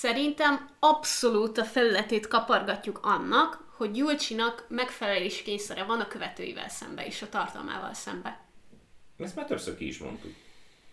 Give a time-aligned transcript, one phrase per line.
[0.00, 7.22] Szerintem abszolút a felületét kapargatjuk annak, hogy Gyulcsinak megfelelés kényszere van a követőivel szembe és
[7.22, 8.40] a tartalmával szembe.
[9.18, 10.32] Ezt már többször ki is mondtuk.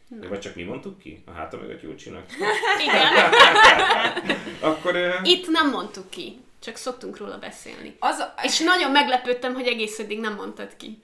[0.07, 1.23] De vagy csak mi mondtuk ki?
[1.25, 2.25] A háta mögött Gyulcsinak?
[2.85, 3.33] Igen.
[4.71, 4.95] Akkor...
[4.95, 5.29] Uh...
[5.29, 7.95] Itt nem mondtuk ki, csak szoktunk róla beszélni.
[7.99, 8.33] Az a...
[8.43, 11.03] És nagyon meglepődtem, hogy egész eddig nem mondtad ki.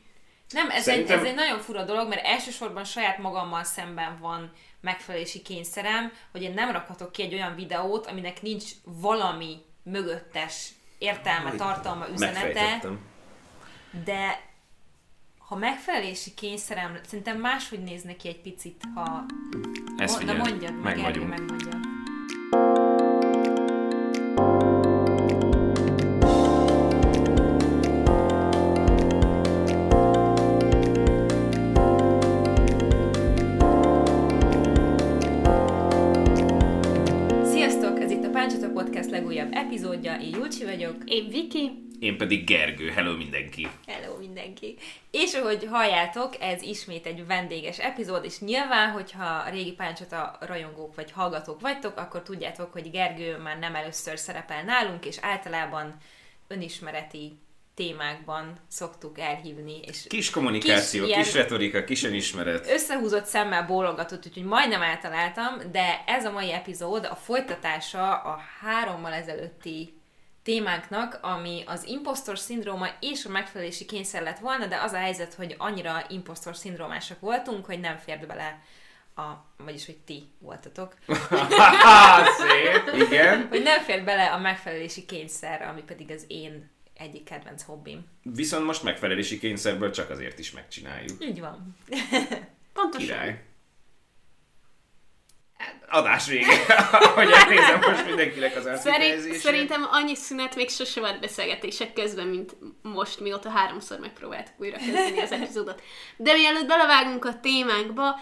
[0.49, 4.51] Nem, ez, Szerintem- egy, ez egy nagyon fura dolog, mert elsősorban saját magammal szemben van
[4.81, 11.49] megfelelési kényszerem, hogy én nem rakhatok ki egy olyan videót, aminek nincs valami mögöttes értelme,
[11.49, 12.81] Aj, tartalma, üzenete,
[14.05, 14.49] de
[15.37, 19.25] ha megfelelési kényszerem, szerintem máshogy néz neki egy picit, ha...
[19.97, 21.80] Ezt figyeld, mondjad, meg meg vagyunk.
[40.71, 40.95] Vagyok.
[41.05, 42.89] Én Viki, Én pedig Gergő.
[42.89, 43.67] Hello mindenki.
[43.87, 44.75] Hello mindenki!
[45.11, 50.95] És ahogy halljátok, ez ismét egy vendéges epizód, és nyilván, hogyha a régi Páncsata rajongók
[50.95, 55.95] vagy hallgatók vagytok, akkor tudjátok, hogy Gergő már nem először szerepel nálunk, és általában
[56.47, 57.39] önismereti
[57.75, 62.69] témákban szoktuk elhívni, és Kis kommunikáció, Kis kis, retorika, kis önismeret.
[62.69, 69.13] összehúzott szemmel bólogatott, úgyhogy majdnem eltaláltam, de ez a mai epizód a folytatása a hárommal
[69.13, 70.00] ezelőtti
[70.43, 75.33] témánknak, ami az impostor szindróma és a megfelelési kényszer lett volna, de az a helyzet,
[75.33, 78.61] hogy annyira impostor szindrómásak voltunk, hogy nem fért bele
[79.15, 80.95] a, vagyis hogy ti voltatok,
[82.41, 83.01] szép.
[83.07, 83.47] Igen.
[83.47, 88.05] hogy nem fért bele a megfelelési kényszer, ami pedig az én egyik kedvenc hobbim.
[88.23, 91.23] Viszont most megfelelési kényszerből csak azért is megcsináljuk.
[91.23, 91.75] Így van.
[92.73, 93.07] pontosan.
[93.07, 93.43] Király.
[95.89, 96.65] Adás vége.
[97.15, 102.55] hogy elnézem most mindenkinek az Szerint, szerintem annyi szünet még sose volt beszélgetések közben, mint
[102.81, 105.81] most, mióta háromszor megpróbáltuk újra kezdeni az epizódot.
[106.17, 108.19] De mielőtt belevágunk a témánkba,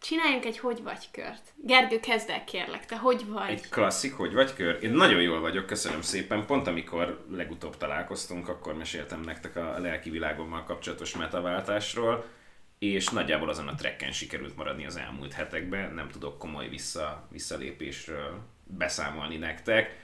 [0.00, 1.42] csináljunk egy hogy vagy kört.
[1.56, 3.50] Gergő, kezd el kérlek, te hogy vagy?
[3.50, 4.78] Egy klasszik, hogy vagy kör.
[4.82, 6.46] Én nagyon jól vagyok, köszönöm szépen.
[6.46, 12.24] Pont amikor legutóbb találkoztunk, akkor meséltem nektek a lelki világommal kapcsolatos metaváltásról,
[12.78, 15.94] és nagyjából azon a trekken sikerült maradni az elmúlt hetekben.
[15.94, 20.02] Nem tudok komoly vissza, visszalépésről beszámolni nektek.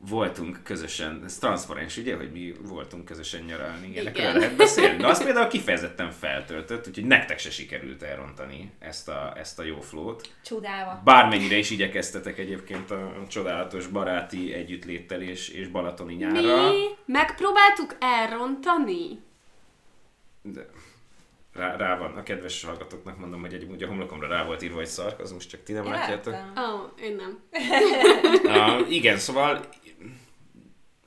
[0.00, 4.96] Voltunk közösen, ez transzparens ugye, hogy mi voltunk közösen nyaralni, ilyenekről lehet beszélni.
[4.96, 9.80] De azt például kifejezetten feltöltött, úgyhogy nektek se sikerült elrontani ezt a, ezt a jó
[9.80, 10.34] flót.
[10.44, 11.00] Csodálva.
[11.04, 16.70] Bármennyire is igyekeztetek egyébként a csodálatos baráti együttléttel és, és balatoni nyárra.
[16.70, 16.84] Mi?
[17.04, 19.20] Megpróbáltuk elrontani?
[20.42, 20.66] De
[21.58, 24.80] rá, rá van, a kedves hallgatóknak mondom, hogy egy, ugye a homlokomra rá volt írva
[24.80, 26.34] egy szarkazmus, csak ti nem Én látjátok.
[26.34, 27.38] Ó, oh, én nem.
[28.44, 29.68] Uh, igen, szóval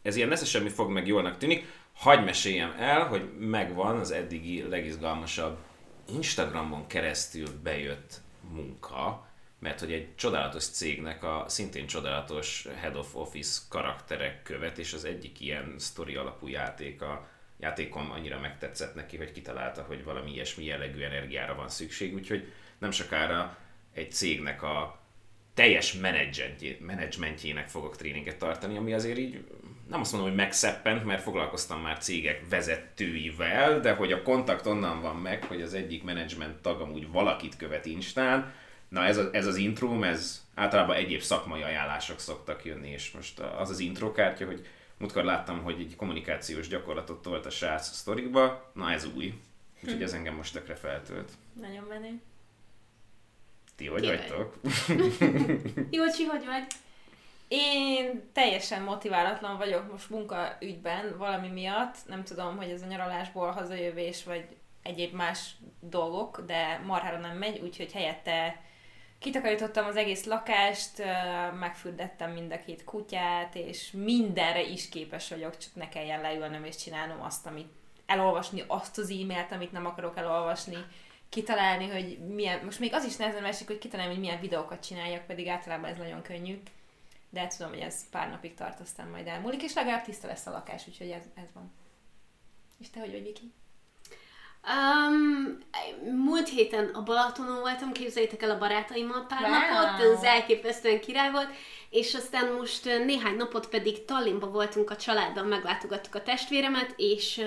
[0.01, 1.65] ez ilyen nesze semmi fog meg jólnak tűnik.
[1.93, 5.57] Hagy meséljem el, hogy megvan az eddigi legizgalmasabb
[6.07, 8.21] Instagramon keresztül bejött
[8.53, 9.27] munka,
[9.59, 15.05] mert hogy egy csodálatos cégnek a szintén csodálatos head of office karakterek követ, és az
[15.05, 17.27] egyik ilyen sztori alapú játék a
[17.61, 22.91] játékom annyira megtetszett neki, hogy kitalálta, hogy valami ilyesmi jellegű energiára van szükség, úgyhogy nem
[22.91, 23.57] sokára
[23.93, 24.99] egy cégnek a
[25.53, 25.93] teljes
[26.79, 29.43] menedzsmentjének fogok tréninget tartani, ami azért így
[29.89, 35.01] nem azt mondom, hogy megszeppent, mert foglalkoztam már cégek vezetőivel, de hogy a kontakt onnan
[35.01, 38.53] van meg, hogy az egyik menedzsment tag amúgy valakit követ Instán,
[38.89, 43.39] na ez, a, ez az introm, ez általában egyéb szakmai ajánlások szoktak jönni, és most
[43.39, 44.67] az az introkártya, hogy
[45.01, 49.41] múltkor láttam, hogy egy kommunikációs gyakorlatot tolt a srác a sztorikba, na ez új.
[49.83, 51.31] Úgyhogy ez engem most tökre feltölt.
[51.61, 52.21] Nagyon menő.
[53.75, 54.17] Ti hogy Ki vagy?
[54.17, 54.59] vagytok?
[55.97, 56.63] Jócsi, hogy vagy?
[57.47, 61.95] Én teljesen motiválatlan vagyok most munkaügyben valami miatt.
[62.07, 64.45] Nem tudom, hogy ez a nyaralásból hazajövés, vagy
[64.81, 68.61] egyéb más dolgok, de marhára nem megy, úgyhogy helyette
[69.21, 71.03] kitakarítottam az egész lakást,
[71.59, 76.75] megfürdettem mind a két kutyát, és mindenre is képes vagyok, csak ne kelljen leülnöm és
[76.75, 77.71] csinálnom azt, amit
[78.05, 80.85] elolvasni, azt az e-mailt, amit nem akarok elolvasni,
[81.29, 85.25] kitalálni, hogy milyen, most még az is nehezen esik, hogy kitalálni, hogy milyen videókat csináljak,
[85.25, 86.61] pedig általában ez nagyon könnyű.
[87.29, 90.51] De tudom, hogy ez pár napig tart, aztán majd elmúlik, és legalább tiszta lesz a
[90.51, 91.71] lakás, úgyhogy ez, ez van.
[92.77, 93.51] És te hogy vagy, Viki?
[94.67, 95.57] Um,
[96.15, 99.51] múlt héten a Balatonon voltam, képzeljétek el a barátaimmal pár Wow.
[99.51, 101.49] napot, ez elképesztően király volt,
[101.89, 107.45] és aztán most néhány napot pedig Tallinnba voltunk a családdal, meglátogattuk a testvéremet, és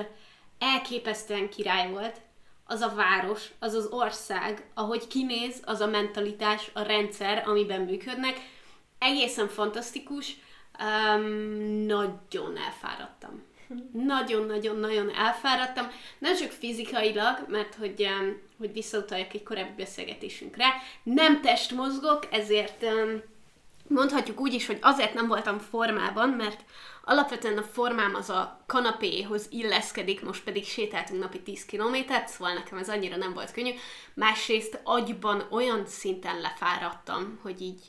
[0.59, 2.21] elképesztően király volt
[2.67, 8.41] az a város, az az ország, ahogy kinéz, az a mentalitás, a rendszer, amiben működnek,
[8.99, 10.37] egészen fantasztikus.
[10.79, 11.23] Um,
[11.87, 13.43] nagyon elfáradtam.
[13.93, 15.91] Nagyon-nagyon-nagyon elfáradtam.
[16.19, 18.09] Nem csak fizikailag, mert hogy,
[18.59, 20.67] hogy visszautaljak egy korábbi beszélgetésünkre,
[21.03, 22.85] nem testmozgok, ezért
[23.88, 26.65] mondhatjuk úgy is, hogy azért nem voltam formában, mert
[27.05, 32.79] alapvetően a formám az a kanapéhoz illeszkedik, most pedig sétáltunk napi 10 kilométert, szóval nekem
[32.79, 33.73] ez annyira nem volt könnyű.
[34.15, 37.81] Másrészt agyban olyan szinten lefáradtam, hogy így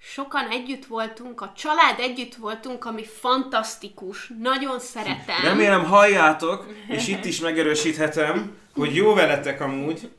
[0.00, 5.42] sokan együtt voltunk, a család együtt voltunk, ami fantasztikus, nagyon szeretem.
[5.42, 10.10] Remélem halljátok, és itt is megerősíthetem, hogy jó veletek amúgy.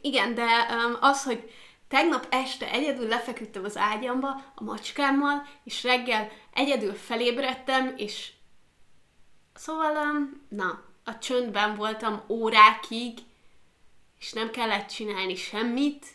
[0.00, 0.46] Igen, de
[1.00, 1.50] az, hogy
[1.88, 8.32] tegnap este egyedül lefeküdtem az ágyamba a macskámmal, és reggel egyedül felébredtem, és
[9.54, 9.92] szóval,
[10.48, 13.18] na, a csöndben voltam órákig,
[14.20, 16.06] és nem kellett csinálni semmit,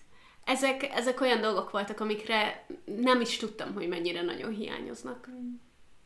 [0.52, 5.30] ezek, ezek olyan dolgok voltak, amikre nem is tudtam, hogy mennyire nagyon hiányoznak.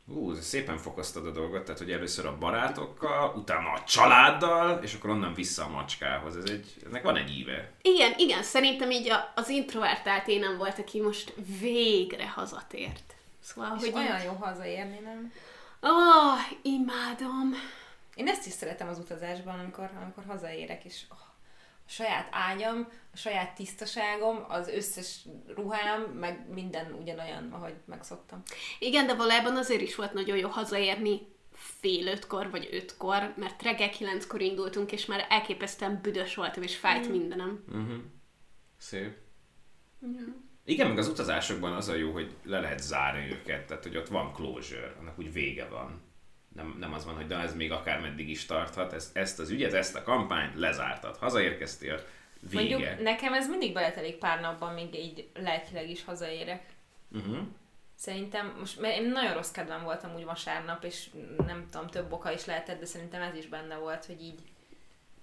[0.07, 5.09] Ú, szépen fokoztad a dolgot, tehát hogy először a barátokkal, utána a családdal, és akkor
[5.09, 6.37] onnan vissza a macskához.
[6.37, 7.71] Ez egy, ennek van egy íve.
[7.81, 13.15] Igen, igen, szerintem így a, az introvertált énem volt, aki most végre hazatért.
[13.39, 14.25] Szóval, és hogy olyan így...
[14.25, 15.33] jó hazaérni, nem?
[15.83, 17.53] Ó, oh, imádom.
[18.15, 21.17] Én ezt is szeretem az utazásban, amikor, amikor hazaérek, és oh,
[21.85, 25.25] a saját ágyam, saját tisztaságom, az összes
[25.55, 28.41] ruhám, meg minden ugyanolyan, ahogy megszoktam.
[28.79, 31.21] Igen, de valójában azért is volt nagyon jó hazaérni
[31.51, 37.07] fél ötkor vagy ötkor, mert reggel kilenckor indultunk, és már elképesztően büdös voltam, és fájt
[37.07, 37.11] mm.
[37.11, 37.63] mindenem.
[37.67, 38.01] Uh-huh.
[38.77, 39.15] Szép.
[40.05, 40.29] Mm.
[40.65, 44.07] Igen, meg az utazásokban az a jó, hogy le lehet zárni őket, tehát hogy ott
[44.07, 46.05] van closure, annak úgy vége van
[46.55, 49.49] nem, nem az van, hogy de ez még akár meddig is tarthat, ezt, ezt az
[49.49, 52.05] ügyet, ezt a kampányt lezártad, hazaérkeztél,
[52.49, 52.77] vége.
[52.77, 56.63] Mondjuk nekem ez mindig beletelik pár napban, még így lelkileg is hazaérek.
[57.11, 57.37] Uh-huh.
[57.95, 61.09] Szerintem, most mert én nagyon rossz kedvem voltam úgy vasárnap, és
[61.45, 64.39] nem tudom, több oka is lehetett, de szerintem ez is benne volt, hogy így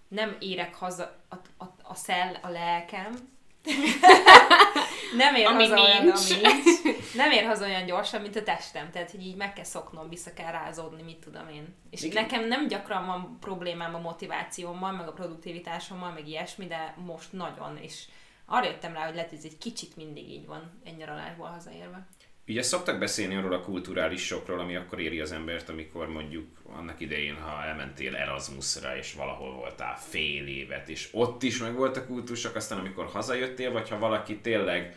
[0.08, 1.34] nem érek haza a,
[1.64, 3.14] a, a szell, a lelkem,
[5.16, 5.88] nem ér ami haza nincs.
[5.88, 7.14] olyan, ami nincs.
[7.14, 8.90] Nem ér haza olyan gyorsan, mint a testem.
[8.90, 11.74] Tehát, hogy így meg kell szoknom, vissza kell rázódni, mit tudom én.
[11.90, 12.22] És Igen.
[12.22, 17.76] nekem nem gyakran van problémám a motivációmmal, meg a produktivitásommal, meg ilyesmi, de most nagyon.
[17.76, 18.04] És
[18.46, 22.06] arra jöttem rá, hogy lehet, hogy ez egy kicsit mindig így van egy nyaralásból hazaérve.
[22.48, 26.46] Ugye szoktak beszélni arról a kulturális sokról, ami akkor éri az embert, amikor mondjuk
[26.76, 31.96] annak idején, ha elmentél Erasmusra, és valahol voltál fél évet, és ott is meg volt
[31.96, 34.96] a kultusok, aztán amikor hazajöttél, vagy ha valaki tényleg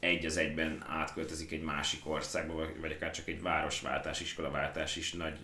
[0.00, 5.38] egy az egyben átköltözik egy másik országba, vagy akár csak egy városváltás, iskolaváltás is nagy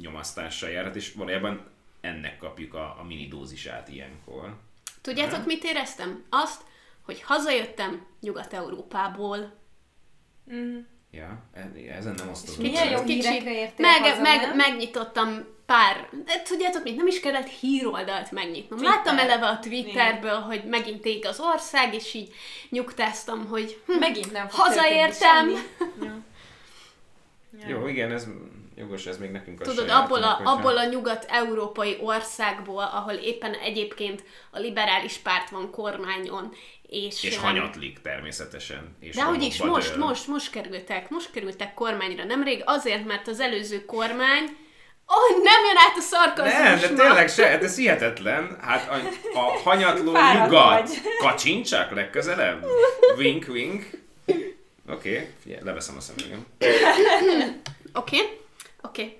[0.00, 1.70] nyomasztással járhat, és valójában
[2.00, 4.56] ennek kapjuk a, a mini dózisát ilyenkor.
[5.00, 6.24] Tudjátok, mit éreztem?
[6.28, 6.62] Azt,
[7.02, 9.60] hogy hazajöttem Nyugat-Európából,
[10.54, 10.78] Mm.
[11.10, 11.42] Ja,
[11.96, 12.62] ezen nem osztozom.
[12.62, 17.48] Milyen jó hírekre értél meg, haza, meg, Megnyitottam pár, de tudjátok mit, nem is kellett
[17.48, 18.78] híroldalt megnyitnom.
[18.78, 18.96] Twitter.
[18.96, 20.42] Láttam eleve a Twitterből, Igen.
[20.42, 22.34] hogy megint ég az ország, és így
[22.70, 25.50] nyugtáztam, hogy hm, megint nem hazaértem.
[26.02, 26.20] Ja.
[27.60, 27.68] Ja.
[27.68, 28.26] Jó, igen, ez
[28.76, 34.24] jogos, ez még nekünk a Tudod, abból a, abból a nyugat-európai országból, ahol éppen egyébként
[34.50, 36.52] a liberális párt van kormányon,
[36.92, 38.96] és, és hanyatlik természetesen.
[39.00, 43.40] És de hogy is, most, most, most kerültek, most kerültek kormányra nemrég, azért, mert az
[43.40, 44.60] előző kormány
[45.06, 46.52] Oh, nem jön át a szarkazmus.
[46.52, 48.58] Nem, de tényleg se, hát ez hihetetlen.
[48.60, 48.94] Hát a,
[49.38, 52.66] a hanyatló nyugat kacsincsak legközelebb.
[53.16, 53.90] Wink, wink.
[54.88, 56.46] Oké, okay, leveszem a szemüvegem.
[56.58, 58.38] Oké, okay.
[58.82, 59.02] oké.
[59.02, 59.18] Okay.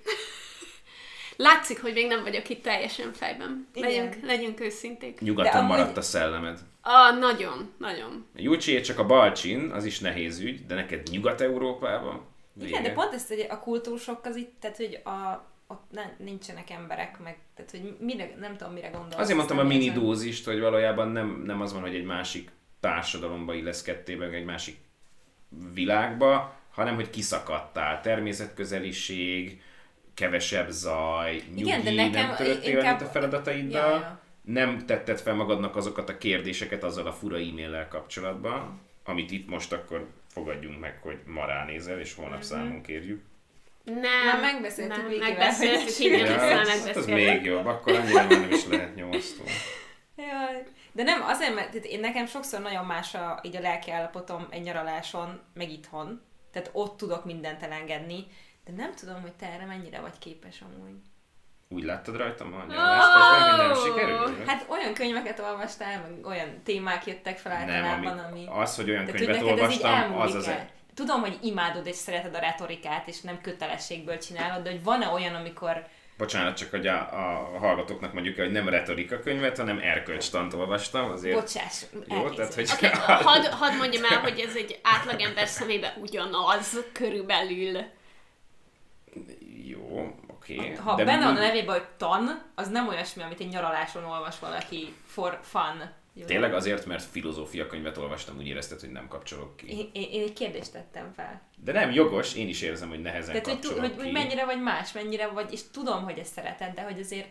[1.36, 3.68] Látszik, hogy még nem vagyok itt teljesen fejben.
[3.74, 5.20] Legyünk, legyünk őszinték.
[5.20, 5.68] Nyugaton amúgy...
[5.68, 6.58] maradt a szellemed.
[6.80, 8.26] A, nagyon, nagyon.
[8.34, 12.26] Júcsié csak a Balcsin, az is nehéz ügy, de neked Nyugat-Európában?
[12.62, 16.70] Igen, de pont ezt, hogy a kultúrsok az itt, tehát hogy a, ott ne, nincsenek
[16.70, 19.18] emberek, meg, tehát hogy mire, nem tudom, mire gondolsz.
[19.18, 23.54] Azért mondtam a mini dózist, hogy valójában nem, nem az van, hogy egy másik társadalomba
[23.54, 24.76] illeszkedtél, meg egy másik
[25.72, 28.00] világba, hanem hogy kiszakadtál.
[28.00, 29.62] Természetközeliség,
[30.14, 33.00] kevesebb zaj, nyugi, Igen, de nekem nem töröttél inkább...
[33.00, 33.90] a feladataiddal.
[33.90, 34.21] Ja, ja.
[34.42, 39.73] Nem tetted fel magadnak azokat a kérdéseket azzal a fura e-maillel kapcsolatban, amit itt most
[39.73, 42.42] akkor fogadjunk meg, hogy ma ránézel, és holnap mm-hmm.
[42.42, 43.23] számon kérjük.
[43.85, 48.66] Nem, nem megbeszéltük nem, megbeszéltük, igen, ja, ez, az még jobb, akkor annyira nem is
[48.66, 49.45] lehet nyomasztó.
[50.16, 50.62] Jaj.
[50.92, 54.62] De nem, azért, mert én nekem sokszor nagyon más a, így a lelki állapotom egy
[54.62, 56.23] nyaraláson, meg itthon.
[56.52, 58.26] Tehát ott tudok mindent elengedni,
[58.64, 61.00] de nem tudom, hogy te erre mennyire vagy képes amúgy.
[61.69, 63.57] Úgy láttad rajtam nyaralás oh!
[63.57, 64.47] nem sikerült?
[64.47, 68.61] Hát olyan könyveket olvastál, meg olyan témák jöttek fel általában, nem, ami, ami...
[68.61, 70.50] Az, hogy olyan de könyvet olvastam, az az...
[70.95, 75.35] tudom, hogy imádod és szereted a retorikát, és nem kötelességből csinálod, de hogy van-e olyan,
[75.35, 81.11] amikor Bocsánat, csak hogy a, a hallgatóknak mondjuk, hogy nem retorika könyvet, hanem erkölcstant olvastam.
[81.11, 81.35] Azért...
[81.40, 82.71] Bocsáss, Jó, tehát hogy...
[82.73, 82.90] Okay,
[83.31, 87.85] hadd had mondjam el, hogy ez egy átlagember szemébe ugyanaz körülbelül.
[90.42, 90.56] Oké.
[90.58, 90.75] Okay.
[90.75, 91.38] Ha De benne mi...
[91.38, 95.90] a nevében, hogy tan, az nem olyasmi, amit egy nyaraláson olvas valaki for fun.
[96.14, 96.25] Jó.
[96.25, 99.70] Tényleg azért, mert filozófia könyvet olvastam, úgy érezted, hogy nem kapcsolok ki.
[99.70, 101.40] Én, én, én egy kérdést tettem fel.
[101.56, 104.02] De nem, jogos, én is érzem, hogy nehezen Tehát, kapcsolok hogy, ki.
[104.02, 107.28] Hogy mennyire vagy más, mennyire vagy, és tudom, hogy ezt szereted, de hogy azért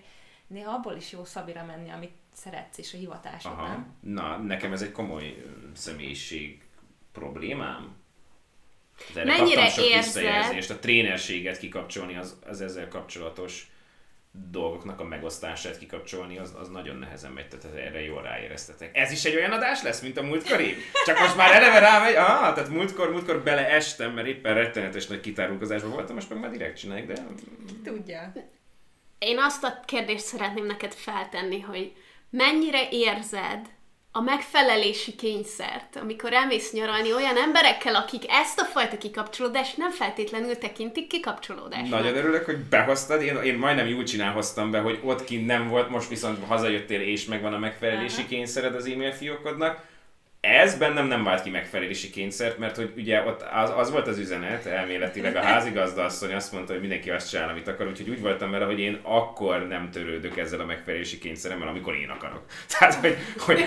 [0.48, 3.68] néha abból is jó szabira menni, amit szeretsz, és a hivatásod, Aha.
[3.68, 3.96] nem?
[4.00, 6.62] Na, nekem ez egy komoly személyiség
[7.12, 7.96] problémám.
[9.14, 10.70] De Mennyire sok érzed?
[10.70, 13.72] A trénerséget kikapcsolni az, az ezzel kapcsolatos
[14.32, 18.98] dolgoknak a megosztását kikapcsolni, az, az nagyon nehezen megy, tehát erre jól ráéreztetek.
[18.98, 20.76] Ez is egy olyan adás lesz, mint a múltkori?
[21.06, 25.92] Csak most már eleve rámegy, ah, tehát múltkor, múltkor beleestem, mert éppen rettenetes nagy kitárulkozásban
[25.92, 27.24] voltam, most meg már direkt csináljuk, de...
[27.84, 28.34] Tudja.
[29.20, 31.94] Én azt a kérdést szeretném neked feltenni, hogy
[32.30, 33.70] mennyire érzed,
[34.14, 40.58] a megfelelési kényszert, amikor elmész nyaralni olyan emberekkel, akik ezt a fajta kikapcsolódást nem feltétlenül
[40.58, 41.90] tekintik kikapcsolódásnak.
[41.90, 43.22] Nagyon örülök, hogy behoztad.
[43.22, 47.26] Én, én majdnem úgy csinálhoztam be, hogy ott kint nem volt, most viszont hazajöttél és
[47.26, 49.90] megvan a megfelelési kényszered az e-mail fiókodnak
[50.42, 54.18] ez bennem nem vált ki megfelelési kényszert, mert hogy ugye ott az, az volt az
[54.18, 58.22] üzenet, elméletileg a házigazda asszony azt mondta, hogy mindenki azt csinál, amit akar, úgyhogy úgy
[58.22, 62.46] voltam vele, hogy én akkor nem törődök ezzel a megfelelési kényszeremmel, amikor én akarok.
[62.80, 63.66] Tehát, hogy, hogy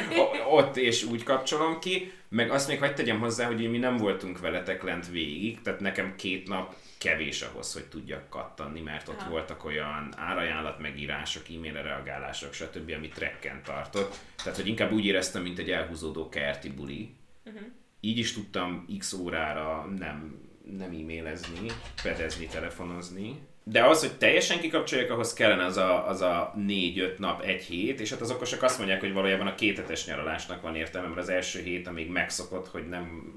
[0.50, 4.40] ott és úgy kapcsolom ki, meg azt még hagyd tegyem hozzá, hogy mi nem voltunk
[4.40, 6.74] veletek lent végig, tehát nekem két nap
[7.04, 9.30] kevés ahhoz, hogy tudjak kattanni, mert ott ha.
[9.30, 14.16] voltak olyan árajánlat megírások, e-mailre reagálások, stb., amit trekken tartott.
[14.36, 17.14] Tehát, hogy inkább úgy éreztem, mint egy elhúzódó kerti buli.
[17.44, 17.62] Uh-huh.
[18.00, 20.40] Így is tudtam x órára nem,
[20.78, 21.66] nem e-mailezni,
[22.02, 23.38] pedezni, telefonozni.
[23.64, 28.00] De az, hogy teljesen kikapcsoljak, ahhoz kellene az a, az a négy-öt nap, egy hét,
[28.00, 31.28] és hát az okosok azt mondják, hogy valójában a kétetes nyaralásnak van értelme, mert az
[31.28, 33.32] első hét, amíg megszokott, hogy nem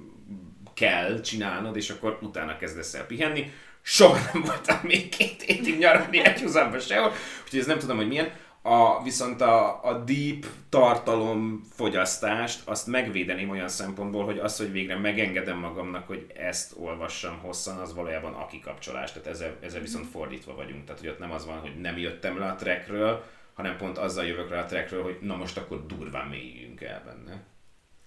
[0.78, 3.52] kell csinálnod, és akkor utána kezdesz el pihenni.
[3.82, 7.12] Soha nem voltam még két hétig nyaralni egy húzamba sehol,
[7.44, 8.32] úgyhogy ez nem tudom, hogy milyen.
[8.62, 14.98] A, viszont a, a deep tartalom fogyasztást azt megvédeném olyan szempontból, hogy az, hogy végre
[14.98, 19.12] megengedem magamnak, hogy ezt olvassam hosszan, az valójában a kikapcsolás.
[19.12, 20.86] Tehát ezzel, ezzel viszont fordítva vagyunk.
[20.86, 24.26] Tehát, hogy ott nem az van, hogy nem jöttem le a trackről, hanem pont azzal
[24.26, 27.44] jövök le a trackről, hogy na most akkor durván mélyüljünk el benne.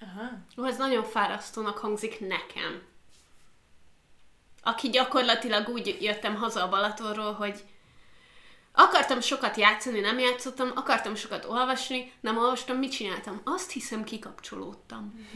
[0.01, 0.67] Aha.
[0.69, 2.83] Ez nagyon fárasztónak hangzik nekem.
[4.63, 7.63] Aki gyakorlatilag úgy jöttem haza a Balatonról, hogy
[8.73, 13.41] akartam sokat játszani, nem játszottam, akartam sokat olvasni, nem olvastam, mit csináltam?
[13.45, 15.29] Azt hiszem, kikapcsolódtam.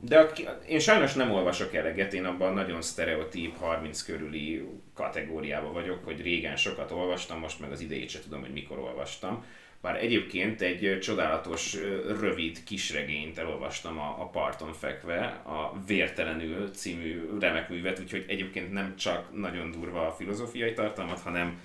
[0.00, 0.32] De a,
[0.66, 6.56] én sajnos nem olvasok eleget, én abban nagyon sztereotíp, 30 körüli kategóriában vagyok, hogy régen
[6.56, 9.44] sokat olvastam, most meg az idejét se tudom, hogy mikor olvastam.
[9.80, 11.76] Bár egyébként egy csodálatos,
[12.20, 18.96] rövid kisregényt elolvastam a, a parton fekve, a Vértelenül című remek művet, úgyhogy egyébként nem
[18.96, 21.60] csak nagyon durva a filozófiai tartalmat, hanem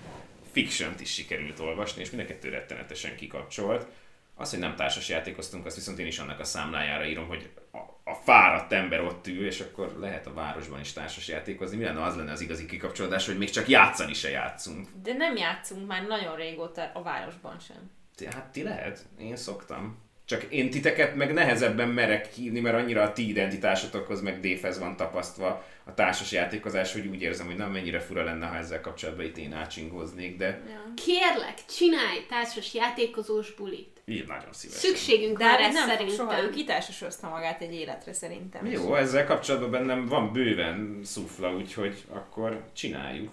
[0.52, 3.86] fiction is sikerült olvasni, és mind a kettő rettenetesen kikapcsolt.
[4.34, 8.10] Az, hogy nem társas játékoztunk, azt viszont én is annak a számlájára írom, hogy a,
[8.10, 11.76] a fáradt ember ott ül, és akkor lehet a városban is társas játékozni.
[11.76, 14.88] Mi lenne az lenne az igazi kikapcsolódás, hogy még csak játszani se játszunk?
[15.02, 17.90] De nem játszunk már nagyon régóta a városban sem.
[18.30, 20.02] Hát ti lehet, én szoktam.
[20.26, 24.96] Csak én titeket meg nehezebben merek hívni, mert annyira a ti identitásotokhoz meg défez van
[24.96, 29.24] tapasztva a társas játékozás, hogy úgy érzem, hogy nem mennyire fura lenne, ha ezzel kapcsolatban
[29.24, 30.46] itt én ácsingoznék, de...
[30.46, 30.92] Ja.
[30.94, 34.02] Kérlek, csinálj társas játékozós bulit.
[34.06, 34.82] Így nagyon szívesen.
[34.82, 36.08] Szükségünk van rá szerintem.
[36.08, 38.66] Soha ő kitársasozta magát egy életre szerintem.
[38.66, 43.32] Jó, ezzel kapcsolatban bennem van bőven szufla, úgyhogy akkor csináljuk.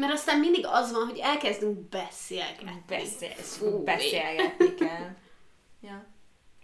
[0.00, 2.82] Mert aztán mindig az van, hogy elkezdünk beszélgetni.
[2.86, 5.16] Beszél, beszélgetni kell.
[5.80, 6.06] Ja.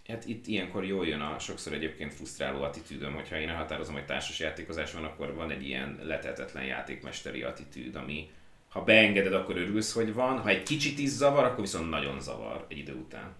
[0.08, 4.38] Hát itt ilyenkor jól jön a sokszor egyébként frusztráló attitűdöm, hogyha én elhatározom, hogy társas
[4.38, 8.30] játékozás van, akkor van egy ilyen letetetlen játékmesteri attitűd, ami
[8.68, 12.66] ha beengeded, akkor örülsz, hogy van, ha egy kicsit is zavar, akkor viszont nagyon zavar
[12.68, 13.34] egy idő után.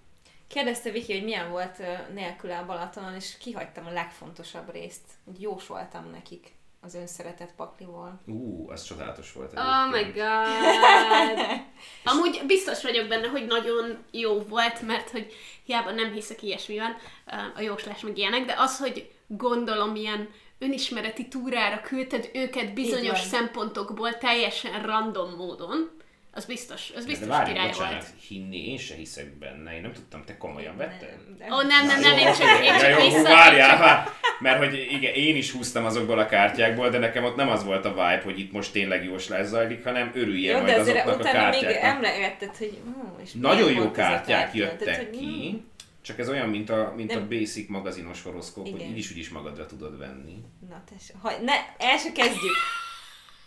[0.46, 1.82] Kérdezte Viki, hogy milyen volt
[2.14, 5.04] nélküle a Balatonon, és kihagytam a legfontosabb részt.
[5.24, 6.52] Hogy jósoltam nekik
[6.84, 8.20] az önszeretett paklival.
[8.26, 9.52] Ú, uh, az csodálatos volt.
[9.56, 11.46] Oh my god!
[12.12, 15.32] Amúgy biztos vagyok benne, hogy nagyon jó volt, mert hogy
[15.64, 16.96] hiába nem hiszek ilyesmiben,
[17.54, 24.18] a jóslás meg ilyenek, de az, hogy gondolom ilyen önismereti túrára küldted őket bizonyos szempontokból
[24.18, 25.90] teljesen random módon,
[26.36, 28.06] Az biztos, az De biztos várj, király bocsánat, volt.
[28.28, 29.74] hinni, én se hiszek benne.
[29.74, 31.18] Én nem tudtam, te komolyan vetted?
[31.38, 34.08] Nem, Ó, nem, nem, nem, Jó, én csak, én csak jó, várjál, várj.
[34.40, 37.84] Mert hogy igen, én is húztam azokból a kártyákból, de nekem ott nem az volt
[37.84, 41.14] a vibe, hogy itt most tényleg jóslás zajlik, hanem örüljél Jó, majd de azoknak a
[41.14, 41.94] utána még kártyáknak.
[42.04, 45.56] emlegetted, hogy hú, és Nagyon jó a kártyák jöttek ki, hm,
[46.02, 47.28] csak ez olyan, mint a, mint a Nem.
[47.28, 50.36] basic magazinos horoszkóp, hogy így is úgy is magadra tudod venni.
[50.68, 52.54] Na tessék, ha, ne, el se kezdjük.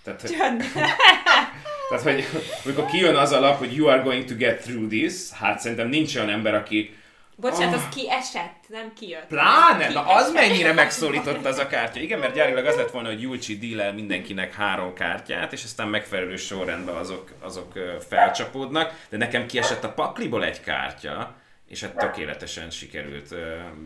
[0.08, 0.36] Tehát, hogy,
[1.90, 2.26] tehát, hogy
[2.66, 5.88] amikor kijön az a lap, hogy you are going to get through this, hát szerintem
[5.88, 6.96] nincs olyan ember, aki
[7.40, 7.80] Bocsánat, Ah.
[7.88, 9.28] az kiesett, nem kijött.
[9.28, 9.88] Pláne?
[9.88, 10.34] Ki Na az esett.
[10.34, 12.00] mennyire megszólította az a kártya.
[12.00, 16.36] Igen, mert gyárilag az lett volna, hogy Julcsi dílel mindenkinek három kártyát, és aztán megfelelő
[16.36, 17.74] sorrendben azok, azok
[18.08, 21.36] felcsapódnak, de nekem kiesett a pakliból egy kártya,
[21.68, 23.36] és hát tökéletesen sikerült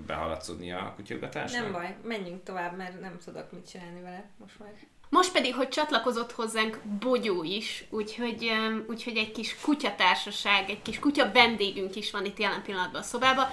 [0.08, 1.62] behaladszódni a kutyugatásnak.
[1.64, 4.72] Nem baj, menjünk tovább, mert nem tudok mit csinálni vele most már.
[5.12, 8.52] Most pedig, hogy csatlakozott hozzánk Bogyó is, úgyhogy,
[8.88, 13.48] úgyhogy egy kis kutyatársaság, egy kis kutya vendégünk is van itt jelen pillanatban a szobában.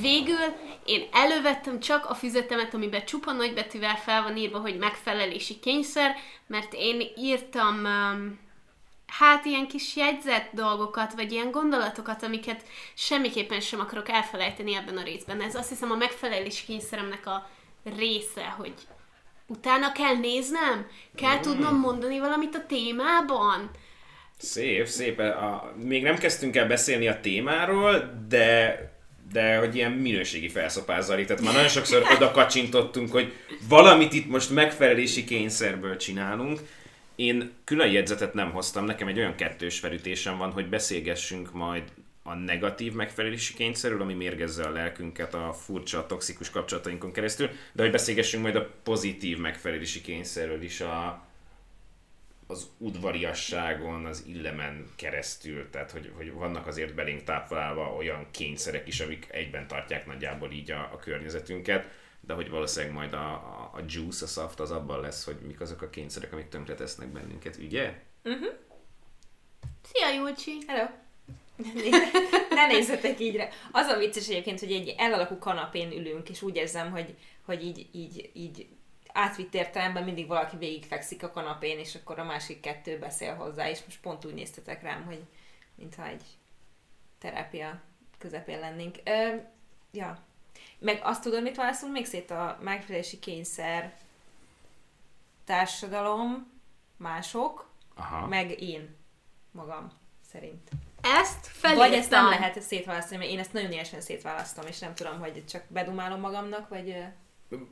[0.00, 0.54] Végül
[0.84, 6.16] én elővettem csak a füzetemet, amiben csupa nagybetűvel fel van írva, hogy megfelelési kényszer,
[6.46, 7.86] mert én írtam
[9.06, 12.64] hát ilyen kis jegyzett dolgokat, vagy ilyen gondolatokat, amiket
[12.94, 15.40] semmiképpen sem akarok elfelejteni ebben a részben.
[15.40, 17.50] Ez azt hiszem a megfelelési kényszeremnek a
[17.96, 18.74] része, hogy
[19.52, 23.70] utána kell néznem, kell tudnom mondani valamit a témában.
[24.38, 25.18] Szép, szép.
[25.18, 28.76] A, még nem kezdtünk el beszélni a témáról, de
[29.32, 31.26] de hogy ilyen minőségi felszopás zajlik.
[31.26, 33.32] Tehát már nagyon sokszor oda kacsintottunk, hogy
[33.68, 36.60] valamit itt most megfelelési kényszerből csinálunk.
[37.16, 41.82] Én külön jegyzetet nem hoztam, nekem egy olyan kettős felütésem van, hogy beszélgessünk majd
[42.22, 47.90] a negatív megfelelési kényszerről, ami mérgezze a lelkünket a furcsa, toxikus kapcsolatainkon keresztül, de hogy
[47.90, 51.26] beszélgessünk majd a pozitív megfelelési kényszerről is a,
[52.46, 59.00] az udvariasságon, az illemen keresztül, tehát hogy, hogy vannak azért belénk táplálva olyan kényszerek is,
[59.00, 61.88] amik egyben tartják nagyjából így a, a környezetünket,
[62.20, 65.60] de hogy valószínűleg majd a, a, a juice, a saft az abban lesz, hogy mik
[65.60, 68.02] azok a kényszerek, amik tönkretesznek bennünket, ugye?
[69.82, 70.58] Szia, Julcsi!
[70.66, 71.01] Hello!
[72.54, 73.48] ne nézzetek így rá.
[73.72, 77.88] Az a vicces egyébként, hogy egy elalakú kanapén ülünk, és úgy érzem, hogy, hogy így,
[77.92, 78.68] így, így
[79.12, 83.84] átvitt értelemben mindig valaki végigfekszik a kanapén, és akkor a másik kettő beszél hozzá, és
[83.84, 85.22] most pont úgy néztetek rám, hogy
[85.74, 86.22] mintha egy
[87.18, 87.80] terápia
[88.18, 88.96] közepén lennénk.
[89.04, 89.34] Ö,
[89.92, 90.18] ja.
[90.78, 93.96] Meg azt tudod, mit válaszolunk még szét a megfelelési kényszer,
[95.44, 96.50] társadalom,
[96.96, 98.26] mások, Aha.
[98.26, 98.96] meg én
[99.50, 99.92] magam
[100.30, 100.70] szerint.
[101.02, 101.88] Ezt felírtam.
[101.88, 105.44] Vagy ezt nem lehet szétválasztani, mert én ezt nagyon élesen szétválasztom, és nem tudom, hogy
[105.44, 106.96] csak bedumálom magamnak, vagy...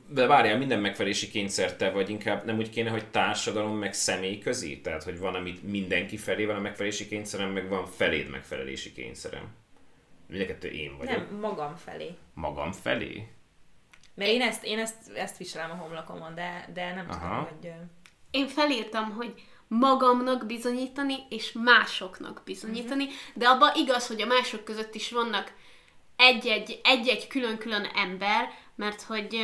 [0.07, 4.37] De várjál, minden megfelelési kényszer te vagy, inkább nem úgy kéne, hogy társadalom meg személy
[4.37, 4.75] közé?
[4.75, 9.47] Tehát, hogy van, amit mindenki felé van a megfelelési kényszerem, meg van feléd megfelelési kényszerem.
[10.27, 11.29] Mind a kettő én vagyok.
[11.29, 12.15] Nem, magam felé.
[12.33, 13.27] Magam felé?
[14.13, 17.19] Mert én ezt, én ezt, ezt viselem a homlokomon, de, de nem Aha.
[17.19, 17.71] tudom, hogy...
[18.31, 19.33] Én felírtam, hogy
[19.79, 25.53] magamnak bizonyítani, és másoknak bizonyítani, de abban igaz, hogy a mások között is vannak
[26.15, 29.41] egy-egy, egy-egy külön-külön ember, mert hogy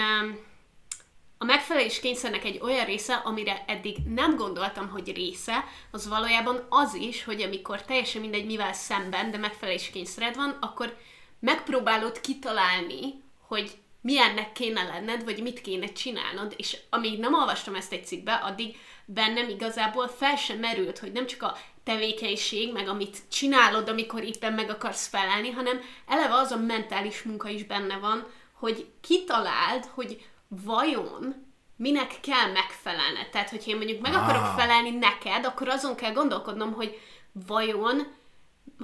[1.37, 6.93] a megfelelés kényszernek egy olyan része, amire eddig nem gondoltam, hogy része, az valójában az
[6.93, 10.97] is, hogy amikor teljesen mindegy, mivel szemben, de megfelelés kényszered van, akkor
[11.39, 17.91] megpróbálod kitalálni, hogy milyennek kéne lenned, vagy mit kéne csinálnod, és amíg nem olvastam ezt
[17.91, 18.75] egy cikkbe, addig
[19.09, 24.53] bennem igazából fel sem merült, hogy nem csak a tevékenység, meg amit csinálod, amikor éppen
[24.53, 30.25] meg akarsz felelni, hanem eleve az a mentális munka is benne van, hogy kitaláld, hogy
[30.47, 33.29] vajon minek kell megfelelned.
[33.29, 34.57] Tehát, hogyha én mondjuk meg akarok Ah.
[34.57, 36.99] felelni neked, akkor azon kell gondolkodnom, hogy
[37.47, 38.15] vajon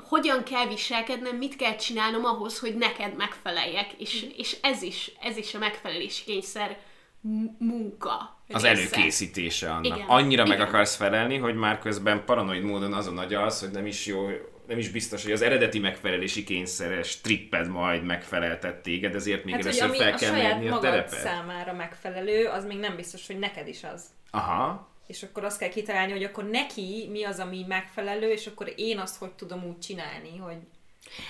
[0.09, 5.37] hogyan kell viselkednem, mit kell csinálnom ahhoz, hogy neked megfeleljek, és, és ez is, ez
[5.37, 6.79] is a megfelelési kényszer
[7.57, 8.73] munka Az része.
[8.95, 9.85] előkészítése annak.
[9.85, 10.07] Igen.
[10.07, 10.67] Annyira meg Igen.
[10.67, 14.27] akarsz felelni, hogy már közben paranoid módon azon agyalsz, hogy nem is jó,
[14.67, 19.63] nem is biztos, hogy az eredeti megfelelési kényszeres tripped majd megfeleltet téged, ezért még Hát,
[19.63, 21.19] először fel a kell saját mérni a magad terepet.
[21.19, 24.03] számára megfelelő, az még nem biztos, hogy neked is az.
[24.31, 24.91] Aha.
[25.07, 28.99] És akkor azt kell kitalálni, hogy akkor neki mi az, ami megfelelő, és akkor én
[28.99, 30.57] azt hogy tudom úgy csinálni, hogy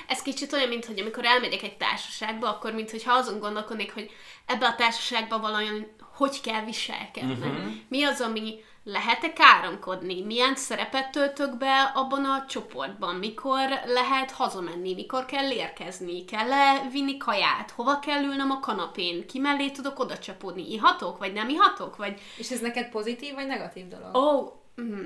[0.08, 4.10] Ez kicsit olyan, mint hogy amikor elmegyek egy társaságba, akkor mintha azon gondolkodnék, hogy
[4.46, 7.32] ebbe a társaságba valahogy hogy kell viselkedni.
[7.32, 7.74] Uh-huh.
[7.88, 10.22] Mi az, ami lehet-e káromkodni?
[10.22, 13.16] Milyen szerepet töltök be abban a csoportban?
[13.16, 14.94] Mikor lehet hazamenni?
[14.94, 16.26] Mikor kell érkezni?
[16.26, 17.72] Kell-e vinni kaját?
[17.72, 19.28] Hova kell ülnöm a kanapén?
[19.28, 20.72] Ki mellé tudok oda csapódni?
[20.72, 21.18] Ihatok?
[21.18, 21.96] Vagy nem ihatok?
[21.96, 24.16] Vagy És ez neked pozitív vagy negatív dolog?
[24.16, 24.54] ó, oh,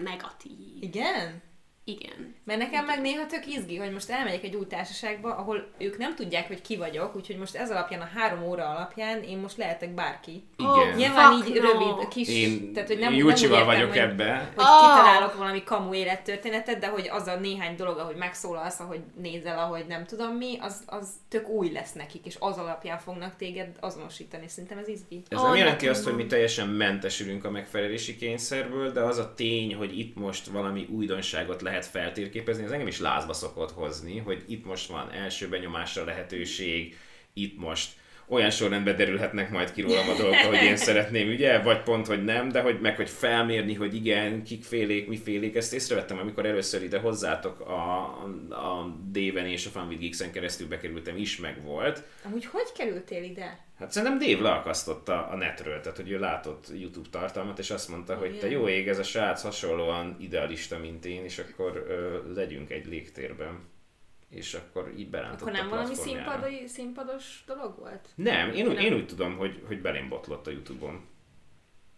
[0.03, 0.83] negatív.
[0.83, 1.41] Igen?
[1.89, 2.35] Igen.
[2.43, 6.15] Mert nekem meg néha tök izgi, hogy most elmegyek egy új társaságba, ahol ők nem
[6.15, 9.93] tudják, hogy ki vagyok, úgyhogy most ez alapján, a három óra alapján én most lehetek
[9.93, 10.43] bárki.
[10.57, 10.69] Igen.
[10.71, 11.71] Oh, Nyilván Fuck így no.
[11.71, 14.51] rövid, kis, Én tehát hogy nem, nem úgy értem, vagyok hogy, ebbe.
[14.55, 14.79] hogy Ah.
[14.79, 19.85] kitalálok valami kamu élettörténetet, de hogy az a néhány dolog, ahogy megszólalsz, ahogy nézel, ahogy
[19.87, 24.47] nem tudom mi, az, az tök új lesz nekik, és az alapján fognak téged azonosítani.
[24.47, 25.23] Szerintem ez izgi.
[25.29, 29.17] Ez Ó, nem jelenti nekem azt, hogy mi teljesen mentesülünk a megfelelési kényszerből, de az
[29.17, 34.17] a tény, hogy itt most valami újdonságot lehet feltérképezni, az engem is lázba szokott hozni,
[34.17, 36.97] hogy itt most van első benyomásra lehetőség,
[37.33, 37.89] itt most
[38.29, 41.61] olyan sorrendben derülhetnek majd ki rólam a dolgok, hogy én szeretném, ugye?
[41.61, 45.55] Vagy pont, hogy nem, de hogy meg, hogy felmérni, hogy igen, kik félék, mi félék.
[45.55, 48.03] Ezt észrevettem, amikor először ide hozzátok a,
[48.49, 52.03] a Déven és a with Geeks-en keresztül bekerültem, is meg volt.
[52.23, 53.66] Amúgy hogy kerültél ide?
[53.79, 58.15] Hát szerintem Dave leakasztotta a netről, tehát hogy ő látott YouTube tartalmat, és azt mondta,
[58.15, 62.69] hogy te jó ég, ez a srác hasonlóan idealista, mint én, és akkor ö, legyünk
[62.69, 63.59] egy légtérben.
[64.29, 68.09] És akkor így berántott Akkor a nem valami színpadai, színpados dolog volt?
[68.15, 68.85] Nem, én, úgy, Nem.
[68.85, 71.05] én úgy tudom, hogy, hogy belém botlott a Youtube-on.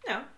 [0.03, 0.31] Ja.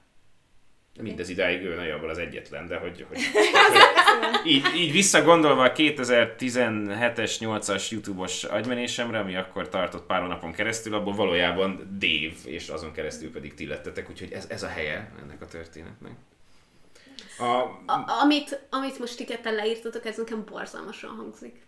[1.00, 3.18] Mindez idáig ő nagyjából az egyetlen, de hogy, hogy
[4.54, 11.16] így, így visszagondolva a 2017-es, 8-as YouTube-os agymenésemre, ami akkor tartott pár hónapon keresztül, abból
[11.16, 15.48] valójában Dave, és azon keresztül pedig ti lettetek, úgyhogy ez, ez a helye ennek a
[15.48, 16.12] történetnek.
[17.38, 17.44] A,
[17.86, 21.66] A, amit, amit most ti ketten leírtatok, ez nekem borzalmasan hangzik.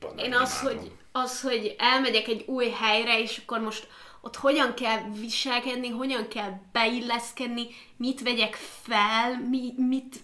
[0.00, 0.78] annak Én az imádom.
[0.78, 3.88] hogy, az, hogy elmegyek egy új helyre, és akkor most
[4.20, 10.22] ott hogyan kell viselkedni, hogyan kell beilleszkedni, mit vegyek fel, mi, mit...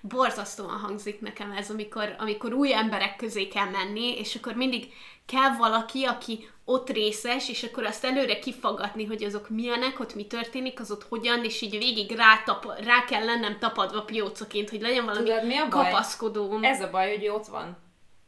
[0.00, 4.92] Borzasztóan hangzik nekem ez, amikor, amikor új emberek közé kell menni, és akkor mindig
[5.26, 10.26] kell valaki, aki ott részes, és akkor azt előre kifagatni, hogy azok milyenek, ott mi
[10.26, 14.80] történik, az ott hogyan, és így végig rá, tap, rá kell lennem tapadva piócoként, hogy
[14.80, 15.84] legyen valami Tudod, mi a baj?
[15.84, 16.64] kapaszkodóm.
[16.64, 17.76] Ez a baj, hogy ő ott van.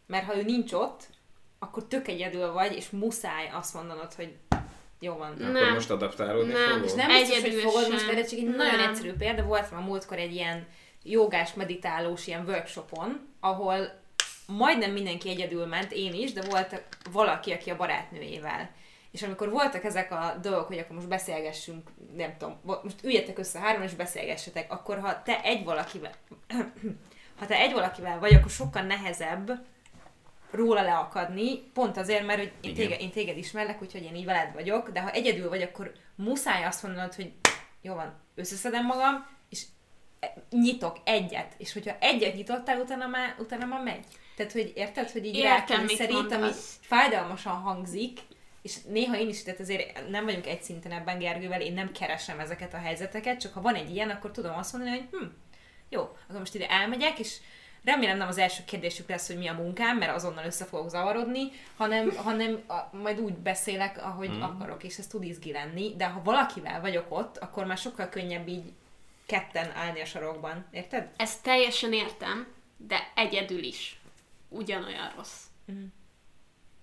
[0.06, 1.08] Mert ha ő nincs ott,
[1.58, 4.32] akkor tök egyedül vagy, és muszáj azt mondanod, hogy
[5.00, 5.32] jó van.
[5.32, 5.72] Akkor Nem.
[5.72, 6.84] most adaptálódni Nem, fogok?
[6.84, 7.92] És nem biztos, hogy fogod sem.
[7.92, 8.56] most erre csak egy Nem.
[8.56, 9.42] nagyon egyszerű példa.
[9.42, 10.66] Volt már múltkor egy ilyen
[11.02, 13.98] jogás, meditálós ilyen workshopon, ahol
[14.46, 16.82] majdnem mindenki egyedül ment, én is, de volt
[17.12, 18.70] valaki, aki a barátnőjével.
[19.10, 23.38] És amikor voltak ezek a dolgok, hogy akkor most beszélgessünk, nem tudom, mo- most üljetek
[23.38, 26.12] össze három, és beszélgessetek, akkor ha te egy valakivel,
[27.38, 29.50] ha te egy valakivel vagy, akkor sokkal nehezebb
[30.50, 34.52] róla leakadni, pont azért, mert hogy én téged, én téged ismerlek, úgyhogy én így veled
[34.52, 37.32] vagyok, de ha egyedül vagy, akkor muszáj azt mondanod, hogy
[37.82, 39.64] jó van, összeszedem magam, és
[40.20, 44.04] e- nyitok egyet, és hogyha egyet nyitottál, utána már, utána már megy.
[44.36, 48.18] Tehát, hogy érted, hogy így Értem, rákényszerít, ami fájdalmasan hangzik,
[48.62, 52.40] és néha én is, tehát azért nem vagyunk egy szinten ebben Gergővel, én nem keresem
[52.40, 55.26] ezeket a helyzeteket, csak ha van egy ilyen, akkor tudom azt mondani, hogy hm,
[55.88, 57.36] jó, akkor most ide elmegyek, és
[57.84, 61.50] remélem nem az első kérdésük lesz, hogy mi a munkám, mert azonnal össze fogok zavarodni,
[61.76, 64.42] hanem, hanem a, majd úgy beszélek, ahogy mm.
[64.42, 68.48] akarok, és ez tud izgi lenni, de ha valakivel vagyok ott, akkor már sokkal könnyebb
[68.48, 68.72] így
[69.26, 71.08] ketten állni a sarokban, érted?
[71.16, 74.00] Ezt teljesen értem, de egyedül is
[74.48, 75.42] ugyanolyan rossz.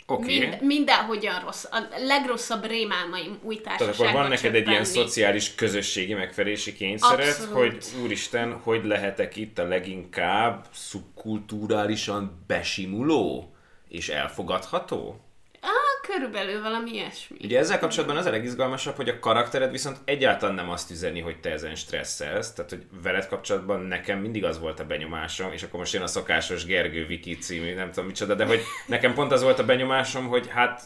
[0.10, 0.40] Oké.
[0.40, 1.64] Mind, mindenhogyan rossz.
[1.64, 7.54] A legrosszabb rémálmaim új Tehát akkor van neked egy ilyen szociális közösségi megfelelési kényszered, Abszolút.
[7.54, 13.56] hogy úristen, hogy lehetek itt a leginkább szubkulturálisan besimuló
[13.88, 15.27] és elfogadható?
[15.68, 17.38] Á, körülbelül valami ilyesmi.
[17.44, 21.40] Ugye ezzel kapcsolatban az a legizgalmasabb, hogy a karaktered viszont egyáltalán nem azt üzeni, hogy
[21.40, 25.80] te ezen stresszelsz, tehát hogy veled kapcsolatban nekem mindig az volt a benyomásom, és akkor
[25.80, 29.44] most jön a szokásos Gergő Viki című, nem tudom micsoda, de hogy nekem pont az
[29.44, 30.82] volt a benyomásom, hogy hát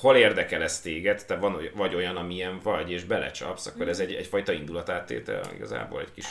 [0.00, 4.12] hol érdekel ez téged, te van, vagy olyan, amilyen vagy, és belecsapsz, akkor ez egy,
[4.12, 6.26] egyfajta indulatáttétel igazából egy kis...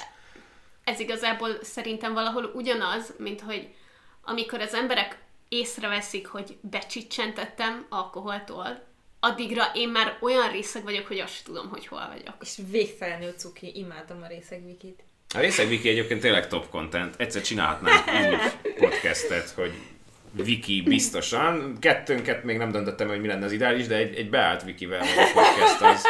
[0.83, 3.67] Ez igazából szerintem valahol ugyanaz, mint hogy
[4.23, 5.17] amikor az emberek
[5.49, 8.87] észreveszik, hogy becsicsentettem alkoholtól,
[9.19, 12.35] addigra én már olyan részeg vagyok, hogy azt tudom, hogy hol vagyok.
[12.41, 15.03] És végtelenül cuki, imádom a részeg Vikit.
[15.35, 17.15] A részeg Viki egyébként tényleg top content.
[17.17, 18.05] Egyszer csinálhatnánk
[18.63, 19.73] úgy podcastet, hogy
[20.31, 21.77] Viki biztosan.
[21.79, 25.27] Kettőnket még nem döntöttem, hogy mi lenne az ideális, de egy, egy beállt Vikivel való
[25.33, 26.03] podcast az,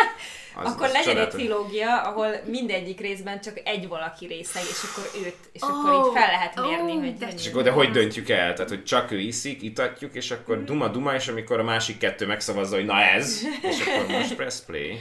[0.55, 1.39] az Akkor az legyen egy csodálatos.
[1.41, 6.13] trilógia, ahol mindegyik részben csak egy valaki részeg, és akkor őt, és Ó, akkor így
[6.21, 8.53] fel lehet mérni, ó, hogy de hogy És akkor de hogy döntjük el?
[8.53, 12.75] Tehát, hogy csak ő iszik, itatjuk, és akkor duma-duma, és amikor a másik kettő megszavazza,
[12.75, 14.99] hogy na ez, és akkor most press play.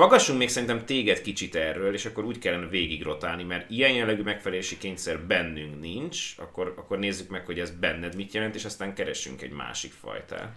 [0.00, 4.22] Fagassunk még szerintem téged kicsit erről, és akkor úgy kellene végig rotálni, mert ilyen jellegű
[4.22, 8.94] megfelelési kényszer bennünk nincs, akkor, akkor nézzük meg, hogy ez benned mit jelent, és aztán
[8.94, 10.52] keressünk egy másik fajtát.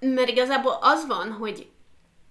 [0.00, 1.66] Mert igazából az van, hogy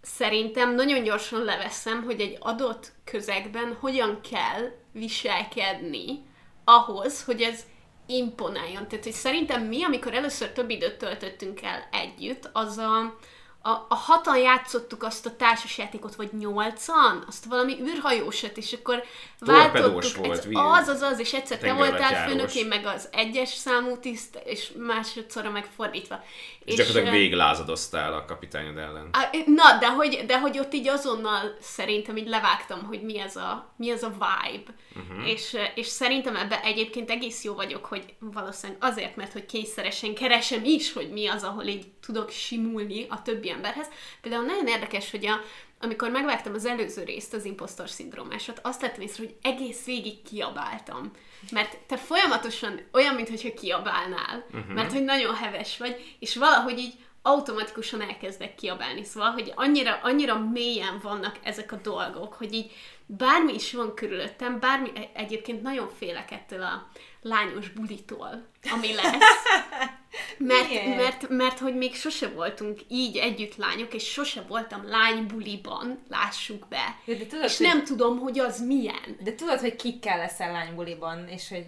[0.01, 6.21] szerintem nagyon gyorsan leveszem, hogy egy adott közegben hogyan kell viselkedni
[6.63, 7.65] ahhoz, hogy ez
[8.05, 8.87] imponáljon.
[8.87, 13.17] Tehát, hogy szerintem mi, amikor először több időt töltöttünk el együtt, az a,
[13.61, 19.03] a, a hatan játszottuk azt a társasjátékot, vagy nyolcan, azt valami űrhajósat, és akkor
[19.39, 20.25] Torpedós váltottuk.
[20.25, 23.97] volt, egy, az, az, az, és egyszer te voltál főnök, én meg az egyes számú
[23.97, 26.23] tiszt, és másodszorra meg fordítva.
[26.65, 29.09] És gyakorlatilag véglázadoztál a kapitányod ellen.
[29.11, 33.35] Á, Na, de hogy, de hogy ott így azonnal szerintem így levágtam, hogy mi ez
[33.35, 34.73] a, mi ez a vibe.
[34.95, 35.29] Uh-huh.
[35.29, 40.63] És, és szerintem ebben egyébként egész jó vagyok, hogy valószínűleg azért, mert hogy kényszeresen keresem
[40.63, 43.87] is, hogy mi az, ahol így tudok simulni a többi emberhez.
[44.21, 45.41] Például nagyon érdekes, hogy a,
[45.79, 51.11] amikor megvágtam az előző részt, az impostor szindrómásot, azt lettem észre, hogy egész végig kiabáltam.
[51.51, 54.73] Mert te folyamatosan olyan, mintha kiabálnál, uh-huh.
[54.73, 59.03] mert hogy nagyon heves vagy, és valahogy így automatikusan elkezdek kiabálni.
[59.03, 62.71] Szóval, hogy annyira, annyira mélyen vannak ezek a dolgok, hogy így
[63.05, 66.87] bármi is van körülöttem, bármi, e- egyébként nagyon félek ettől a
[67.21, 69.23] lányos bulitól, ami lesz.
[70.37, 70.95] Mert, Miért?
[70.95, 76.95] mert, mert, hogy még sose voltunk így együtt lányok, és sose voltam lánybuliban, lássuk be.
[77.05, 79.17] De tudod, és hogy- nem tudom, hogy az milyen.
[79.23, 81.65] De tudod, hogy kikkel leszel lánybuliban, és hogy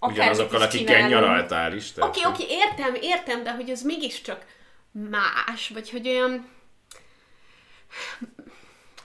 [0.00, 1.92] Ugyanazokkal, akikkel nyaraltál is.
[1.96, 4.44] Oké, oké, értem, értem, de hogy az mégiscsak
[4.92, 6.48] más, vagy hogy olyan...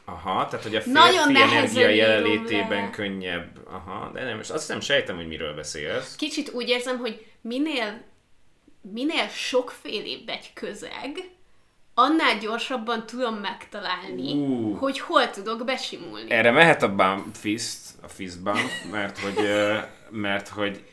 [0.05, 2.89] Aha, tehát hogy a Nagyon férfi nehezen energia jelenlétében le.
[2.89, 3.67] könnyebb.
[3.67, 6.15] Aha, de nem, most azt nem sejtem, hogy miről beszélsz.
[6.15, 8.01] Kicsit úgy érzem, hogy minél,
[8.93, 11.29] minél sokfélébb egy közeg,
[11.93, 14.75] annál gyorsabban tudom megtalálni, Ú.
[14.75, 16.31] hogy hol tudok besimulni.
[16.31, 19.49] Erre mehet a bump fist, a fist bump, mert hogy,
[20.09, 20.83] mert hogy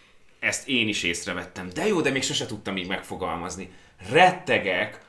[0.41, 1.69] ezt én is észrevettem.
[1.75, 3.73] De jó, de még sose tudtam így megfogalmazni.
[4.11, 5.01] Rettegek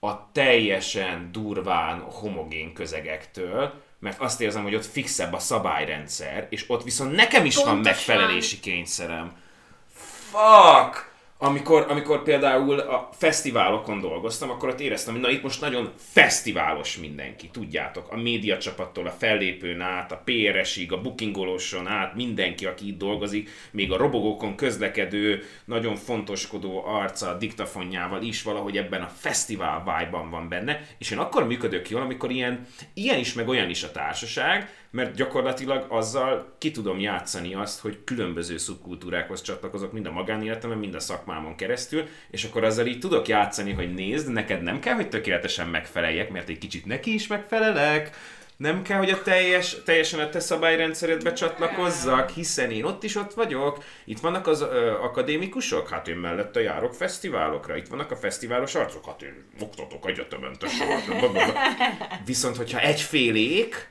[0.00, 6.82] a teljesen durván homogén közegektől, mert azt érzem, hogy ott fixebb a szabályrendszer, és ott
[6.82, 7.92] viszont nekem is van Pontosan.
[7.92, 9.36] megfelelési kényszerem.
[10.30, 11.11] Fuck!
[11.44, 16.96] Amikor, amikor például a fesztiválokon dolgoztam, akkor ott éreztem, hogy na itt most nagyon fesztiválos
[16.96, 22.98] mindenki, tudjátok, a médiacsapattól, a fellépőn át, a PRS-ig, a bookingolóson át, mindenki, aki itt
[22.98, 29.78] dolgozik, még a robogókon közlekedő, nagyon fontoskodó arca a diktafonjával is valahogy ebben a fesztivál
[29.84, 33.82] vibe van benne, és én akkor működök jól, amikor ilyen, ilyen is, meg olyan is
[33.82, 40.12] a társaság, mert gyakorlatilag azzal ki tudom játszani azt, hogy különböző szubkultúrákhoz csatlakozok, mind a
[40.12, 44.80] magánéletemben, mind a szakmámon keresztül, és akkor azzal így tudok játszani, hogy nézd, neked nem
[44.80, 48.16] kell, hogy tökéletesen megfeleljek, mert egy kicsit neki is megfelelek,
[48.56, 53.34] nem kell, hogy a teljes, teljesen a te szabályrendszeredbe csatlakozzak, hiszen én ott is ott
[53.34, 53.84] vagyok.
[54.04, 57.76] Itt vannak az ö, akadémikusok, hát én mellette járok fesztiválokra.
[57.76, 60.84] Itt vannak a fesztiválos arcok, hát én oktatok egyetemen, tesó.
[62.24, 63.90] Viszont, hogyha egyfélék,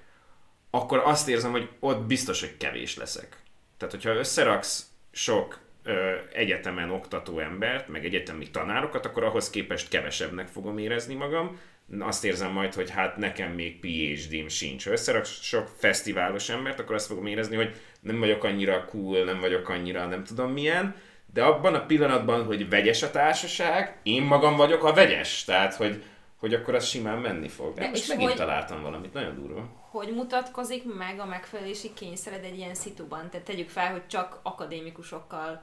[0.71, 3.38] akkor azt érzem, hogy ott biztos, hogy kevés leszek.
[3.77, 10.47] Tehát, hogyha összeraksz sok ö, egyetemen oktató embert, meg egyetemi tanárokat, akkor ahhoz képest kevesebbnek
[10.47, 11.60] fogom érezni magam.
[11.99, 14.86] Azt érzem majd, hogy hát nekem még PhD-m sincs.
[14.86, 19.39] Ha összeraksz sok fesztiválos embert, akkor azt fogom érezni, hogy nem vagyok annyira cool, nem
[19.39, 20.95] vagyok annyira nem tudom milyen,
[21.34, 25.43] de abban a pillanatban, hogy vegyes a társaság, én magam vagyok a vegyes.
[25.43, 26.03] Tehát, hogy,
[26.38, 27.73] hogy akkor az simán menni fog.
[27.73, 29.80] De most és megint hogy- találtam valamit, nagyon durva.
[29.91, 33.30] Hogy mutatkozik meg a megfelelési kényszered egy ilyen szituban?
[33.30, 35.62] Tehát tegyük fel, hogy csak akadémikusokkal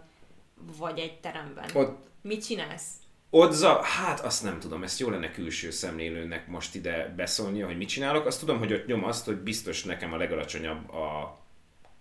[0.78, 1.70] vagy egy teremben.
[1.74, 2.86] Ott Mit csinálsz?
[3.30, 7.88] Odza, hát azt nem tudom, ezt jó lenne külső szemlélőnek most ide beszólnia, hogy mit
[7.88, 8.26] csinálok.
[8.26, 11.38] Azt tudom, hogy ott nyom azt, hogy biztos nekem a legalacsonyabb a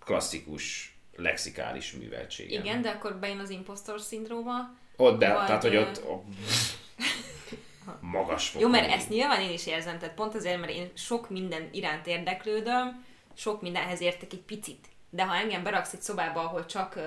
[0.04, 2.64] klasszikus lexikális műveltségem.
[2.64, 4.76] Igen, de akkor bejön az impostor szindróma.
[4.96, 6.02] Ott, de, Vagy, tehát, hogy ott
[8.00, 8.66] magas fokon.
[8.66, 12.06] Jó, mert ezt nyilván én is érzem, tehát pont azért, mert én sok minden iránt
[12.06, 14.86] érdeklődöm, sok mindenhez értek egy picit.
[15.10, 17.02] De ha engem beraksz egy szobába, ahol csak uh,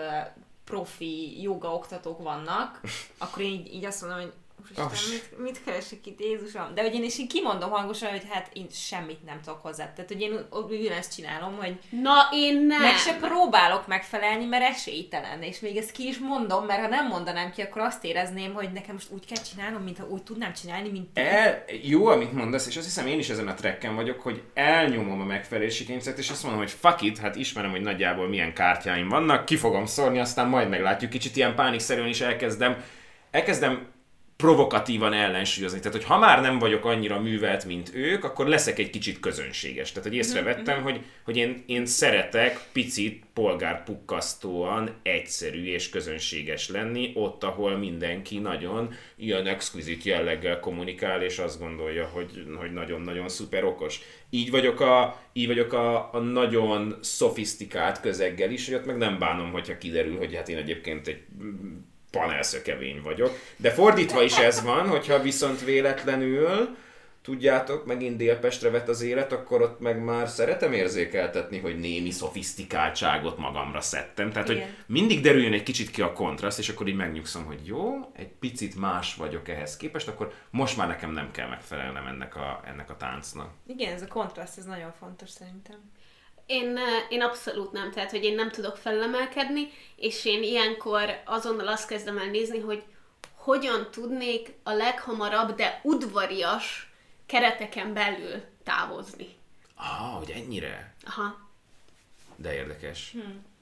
[0.63, 2.81] profi joga oktatók vannak,
[3.17, 6.73] akkor én így, így azt mondom, hogy Úristen, mit, mit keresek itt, Jézusom?
[6.75, 9.93] De hogy én is így kimondom hangosan, hogy hát én semmit nem tudok hozzá.
[9.93, 12.81] Tehát, hogy én ugyanezt csinálom, hogy Na, én nem.
[12.81, 15.41] meg se próbálok megfelelni, mert esélytelen.
[15.41, 18.71] És még ezt ki is mondom, mert ha nem mondanám ki, akkor azt érezném, hogy
[18.71, 21.17] nekem most úgy kell csinálnom, mintha úgy tudnám csinálni, mint.
[21.17, 25.21] El, jó, amit mondasz, és azt hiszem én is ezen a trekken vagyok, hogy elnyomom
[25.21, 29.09] a megfelelési kényszert, és azt mondom, hogy fuck it, hát ismerem, hogy nagyjából milyen kártyáim
[29.09, 31.11] vannak, ki fogom szórni, aztán majd meglátjuk.
[31.11, 32.83] Kicsit ilyen pánikszerűen is elkezdem,
[33.31, 33.87] elkezdem
[34.41, 35.79] provokatívan ellensúlyozni.
[35.79, 39.91] Tehát, hogy ha már nem vagyok annyira művelt, mint ők, akkor leszek egy kicsit közönséges.
[39.91, 47.43] Tehát, hogy észrevettem, hogy, hogy én, én szeretek picit polgárpukkasztóan egyszerű és közönséges lenni, ott,
[47.43, 53.99] ahol mindenki nagyon ilyen exquizit jelleggel kommunikál, és azt gondolja, hogy, hogy nagyon-nagyon szuper okos.
[54.29, 59.19] Így vagyok a, így vagyok a, a nagyon szofisztikált közeggel is, hogy ott meg nem
[59.19, 61.21] bánom, hogyha kiderül, hogy hát én egyébként egy
[62.11, 63.37] panelszökevény vagyok.
[63.57, 66.77] De fordítva is ez van, hogyha viszont véletlenül
[67.21, 73.37] tudjátok, megint Délpestre vett az élet, akkor ott meg már szeretem érzékeltetni, hogy némi szofisztikáltságot
[73.37, 74.31] magamra szedtem.
[74.31, 74.63] Tehát, Igen.
[74.63, 78.31] hogy mindig derüljön egy kicsit ki a kontraszt, és akkor így megnyugszom, hogy jó, egy
[78.39, 82.89] picit más vagyok ehhez képest, akkor most már nekem nem kell megfelelnem ennek a, ennek
[82.89, 83.49] a táncnak.
[83.67, 85.91] Igen, ez a kontraszt, ez nagyon fontos szerintem.
[86.51, 91.87] Én, én abszolút nem, tehát hogy én nem tudok felemelkedni, és én ilyenkor azonnal azt
[91.87, 92.83] kezdem el nézni, hogy
[93.35, 96.91] hogyan tudnék a leghamarabb, de udvarias
[97.25, 99.27] kereteken belül távozni.
[99.75, 100.95] Ah, hogy ennyire?
[101.05, 101.49] Aha.
[102.35, 103.15] De érdekes.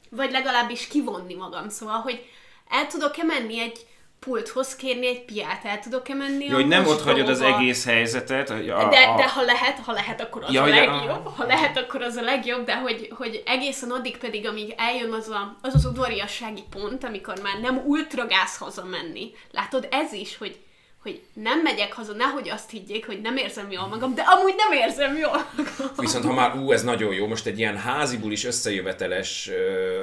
[0.10, 2.26] Vagy legalábbis kivonni magam, szóval, hogy
[2.70, 3.88] el tudok-e menni egy
[4.20, 8.50] pulthoz kérni egy piát, el tudok-e menni Jó, hogy nem ott hagyod az egész helyzetet.
[8.50, 11.26] A, a, De, de ha lehet, ha lehet, akkor az Ja, a hogy a- legjobb.
[11.36, 15.28] Ha lehet, akkor az a legjobb, de hogy, hogy egészen addig pedig, amíg eljön az,
[15.30, 19.32] a, az az udvariassági pont, amikor már nem ultragáz hazamenni.
[19.52, 20.60] Látod, ez is, hogy,
[21.04, 24.80] hogy nem megyek haza, nehogy azt higgyék, hogy nem érzem jól magam, de amúgy nem
[24.80, 25.92] érzem jól magam.
[25.98, 30.02] Viszont ha már, ú, ez nagyon jó, most egy ilyen háziból is összejöveteles ö,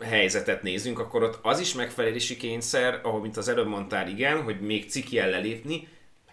[0.00, 4.60] helyzetet nézünk, akkor ott az is megfelelési kényszer, ahol, mint az előbb mondtál, igen, hogy
[4.60, 5.88] még cikjel lelépni,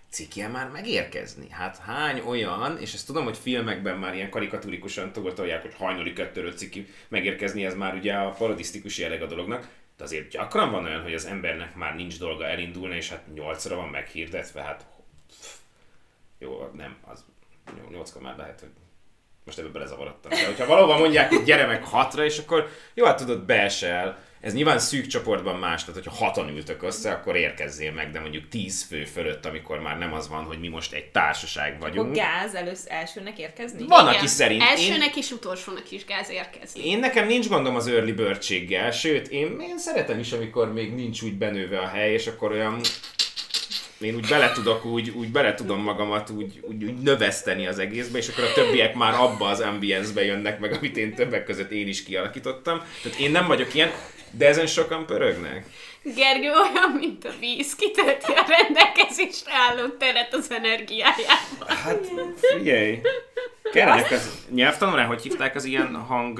[0.09, 1.49] cikjel már megérkezni.
[1.49, 6.53] Hát hány olyan, és ezt tudom, hogy filmekben már ilyen karikatúrikusan tolják, hogy hajnali kettőről
[6.53, 11.01] ciki megérkezni, ez már ugye a parodisztikus jelleg a dolognak, de azért gyakran van olyan,
[11.01, 14.85] hogy az embernek már nincs dolga elindulni, és hát nyolcra van meghirdetve, hát
[16.39, 17.25] jó, nem, az
[17.77, 18.69] jó, nyolckor már lehet, hogy
[19.45, 20.31] most ebbe belezavarodtam.
[20.31, 24.23] De hogyha valóban mondják, hogy gyere meg hatra, és akkor jó, hát tudod, beesel.
[24.41, 28.47] Ez nyilván szűk csoportban más, tehát hogyha hatan ültök össze, akkor érkezzél meg, de mondjuk
[28.47, 32.15] tíz fő fölött, amikor már nem az van, hogy mi most egy társaság Akkor vagyunk.
[32.15, 33.85] gáz először elsőnek érkezni?
[33.87, 34.15] Van, Igen.
[34.15, 34.61] aki szerint.
[34.61, 36.87] Én, Elsőnek és utolsónak is gáz érkezni.
[36.89, 41.21] én nekem nincs gondom az early birdséggel, sőt, én, én szeretem is, amikor még nincs
[41.21, 42.79] úgy benőve a hely, és akkor olyan
[43.99, 48.17] én úgy bele tudok, úgy, úgy bele tudom magamat úgy, úgy, úgy növeszteni az egészbe,
[48.17, 51.87] és akkor a többiek már abba az ambience-be jönnek meg, amit én többek között én
[51.87, 52.81] is kialakítottam.
[53.03, 53.91] Tehát én nem vagyok ilyen,
[54.31, 55.65] de ezen sokan pörögnek.
[56.15, 61.67] Gergő olyan, mint a víz, kitölti a rendelkezésre álló teret az energiájával.
[61.67, 61.99] Hát
[62.57, 63.01] figyelj!
[63.71, 66.39] Kellenek az nyelvtanulán, hogy hívták az ilyen hang,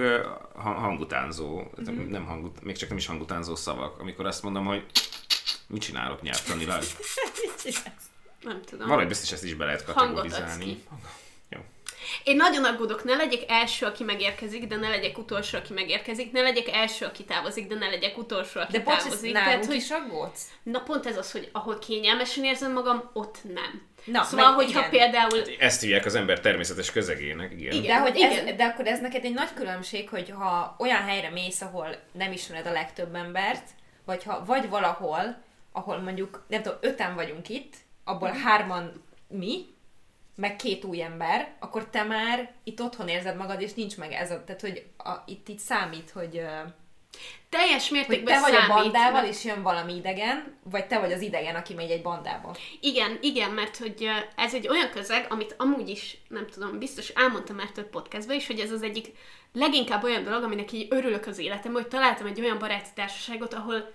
[0.56, 2.10] hang hangutánzó, mm-hmm.
[2.10, 4.84] nem hangut, még csak nem is hangutánzó szavak, amikor azt mondom, hogy
[5.68, 6.84] mit csinálok nyelvtanilag.
[8.42, 8.88] Nem tudom.
[8.88, 10.84] Valahogy biztos ezt is be lehet kategorizálni.
[11.50, 11.60] Jó.
[12.24, 16.42] Én nagyon aggódok, ne legyek első, aki megérkezik, de ne legyek utolsó, aki megérkezik, ne
[16.42, 19.34] legyek első, aki távozik, de ne legyek utolsó, aki De távozik.
[19.34, 20.50] nálunk hogy is aggódsz?
[20.64, 23.82] Na pont ez az, hogy ahol kényelmesen érzem magam, ott nem.
[24.06, 24.90] Na, szóval, hogyha igen.
[24.90, 25.42] például...
[25.60, 27.74] Ezt hívják az ember természetes közegének, igen.
[27.74, 27.96] Igen.
[27.96, 28.48] De, hogy igen.
[28.48, 32.32] ez, de akkor ez neked egy nagy különbség, hogy ha olyan helyre mész, ahol nem
[32.32, 33.70] ismered a legtöbb embert,
[34.06, 35.44] vagy ha vagy valahol,
[35.76, 38.38] ahol mondjuk, nem tudom, öten vagyunk itt, abból Mhm.
[38.38, 39.66] hárman mi,
[40.36, 44.32] meg két új ember, akkor te már itt otthon érzed magad, és nincs meg ez
[44.32, 46.42] a, tehát hogy a, itt, itt számít, hogy,
[47.50, 51.00] Teljes hogy mértékben te vagy a számít, bandával, mert- és jön valami idegen, vagy te
[51.00, 52.56] vagy az idegen, aki megy egy bandába.
[52.80, 57.56] Igen, igen, mert hogy ez egy olyan közeg, amit amúgy is, nem tudom, biztos elmondtam
[57.56, 59.12] már több podcastban is, hogy ez az egyik
[59.54, 63.92] leginkább olyan dolog, aminek így örülök az életemben, hogy találtam egy olyan baráti társaságot, ahol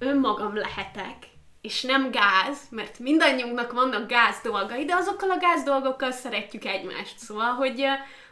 [0.00, 1.16] önmagam lehetek,
[1.60, 7.18] és nem gáz, mert mindannyiunknak vannak gáz dolgai, de azokkal a gáz dolgokkal szeretjük egymást.
[7.18, 7.84] Szóval, hogy,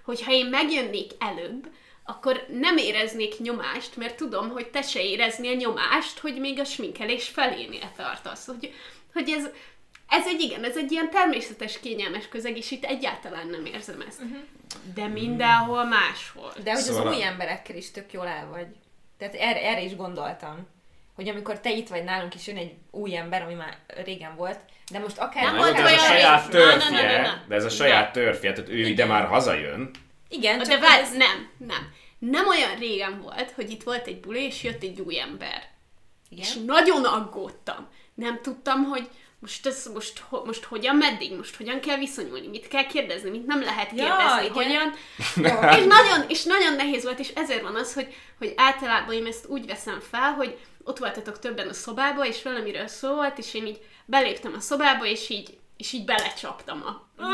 [0.05, 1.71] hogyha én megjönnék előbb,
[2.05, 7.29] akkor nem éreznék nyomást, mert tudom, hogy te se éreznél nyomást, hogy még a sminkelés
[7.29, 8.47] felénél tartasz.
[8.47, 8.75] Hogy,
[9.13, 9.49] hogy ez,
[10.09, 14.21] ez egy igen, ez egy ilyen természetes, kényelmes közeg, és itt egyáltalán nem érzem ezt.
[14.21, 14.39] Uh-huh.
[14.95, 16.53] De mindenhol máshol.
[16.63, 18.67] De hogy Szóval az új emberekkel is tök jól el vagy.
[19.19, 20.67] Tehát erre, erre is gondoltam.
[21.19, 24.59] Hogy amikor te itt vagy nálunk is jön egy új ember, ami már régen volt,
[24.91, 25.45] de most akár...
[25.45, 26.63] Nem volt de ez a saját rész.
[26.63, 27.45] Na, na, na, törfje, na, na.
[27.49, 29.91] de ez a saját törfje, tehát ő ide már hazajön.
[30.29, 31.17] Igen, De csak várj, ez...
[31.17, 31.93] nem, nem.
[32.19, 35.69] Nem olyan régen volt, hogy itt volt egy buli, és jött egy új ember.
[36.29, 36.45] Igen?
[36.45, 37.89] És nagyon aggódtam.
[38.15, 39.09] Nem tudtam, hogy
[39.41, 43.63] most, ez, most, most hogyan, meddig, most hogyan kell viszonyulni, mit kell kérdezni, mit nem
[43.63, 44.53] lehet Ja, kérdezni, igen.
[44.53, 44.95] hogyan.
[45.79, 49.47] és, nagyon, és nagyon nehéz volt, és ezért van az, hogy, hogy általában én ezt
[49.47, 50.59] úgy veszem fel, hogy
[50.89, 55.05] ott voltatok többen a szobába, és valamiről szó volt, és én így beléptem a szobába,
[55.05, 57.27] és így és így belecsaptam a Ó,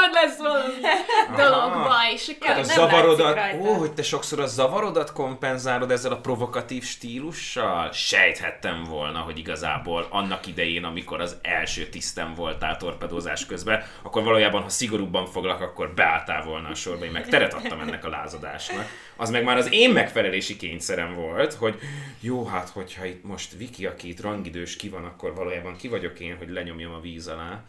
[0.00, 0.74] majd lesz valami
[1.42, 6.12] dologba, és akkor Hát a nem zavarodat, ó, hogy te sokszor a zavarodat kompenzálod ezzel
[6.12, 7.92] a provokatív stílussal?
[7.92, 14.62] Sejthettem volna, hogy igazából annak idején, amikor az első tisztem voltál torpedózás közben, akkor valójában,
[14.62, 18.86] ha szigorúbban foglak, akkor beálltál volna a sorba, én meg teret adtam ennek a lázadásnak.
[19.16, 21.78] Az meg már az én megfelelési kényszerem volt, hogy
[22.20, 26.20] jó, hát hogyha itt most Viki, aki itt rangidős ki van, akkor valójában ki vagyok
[26.20, 27.64] én, hogy lenyomjam a víz alá.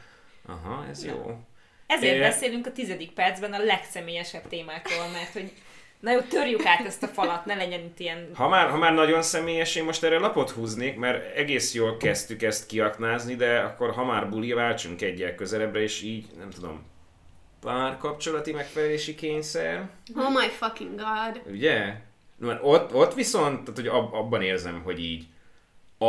[0.48, 1.40] Aha, ez jó.
[1.88, 2.20] Ezért É.
[2.20, 5.52] beszélünk a tizedik percben a legszemélyesebb témákról, mert hogy
[6.00, 8.30] na jó, törjük át ezt a falat, ne legyen itt ilyen...
[8.34, 12.42] Ha már, ha már nagyon személyes, én most erre lapot húznék, mert egész jól kezdtük
[12.42, 16.86] ezt kiaknázni, de akkor ha már buli, váltsunk egyel közelebbre, és így, nem tudom,
[17.68, 21.42] párkapcsolati megfelelési kényszer, Oh my fucking god.
[21.54, 22.02] ugye?
[22.38, 25.26] Mert ott, ott viszont, tehát, hogy ab, abban érzem, hogy így
[25.98, 26.06] a,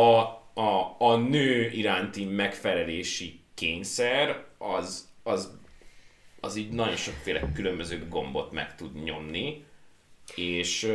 [0.61, 5.57] a, a nő iránti megfelelési kényszer, az, az,
[6.39, 9.65] az így nagyon sokféle különböző gombot meg tud nyomni,
[10.35, 10.91] és,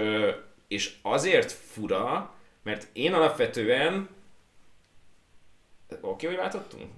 [0.68, 4.08] és azért fura, mert én alapvetően
[6.00, 6.90] Oké, hogy váltottunk?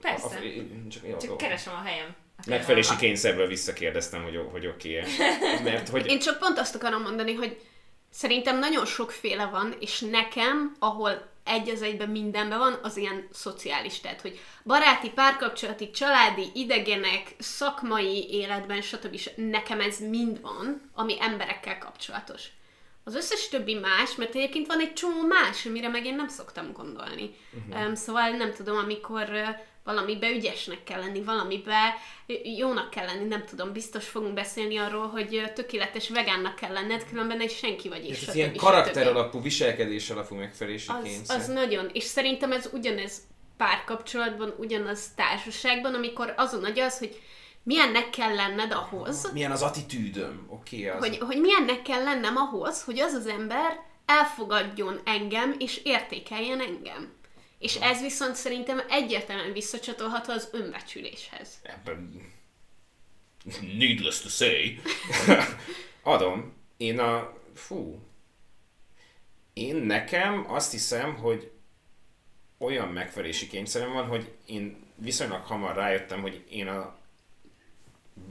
[0.00, 2.14] Persze, A- a- csak, jó, csak keresem a helyem.
[2.46, 5.02] Megfelelési kényszerből visszakérdeztem, hogy, hogy oké
[5.64, 6.06] Mert hogy...
[6.06, 7.60] Én csak pont azt akarom mondani, hogy
[8.10, 14.00] szerintem nagyon sokféle van, és nekem, ahol egy az egyben mindenben van, az ilyen szociális,
[14.00, 19.20] tehát hogy baráti, párkapcsolati, családi, idegenek, szakmai életben, stb.
[19.36, 22.42] Nekem ez mind van, ami emberekkel kapcsolatos.
[23.04, 26.72] Az összes többi más, mert egyébként van egy csomó más, amire meg én nem szoktam
[26.72, 27.30] gondolni.
[27.68, 27.86] Uh-huh.
[27.86, 29.28] Um, szóval nem tudom, amikor
[29.84, 31.94] valamibe ügyesnek kell lenni, valamibe
[32.56, 37.40] jónak kell lenni, nem tudom, biztos fogunk beszélni arról, hogy tökéletes vegánnak kell lenned, különben
[37.40, 41.36] egy senki vagy és ez ilyen karakter alapú, viselkedés alapú megfelelési Az, kényszer.
[41.36, 43.22] az nagyon, és szerintem ez ugyanez
[43.56, 47.20] párkapcsolatban, ugyanaz társaságban, amikor azon nagy az, hogy
[47.62, 50.46] milyennek kell lenned ahhoz, Milyen az attitűdöm?
[50.48, 50.98] Oké, az...
[50.98, 57.12] hogy, hogy milyennek kell lennem ahhoz, hogy az az ember elfogadjon engem, és értékeljen engem.
[57.62, 61.48] És ez viszont szerintem egyértelműen visszacsatolható az önbecsüléshez.
[61.62, 62.32] Ebben...
[63.60, 64.80] Needless to say.
[66.02, 66.54] Adom.
[66.76, 67.40] Én a...
[67.54, 67.98] Fú.
[69.52, 71.50] Én nekem azt hiszem, hogy
[72.58, 76.96] olyan megfelelési kényszerem van, hogy én viszonylag hamar rájöttem, hogy én a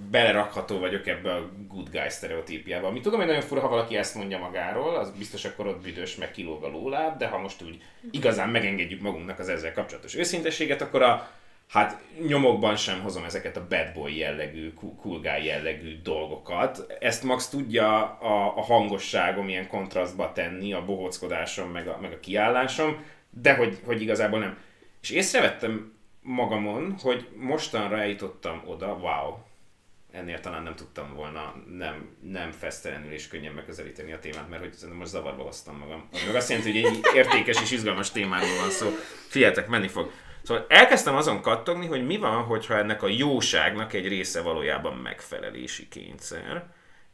[0.09, 2.87] belerakható vagyok ebbe a good guy sztereotípiába.
[2.87, 6.15] Ami tudom, hogy nagyon fura, ha valaki ezt mondja magáról, az biztos akkor ott büdös,
[6.15, 7.81] meg kilóg a lóláb, de ha most úgy
[8.11, 11.29] igazán megengedjük magunknak az ezzel kapcsolatos őszintességet, akkor a
[11.67, 16.95] hát nyomokban sem hozom ezeket a bad boy jellegű, cool guy jellegű dolgokat.
[16.99, 22.19] Ezt Max tudja a, a hangosságom ilyen kontrasztba tenni, a bohóckodásom, meg a, meg a
[22.19, 24.57] kiállásom, de hogy, hogy igazából nem.
[25.01, 29.37] És észrevettem magamon, hogy mostanra eljutottam oda, wow,
[30.11, 34.73] ennél talán nem tudtam volna nem, nem fesztelenül és könnyen megközelíteni a témát, mert hogy
[34.73, 36.09] szerintem most zavarba hoztam magam.
[36.25, 38.89] Meg azt jelenti, hogy egy értékes és izgalmas témáról van szó.
[39.27, 40.11] Figyeljetek, menni fog.
[40.43, 45.87] Szóval elkezdtem azon kattogni, hogy mi van, hogyha ennek a jóságnak egy része valójában megfelelési
[45.87, 46.65] kényszer,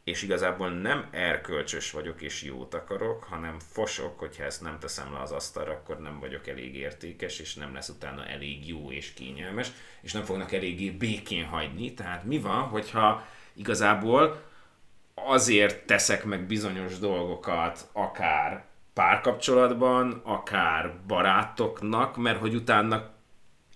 [0.08, 5.20] és igazából nem erkölcsös vagyok és jót akarok, hanem fosok, hogyha ezt nem teszem le
[5.20, 9.68] az asztalra, akkor nem vagyok elég értékes, és nem lesz utána elég jó és kényelmes,
[10.00, 11.94] és nem fognak eléggé békén hagyni.
[11.94, 14.42] Tehát mi van, hogyha igazából
[15.14, 23.10] azért teszek meg bizonyos dolgokat, akár párkapcsolatban, akár barátoknak, mert hogy utána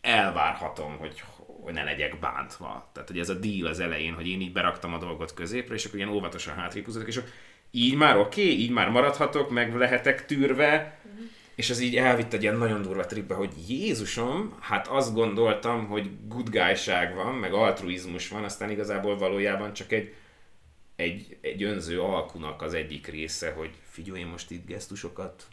[0.01, 1.22] elvárhatom, hogy,
[1.62, 2.90] hogy ne legyek bántva.
[2.92, 5.84] Tehát, hogy ez a deal az elején, hogy én így beraktam a dolgot középre, és
[5.84, 7.30] akkor ilyen óvatosan hátrébb húzódok, és akkor
[7.70, 11.00] így már oké, okay, így már maradhatok, meg lehetek tűrve,
[11.54, 16.10] és ez így elvitt egy ilyen nagyon durva tripbe, hogy Jézusom, hát azt gondoltam, hogy
[16.28, 20.14] good guy-ság van, meg altruizmus van, aztán igazából valójában csak egy,
[20.96, 25.46] egy, egy önző alkunak az egyik része, hogy figyelj, én most itt gesztusokat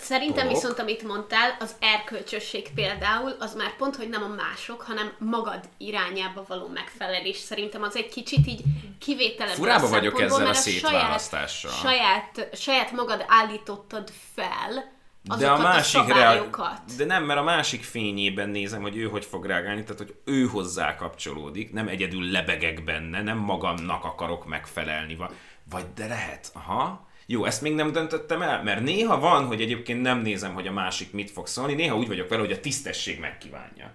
[0.00, 0.54] Szerintem Dolog.
[0.54, 5.60] viszont, amit mondtál, az erkölcsösség például, az már pont, hogy nem a mások, hanem magad
[5.78, 7.36] irányába való megfelelés.
[7.36, 8.62] Szerintem az egy kicsit így
[8.98, 9.54] kivételebb.
[9.54, 11.70] Furába vagyok ezzel a szétválasztással.
[11.70, 14.92] Saját, saját, saját magad állítottad fel
[15.38, 16.80] de a másik a szabályokat.
[16.96, 20.46] De nem, mert a másik fényében nézem, hogy ő hogy fog reagálni, tehát hogy ő
[20.46, 25.32] hozzá kapcsolódik, nem egyedül lebegek benne, nem magamnak akarok megfelelni, va-
[25.70, 27.06] vagy de lehet, aha.
[27.26, 30.72] Jó, ezt még nem döntöttem el, mert néha van, hogy egyébként nem nézem, hogy a
[30.72, 33.92] másik mit fog szólni, néha úgy vagyok vele, hogy a tisztesség megkívánja.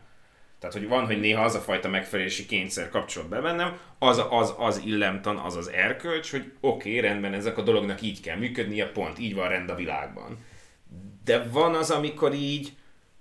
[0.59, 4.53] Tehát, hogy van, hogy néha az a fajta megfelelési kényszer kapcsol be bennem, az az,
[4.57, 8.91] az illemtan, az az erkölcs, hogy oké, okay, rendben, ezek a dolognak így kell működnie,
[8.91, 10.37] pont így van rend a világban.
[11.23, 12.73] De van az, amikor így,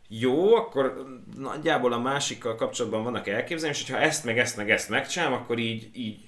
[0.08, 1.04] jó, akkor
[1.36, 5.58] nagyjából a másikkal kapcsolatban vannak elképzelés, és ha ezt meg ezt meg ezt megcsinálom, akkor
[5.58, 6.27] így, így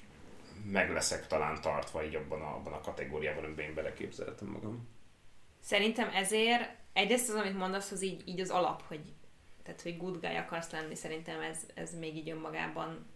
[0.64, 4.88] meg leszek talán tartva így abban a, abban a kategóriában, amiben én beleképzeltem magam.
[5.60, 9.00] Szerintem ezért egyrészt az, amit mondasz, az így, így az alap, hogy
[9.62, 13.06] tehát, hogy good guy akarsz lenni, szerintem ez, ez még így önmagában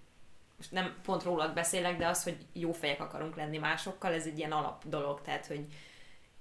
[0.57, 4.38] most nem pont rólad beszélek, de az, hogy jó fejek akarunk lenni másokkal, ez egy
[4.38, 5.66] ilyen alap dolog, tehát, hogy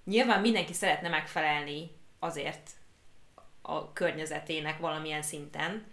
[0.03, 2.69] nyilván mindenki szeretne megfelelni azért
[3.61, 5.85] a környezetének valamilyen szinten,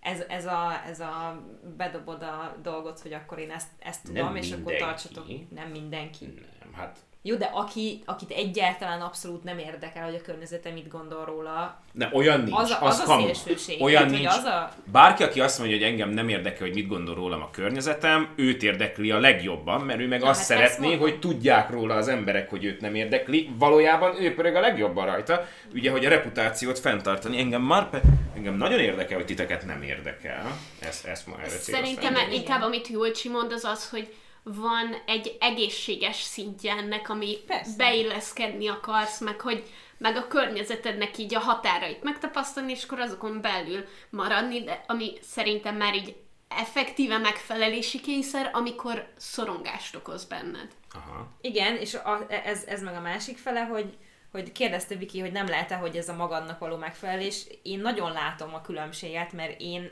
[0.00, 1.42] ez, ez, a, ez a
[1.76, 4.74] bedobod a dolgot, hogy akkor én ezt, ezt tudom, nem és mindenki.
[4.74, 5.26] akkor tartsatok.
[5.54, 6.24] Nem mindenki.
[6.60, 11.24] Nem, hát jó, de aki, akit egyáltalán abszolút nem érdekel, hogy a környezete mit gondol
[11.24, 11.80] róla.
[11.92, 12.58] Ne, olyan nincs.
[12.58, 13.82] Az a, az, az a szélsőség.
[13.82, 14.26] Olyan nincs.
[14.26, 14.70] Az a...
[14.92, 18.62] Bárki, aki azt mondja, hogy engem nem érdekel, hogy mit gondol rólam a környezetem, őt
[18.62, 22.50] érdekli a legjobban, mert ő meg ja, azt hát szeretné, hogy tudják róla az emberek,
[22.50, 23.50] hogy őt nem érdekli.
[23.58, 25.46] Valójában ő pörög a legjobban rajta.
[25.74, 27.38] Ugye, hogy a reputációt fenntartani.
[27.38, 27.88] Engem már
[28.36, 30.58] engem nagyon érdekel, hogy titeket nem érdekel.
[30.78, 34.08] Ezt, ezt ma erre Szerintem inkább, amit Julcsi mond, az az, hogy
[34.42, 37.76] van egy egészséges szintje ennek, ami Persze.
[37.76, 39.64] beilleszkedni akarsz, meg hogy
[39.98, 45.76] meg a környezetednek így a határait megtapasztalni, és akkor azokon belül maradni, de ami szerintem
[45.76, 46.16] már így
[46.48, 50.68] effektíve megfelelési kényszer, amikor szorongást okoz benned.
[50.90, 51.28] Aha.
[51.40, 53.96] Igen, és a, ez, ez meg a másik fele, hogy,
[54.30, 57.46] hogy kérdezte Viki, hogy nem lehet-e, hogy ez a magadnak való megfelelés.
[57.62, 59.90] Én nagyon látom a különbséget, mert én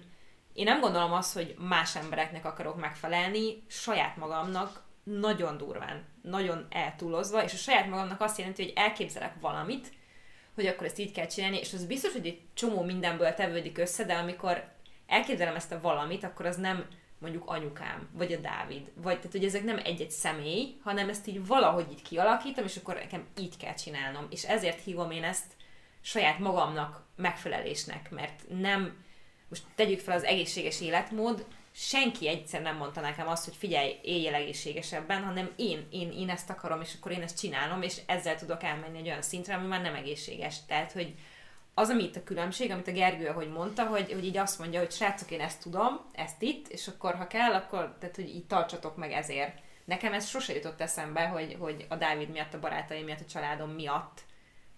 [0.57, 7.43] én nem gondolom azt, hogy más embereknek akarok megfelelni, saját magamnak nagyon durván, nagyon eltúlozva,
[7.43, 9.93] és a saját magamnak azt jelenti, hogy elképzelek valamit,
[10.55, 14.05] hogy akkor ezt így kell csinálni, és az biztos, hogy egy csomó mindenből tevődik össze,
[14.05, 14.69] de amikor
[15.07, 16.87] elképzelem ezt a valamit, akkor az nem
[17.19, 21.47] mondjuk anyukám, vagy a Dávid, vagy tehát, hogy ezek nem egy-egy személy, hanem ezt így
[21.47, 24.27] valahogy így kialakítom, és akkor nekem így kell csinálnom.
[24.31, 25.53] És ezért hívom én ezt
[26.01, 29.05] saját magamnak megfelelésnek, mert nem
[29.49, 34.35] most tegyük fel az egészséges életmód, senki egyszer nem mondta nekem azt, hogy figyelj, éljél
[34.35, 38.63] egészségesebben, hanem én, én, én ezt akarom, és akkor én ezt csinálom, és ezzel tudok
[38.63, 40.65] elmenni egy olyan szintre, ami már nem egészséges.
[40.67, 41.15] Tehát, hogy
[41.75, 44.79] az, ami itt a különbség, amit a Gergő, ahogy mondta, hogy, hogy így azt mondja,
[44.79, 48.47] hogy srácok, én ezt tudom, ezt itt, és akkor ha kell, akkor tehát, hogy így
[48.47, 49.59] tartsatok meg ezért.
[49.85, 53.71] Nekem ez sose jutott eszembe, hogy, hogy a Dávid miatt, a barátaim miatt, a családom
[53.71, 54.21] miatt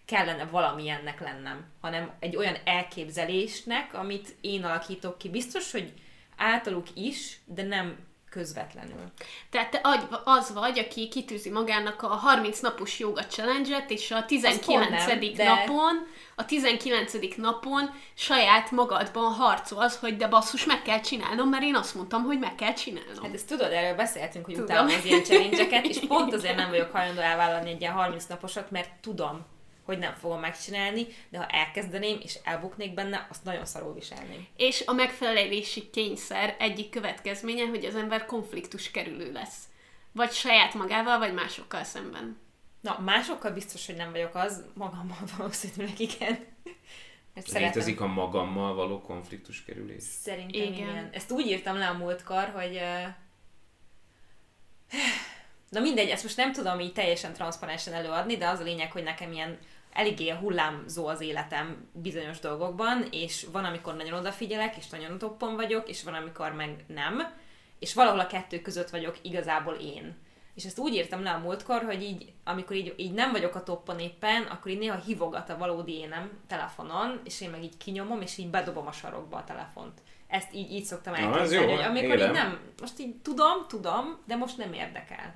[0.09, 5.29] kellene valamilyennek lennem, hanem egy olyan elképzelésnek, amit én alakítok ki.
[5.29, 5.93] Biztos, hogy
[6.37, 7.97] általuk is, de nem
[8.31, 9.13] közvetlenül.
[9.51, 9.81] Tehát te
[10.25, 15.07] az vagy, aki kitűzi magának a 30 napos joga challenge-et, és a 19.
[15.07, 15.45] Nem, de...
[15.45, 17.13] napon, a 19.
[17.37, 22.39] napon saját magadban harcolsz, hogy de basszus, meg kell csinálnom, mert én azt mondtam, hogy
[22.39, 23.23] meg kell csinálnom.
[23.23, 26.93] Hát ezt tudod, erről beszéltünk, hogy utálom az ilyen challenge és pont azért nem vagyok
[26.93, 29.47] hajlandó elvállalni egy ilyen 30 naposat, mert tudom,
[29.89, 34.47] hogy nem fogom megcsinálni, de ha elkezdeném és elbuknék benne, azt nagyon szarul viselném.
[34.57, 39.57] És a megfelelési kényszer egyik következménye, hogy az ember konfliktus kerülő lesz.
[40.13, 42.39] Vagy saját magával, vagy másokkal szemben.
[42.81, 46.39] Na, másokkal biztos, hogy nem vagyok az, magammal valószínűleg igen.
[47.35, 48.19] Mert Létezik szeretem.
[48.19, 50.03] a magammal való konfliktus kerülés?
[50.03, 50.73] Szerintem igen.
[50.73, 51.09] igen.
[51.13, 52.81] Ezt úgy írtam le a múltkor, hogy
[55.69, 59.03] Na mindegy, ezt most nem tudom így teljesen transzparensen előadni, de az a lényeg, hogy
[59.03, 59.59] nekem ilyen
[59.93, 65.89] eléggé hullámzó az életem bizonyos dolgokban, és van, amikor nagyon odafigyelek, és nagyon toppon vagyok,
[65.89, 67.23] és van, amikor meg nem,
[67.79, 70.17] és valahol a kettő között vagyok igazából én.
[70.55, 73.63] És ezt úgy írtam le a múltkor, hogy így, amikor így, így nem vagyok a
[73.63, 78.21] toppon éppen, akkor így néha hívogat a valódi énem telefonon, és én meg így kinyomom,
[78.21, 80.01] és így bedobom a sarokba a telefont.
[80.27, 82.29] Ezt így, így szoktam elképzelni, hogy amikor Élem.
[82.29, 85.35] így nem, most így tudom, tudom, de most nem érdekel.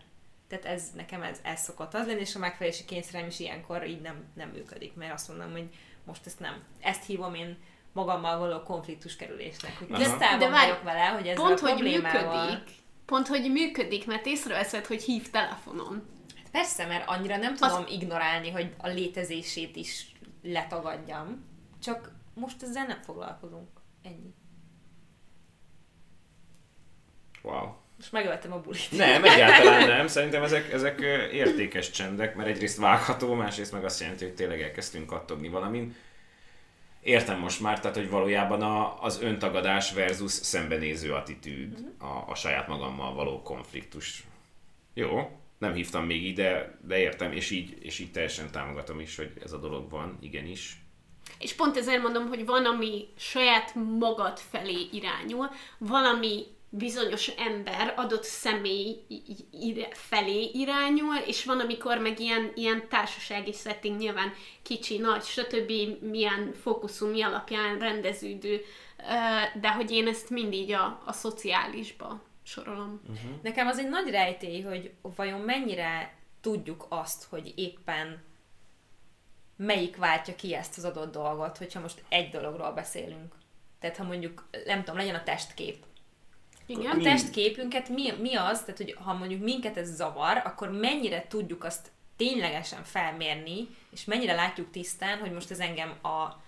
[0.53, 4.01] Tehát ez nekem ez, ez szokott az lenni, és a megfelelési kényszerem is ilyenkor így
[4.01, 5.69] nem, nem működik, mert azt mondom, hogy
[6.05, 6.63] most ezt nem.
[6.81, 7.59] Ezt hívom én
[7.93, 9.79] magammal való konfliktus kerülésnek.
[9.79, 12.71] Hogy tisztában de vagyok vele, hogy ez pont, a hogy működik,
[13.05, 16.07] pont, hogy működik, mert észreveszed, hogy hív telefonon.
[16.37, 17.91] Hát persze, mert annyira nem tudom az...
[17.91, 21.45] ignorálni, hogy a létezését is letagadjam.
[21.83, 23.69] Csak most ezzel nem foglalkozunk.
[24.03, 24.35] Ennyi.
[27.43, 27.82] Wow.
[28.03, 28.91] Most megöltem a bulit.
[28.91, 30.07] Nem, egyáltalán nem.
[30.07, 31.01] Szerintem ezek, ezek
[31.33, 35.95] értékes csendek, mert egyrészt vágható, másrészt meg azt jelenti, hogy tényleg elkezdtünk kattogni valamin.
[37.03, 42.17] Értem most már, tehát hogy valójában a, az öntagadás versus szembenéző attitűd, uh-huh.
[42.17, 44.25] a, a saját magammal való konfliktus.
[44.95, 49.33] Jó, nem hívtam még ide, de értem, és így, és így teljesen támogatom is, hogy
[49.43, 50.77] ez a dolog van, igenis.
[51.39, 56.45] És pont ezért mondom, hogy van, ami saját magad felé irányul, valami
[56.75, 59.05] bizonyos ember, adott személy
[59.91, 65.73] felé irányul, és van, amikor meg ilyen, ilyen társasági setting, nyilván kicsi, nagy, stb.
[66.01, 68.61] milyen fókuszú, mi alapján rendeződő,
[69.61, 73.01] de hogy én ezt mindig a, a szociálisba sorolom.
[73.03, 73.31] Uh-huh.
[73.43, 78.23] Nekem az egy nagy rejtély, hogy vajon mennyire tudjuk azt, hogy éppen
[79.57, 83.35] melyik váltja ki ezt az adott dolgot, hogyha most egy dologról beszélünk.
[83.81, 85.85] Tehát ha mondjuk, nem tudom, legyen a testkép.
[86.67, 86.91] Igen.
[86.91, 91.65] A testképünket mi, mi az, tehát hogy ha mondjuk minket ez zavar, akkor mennyire tudjuk
[91.65, 96.41] azt ténylegesen felmérni, és mennyire látjuk tisztán, hogy most ez engem a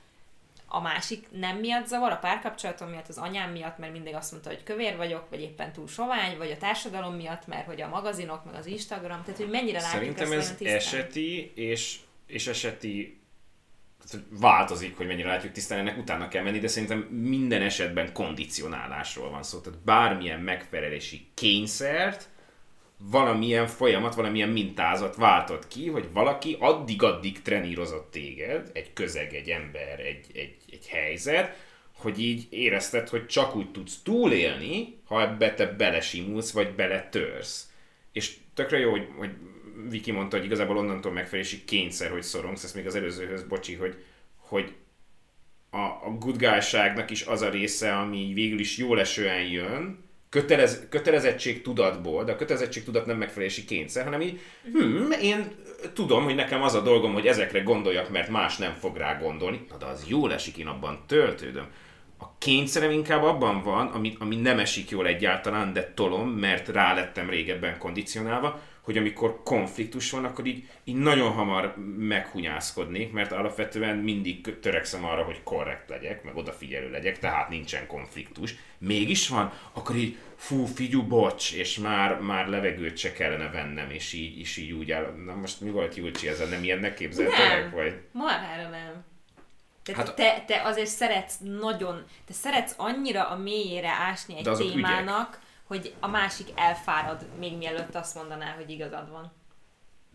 [0.74, 4.50] a másik nem miatt zavar, a párkapcsolatom miatt, az anyám miatt, mert mindig azt mondta,
[4.50, 8.44] hogy kövér vagyok, vagy éppen túl sovány, vagy a társadalom miatt, mert hogy a magazinok,
[8.44, 13.20] meg az Instagram, tehát hogy mennyire látjuk Szerintem ezt ez eseti, és, és eseti
[14.30, 19.42] változik, hogy mennyire látjuk tisztán, ennek utána kell menni, de szerintem minden esetben kondicionálásról van
[19.42, 19.60] szó.
[19.60, 22.28] Tehát bármilyen megfelelési kényszert,
[22.98, 30.00] valamilyen folyamat, valamilyen mintázat váltott ki, hogy valaki addig-addig trenírozott téged, egy közeg, egy ember,
[30.00, 31.56] egy, egy, egy helyzet,
[31.98, 37.68] hogy így érezted, hogy csak úgy tudsz túlélni, ha ebbe te belesimulsz, vagy beletörsz.
[38.12, 39.30] És tökre jó, hogy, hogy
[39.88, 44.04] Viki mondta, hogy igazából onnantól megfelelési kényszer, hogy szorongsz, ezt még az előzőhöz, bocsi, hogy,
[44.36, 44.74] hogy
[45.70, 46.46] a, a guy
[47.08, 50.04] is az a része, ami végül is jól esően jön,
[50.34, 54.40] kötelez, kötelezettség tudatból, de a kötelezettség tudat nem megfelelési kényszer, hanem így,
[54.72, 55.52] hm, én
[55.92, 59.66] tudom, hogy nekem az a dolgom, hogy ezekre gondoljak, mert más nem fog rá gondolni,
[59.68, 61.66] na de az jól esik, én abban töltődöm.
[62.18, 66.94] A kényszerem inkább abban van, ami, ami nem esik jól egyáltalán, de tolom, mert rá
[66.94, 73.96] lettem régebben kondicionálva, hogy amikor konfliktus van, akkor így, így nagyon hamar meghunyászkodnék, mert alapvetően
[73.96, 78.54] mindig törekszem arra, hogy korrekt legyek, meg odafigyelő legyek, tehát nincsen konfliktus.
[78.78, 84.12] Mégis van, akkor így fú, figyú, bocs, és már, már levegőt se kellene vennem, és
[84.12, 85.14] így, és így úgy áll.
[85.24, 86.48] Na most mi volt Julcsi ezzel?
[86.48, 87.70] Nem ilyennek képzeltek?
[87.70, 88.00] Vagy?
[88.12, 89.04] Marhára nem.
[89.84, 95.28] Tehát hát, te, te azért szeretsz nagyon, te szeretsz annyira a mélyére ásni egy témának,
[95.28, 99.32] ügyek hogy a másik elfárad, még mielőtt azt mondaná, hogy igazad van.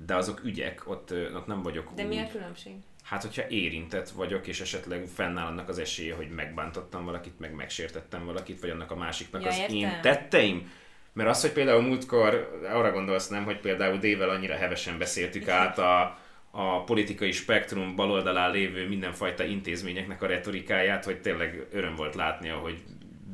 [0.06, 2.10] De azok ügyek, ott, ott nem vagyok De úgy.
[2.10, 2.74] mi a különbség?
[3.04, 8.26] Hát, hogyha érintett vagyok, és esetleg fennáll annak az esélye, hogy megbántottam valakit, meg megsértettem
[8.26, 9.76] valakit, vagy annak a másiknak ja, az értem.
[9.76, 10.72] én tetteim,
[11.14, 15.78] mert az, hogy például múltkor, arra gondolsz nem, hogy például Dével annyira hevesen beszéltük át
[15.78, 16.18] a,
[16.52, 22.84] a politikai spektrum baloldalán lévő mindenfajta intézményeknek a retorikáját, hogy tényleg öröm volt látni, hogy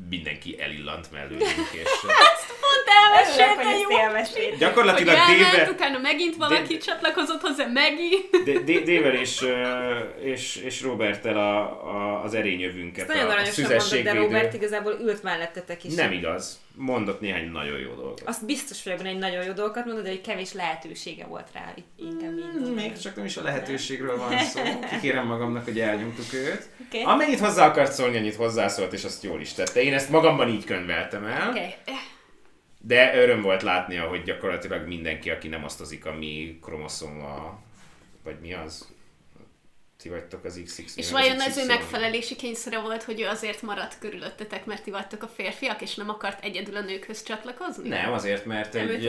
[0.09, 1.69] mindenki elillant mellőlünk.
[1.71, 1.89] És,
[3.21, 4.57] Ezt pont elmesélte, jó.
[4.57, 5.69] Gyakorlatilag Déve...
[5.71, 6.77] utána megint valaki Dé...
[6.77, 8.63] csatlakozott hozzá, megint.
[8.83, 9.45] Dével és,
[10.21, 13.09] és, és Robertel a, a, az erényövünket.
[13.09, 15.93] Ezt nagyon aranyosan mondod, de Robert igazából ült mellettetek is.
[15.93, 18.21] Nem igaz mondott néhány nagyon jó dolgot.
[18.25, 21.73] Azt biztos vagyok benne, hogy nagyon jó dolgokat mondod, de hogy kevés lehetősége volt rá.
[21.97, 22.69] Inkább így.
[22.69, 24.61] Mm, még csak nem is a lehetőségről van szó.
[24.89, 26.69] Kikérem magamnak, hogy elnyomtuk őt.
[26.87, 27.03] Okay.
[27.03, 29.81] Amennyit hozzá akart szólni, annyit hozzászólt, és azt jól is tette.
[29.81, 31.49] Én ezt magamban így könyveltem el.
[31.49, 31.73] Okay.
[32.87, 37.59] De öröm volt látni, hogy gyakorlatilag mindenki, aki nem osztozik a mi kromoszoma,
[38.23, 38.93] vagy mi az,
[39.97, 40.97] ti vagytok az XX.
[40.97, 45.23] És vajon az ő megfelelési kényszere volt, hogy ő azért maradt körülöttetek, mert ti vagytok
[45.23, 47.89] a férfiak, és nem akart egyedül a nőkhöz csatlakozni?
[47.89, 49.03] Nem, azért, mert nem egy...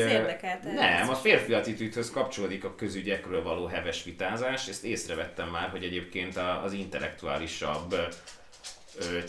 [0.62, 4.68] Nem, nem, a férfi attitűdhöz kapcsolódik a közügyekről való heves vitázás.
[4.68, 7.95] Ezt észrevettem már, hogy egyébként az intellektuálisabb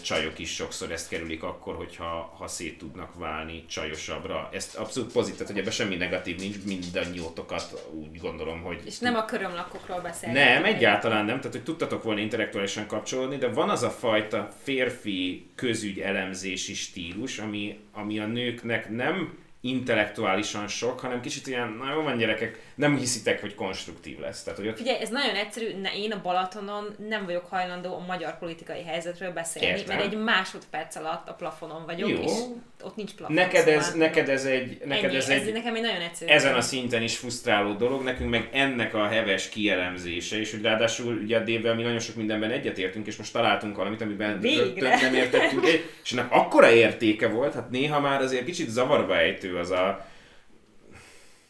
[0.03, 4.49] csajok is sokszor ezt kerülik akkor, hogyha ha szét tudnak válni csajosabbra.
[4.53, 8.81] Ezt abszolút pozitív, hogy ebben semmi negatív nincs, mindannyiótokat úgy gondolom, hogy...
[8.85, 10.37] És nem a körömlakokról beszélünk.
[10.37, 15.49] Nem, egyáltalán nem, tehát hogy tudtatok volna intellektuálisan kapcsolódni, de van az a fajta férfi
[15.55, 22.01] közügy elemzési stílus, ami, ami a nőknek nem intellektuálisan sok, hanem kicsit ilyen, na jó
[22.01, 24.43] van gyerekek, nem hiszitek, hogy konstruktív lesz.
[24.43, 24.77] Tehát, hogy ott...
[24.77, 29.31] Figyelj, ez nagyon egyszerű, ne, én a Balatonon nem vagyok hajlandó a magyar politikai helyzetről
[29.31, 29.97] beszélni, Értem.
[29.97, 32.21] mert egy másodperc alatt a plafonon vagyok, jó.
[32.21, 32.31] és
[32.83, 33.35] ott nincs plafon.
[33.35, 34.81] Neked ez, szóval neked ez egy...
[34.85, 36.31] Neked ennyi, ez, egy, ez nekem egy nagyon egyszerű.
[36.31, 41.13] Ezen a szinten is frusztráló dolog, nekünk meg ennek a heves kielemzése, és hogy ráadásul
[41.13, 44.39] ugye a dévvel mi nagyon sok mindenben egyetértünk, és most találtunk valamit, amiben
[45.01, 45.65] nem értettünk,
[46.03, 50.05] és ennek akkora értéke volt, hát néha már azért kicsit zavarba ejtő az a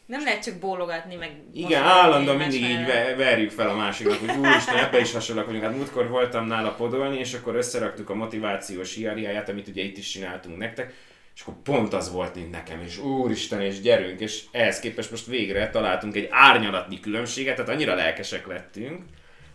[0.08, 1.30] nem lehet csak bólogatni, meg...
[1.52, 2.86] Igen, állandóan mindig így
[3.16, 5.64] verjük fel a másiknak, hogy úristen, ebbe is hasonlóak vagyunk.
[5.64, 10.08] Hát múltkor voltam nála podolni, és akkor összeraktuk a motivációs hiáriáját, amit ugye itt is
[10.08, 10.94] csináltunk nektek,
[11.34, 15.26] és akkor pont az volt mint nekem, és úristen, és gyerünk, és ehhez képest most
[15.26, 19.02] végre találtunk egy árnyalatnyi különbséget, tehát annyira lelkesek lettünk.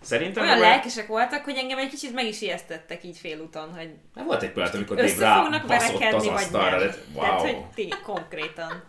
[0.02, 3.90] Szerintem Olyan olyan lelkesek voltak, hogy engem egy kicsit meg is ijesztettek így félúton, hogy
[4.14, 7.24] Nem volt egy pillanat, amikor Dave rá baszott az asztalra, de wow.
[7.24, 8.84] Tehát, hogy ti, konkrétan.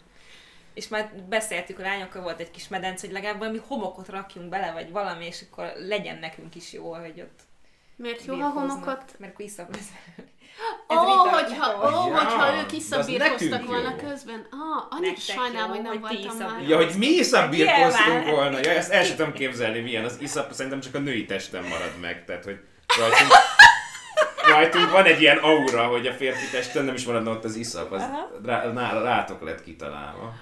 [0.75, 4.73] És már beszéltük a lányokkal, volt egy kis medence, hogy legalább valami homokot rakjunk bele,
[4.73, 7.41] vagy valami, és akkor legyen nekünk is jó, hogy ott
[7.97, 8.71] Miért jó a birkóznak.
[8.71, 9.15] homokot?
[9.19, 9.89] Mert akkor iszap lesz.
[10.89, 14.09] Ó, vita, hogyha, ó, Ja, hogyha ők az volna jó.
[14.09, 14.47] közben.
[14.51, 16.69] Ah, annyit sajnálom, hogy nem hogy voltam már.
[16.69, 18.31] Ja, hogy mi iszabírkoztunk Nyilván.
[18.35, 18.59] volna.
[18.59, 21.99] Ja, ezt el sem tudom képzelni, milyen az iszap, szerintem csak a női testem marad
[22.01, 22.25] meg.
[22.25, 22.61] Tehát, hogy
[22.99, 23.31] rajtunk,
[24.47, 27.93] rajtunk van egy ilyen aura, hogy a férfi testen nem is maradna ott az iszap,
[27.93, 28.03] az
[28.45, 30.33] rá, nála, rátok lett kitalálva.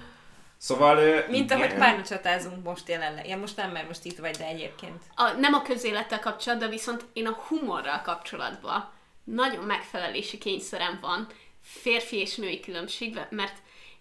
[0.63, 1.25] Szóval...
[1.29, 1.57] Mint igen.
[1.57, 3.27] ahogy párna csatázunk most jelenleg.
[3.27, 5.03] Ja, most nem, mert most itt vagy, de egyébként.
[5.15, 8.91] A, nem a közélettel kapcsolatban, viszont én a humorral kapcsolatban
[9.23, 11.27] nagyon megfelelési kényszerem van
[11.61, 13.57] férfi és női különbségben, mert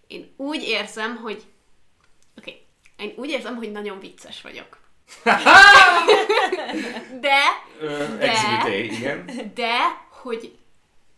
[0.06, 1.42] én úgy érzem, hogy
[2.38, 2.50] oké,
[2.96, 4.78] okay, én úgy érzem, hogy nagyon vicces vagyok.
[7.20, 7.40] De
[7.80, 9.50] Ö, De- igen.
[9.54, 9.78] de
[10.22, 10.58] hogy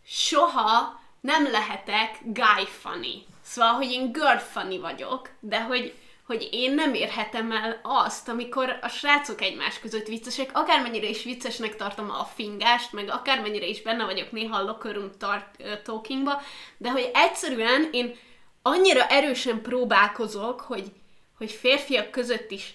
[0.07, 3.34] soha nem lehetek guy funny.
[3.55, 5.95] Szóval, hogy én girl vagyok, de hogy,
[6.27, 11.77] hogy én nem érhetem el azt, amikor a srácok egymás között viccesek, akármennyire is viccesnek
[11.77, 16.43] tartom a fingást, meg akármennyire is benne vagyok néha a locker room tar- ö, talkingba,
[16.77, 18.17] de hogy egyszerűen én
[18.63, 20.93] annyira erősen próbálkozok, hogy,
[21.39, 22.75] hogy férfiak között is,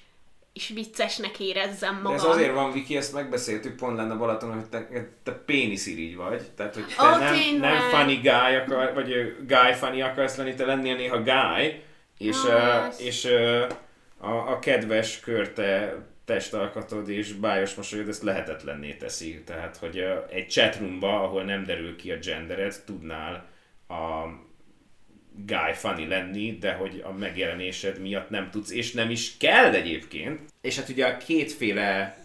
[0.60, 2.14] is viccesnek érezzem De magam.
[2.18, 4.88] ez azért van, Viki, ezt megbeszéltük pont lenne Balaton, hogy te,
[5.24, 6.41] te péniszirigy vagy.
[6.55, 7.72] Tehát, hogy te Ó, nem, tényleg.
[7.72, 11.82] nem funny guy akar, vagy guy funny akarsz lenni, te lennél néha guy,
[12.18, 13.68] és, uh, ez- és uh,
[14.18, 15.95] a, a kedves körte
[16.26, 19.43] testalkatod és bájos mosolyod ezt lehetetlenné teszi.
[19.45, 23.45] Tehát, hogy egy chatroomba, ahol nem derül ki a gendered, tudnál
[23.88, 24.26] a
[25.46, 30.40] guy funny lenni, de hogy a megjelenésed miatt nem tudsz, és nem is kell egyébként.
[30.62, 32.18] És hát ugye a kétféle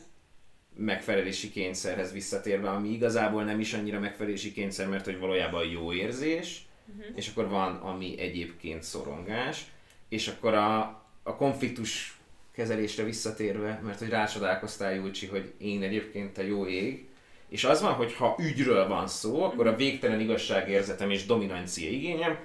[0.76, 6.66] megfelelési kényszerhez visszatérve, ami igazából nem is annyira megfelelési kényszer, mert hogy valójában jó érzés,
[6.86, 7.16] uh-huh.
[7.16, 9.64] és akkor van, ami egyébként szorongás,
[10.08, 10.78] és akkor a,
[11.22, 12.18] a konfliktus
[12.54, 17.08] kezelésre visszatérve, mert hogy rácsodálkoztál Júlcsi, hogy én egyébként a jó ég,
[17.48, 22.38] és az van, hogy ha ügyről van szó, akkor a végtelen igazságérzetem és dominancia igényem,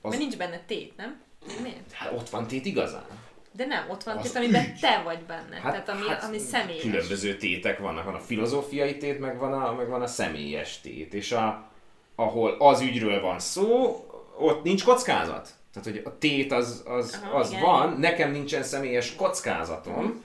[0.00, 1.20] az, Mert nincs benne tét, nem?
[1.62, 1.92] Miért?
[1.92, 3.04] hát ott van tét igazán.
[3.52, 4.80] De nem, ott van Az tét, amiben ügy.
[4.80, 5.60] te vagy benne.
[5.60, 6.82] Tehát ami, ami személyes.
[6.82, 10.80] Hát Különböző tétek vannak, van a filozófiai tét, meg van a, meg van a személyes
[10.80, 11.70] tét, és a,
[12.14, 13.96] ahol az ügyről van szó,
[14.38, 15.48] ott nincs kockázat.
[15.72, 17.62] Tehát, hogy a tét az, az, Aha, az igen.
[17.62, 20.22] van, nekem nincsen személyes kockázatom,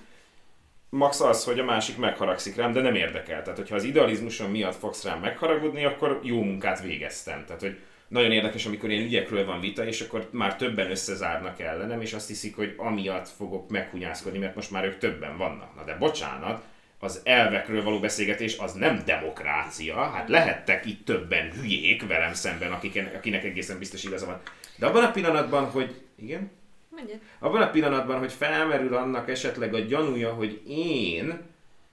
[0.90, 3.42] max az, hogy a másik megharagszik rám, de nem érdekel.
[3.42, 7.46] Tehát, hogyha az idealizmusom miatt fogsz rám megharagudni, akkor jó munkát végeztem.
[7.46, 12.02] Tehát, hogy nagyon érdekes, amikor ilyen ügyekről van vita, és akkor már többen összezárnak ellenem,
[12.02, 15.76] és azt hiszik, hogy amiatt fogok meghunyászkodni, mert most már ők többen vannak.
[15.76, 16.64] Na de bocsánat,
[17.00, 20.04] az elvekről való beszélgetés az nem demokrácia.
[20.04, 24.42] Hát lehettek itt többen hülyék velem szemben, akiken, akinek egészen biztos igaza van.
[24.78, 26.02] De abban a pillanatban, hogy...
[26.16, 26.52] Igen?
[26.90, 27.20] Mondjad.
[27.40, 31.42] Abban a pillanatban, hogy felmerül annak esetleg a gyanúja, hogy én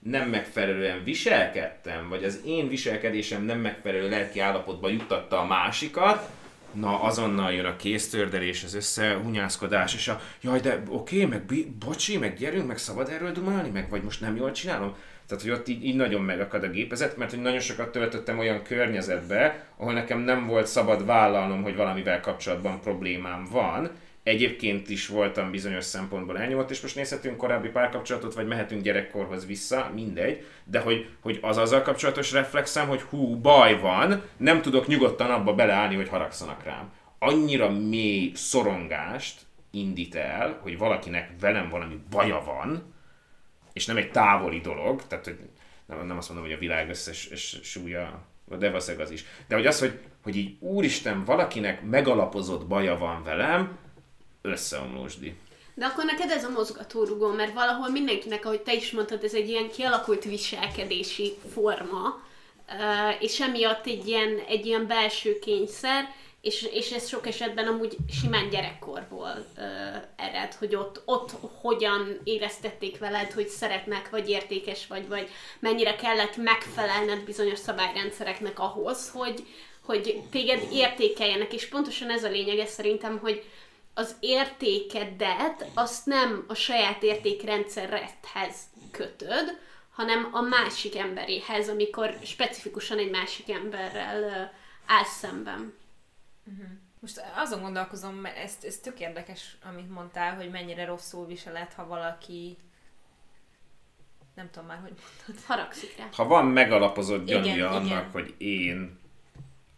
[0.03, 6.29] nem megfelelően viselkedtem, vagy az én viselkedésem nem megfelelő lelki állapotba juttatta a másikat,
[6.73, 12.17] na azonnal jön a kéztördelés, az összehunyászkodás, és a jaj, de oké, meg bi- bocsi,
[12.17, 14.95] meg gyerünk, meg szabad erről dumálni, meg vagy most nem jól csinálom.
[15.27, 18.63] Tehát, hogy ott így, így nagyon megakad a gépezet, mert hogy nagyon sokat töltöttem olyan
[18.63, 23.89] környezetbe, ahol nekem nem volt szabad vállalnom, hogy valamivel kapcsolatban problémám van,
[24.23, 29.91] Egyébként is voltam bizonyos szempontból elnyomott, és most nézhetünk korábbi párkapcsolatot, vagy mehetünk gyerekkorhoz vissza,
[29.93, 35.31] mindegy, de hogy, hogy az azzal kapcsolatos reflexem, hogy hú, baj van, nem tudok nyugodtan
[35.31, 36.91] abba beleállni, hogy haragszanak rám.
[37.19, 42.93] Annyira mély szorongást indít el, hogy valakinek velem valami baja van,
[43.73, 45.37] és nem egy távoli dolog, tehát hogy
[45.85, 47.29] nem, nem azt mondom, hogy a világ összes
[47.63, 48.25] súlya,
[48.57, 49.25] de valószínűleg az is.
[49.47, 53.77] De hogy az, hogy, hogy így úristen, valakinek megalapozott baja van velem,
[54.43, 55.35] összeomlósdi.
[55.73, 59.49] De akkor neked ez a mozgatórugó, mert valahol mindenkinek, ahogy te is mondtad, ez egy
[59.49, 62.21] ilyen kialakult viselkedési forma,
[63.19, 66.09] és emiatt egy ilyen, egy ilyen belső kényszer,
[66.43, 69.63] és, és ez sok esetben amúgy simán gyerekkorból uh,
[70.15, 71.31] ered, hogy ott, ott
[71.61, 75.29] hogyan éreztették veled, hogy szeretnek, vagy értékes vagy, vagy
[75.59, 79.45] mennyire kellett megfelelned bizonyos szabályrendszereknek ahhoz, hogy,
[79.85, 83.43] hogy téged értékeljenek, és pontosan ez a lényege szerintem, hogy
[83.93, 88.55] az értékedet azt nem a saját értékrendszeredhez
[88.91, 89.59] kötöd,
[89.91, 94.51] hanem a másik emberéhez, amikor specifikusan egy másik emberrel
[94.85, 95.73] állsz szemben.
[96.99, 101.87] Most azon gondolkozom, mert ez, ez tök érdekes, amit mondtál, hogy mennyire rosszul viselet, ha
[101.87, 102.57] valaki
[104.35, 105.45] nem tudom már, hogy mondtad.
[105.45, 106.07] Haragszik rá.
[106.11, 108.11] Ha van megalapozott Igen, gyanúja annak, igen.
[108.11, 108.99] hogy én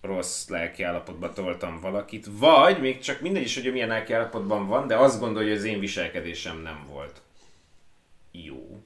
[0.05, 4.95] rossz lelkiállapotban toltam valakit, vagy még csak mindegy is, hogy ő milyen lelkiállapotban van, de
[4.95, 7.21] azt gondolja, hogy az én viselkedésem nem volt
[8.31, 8.83] jó.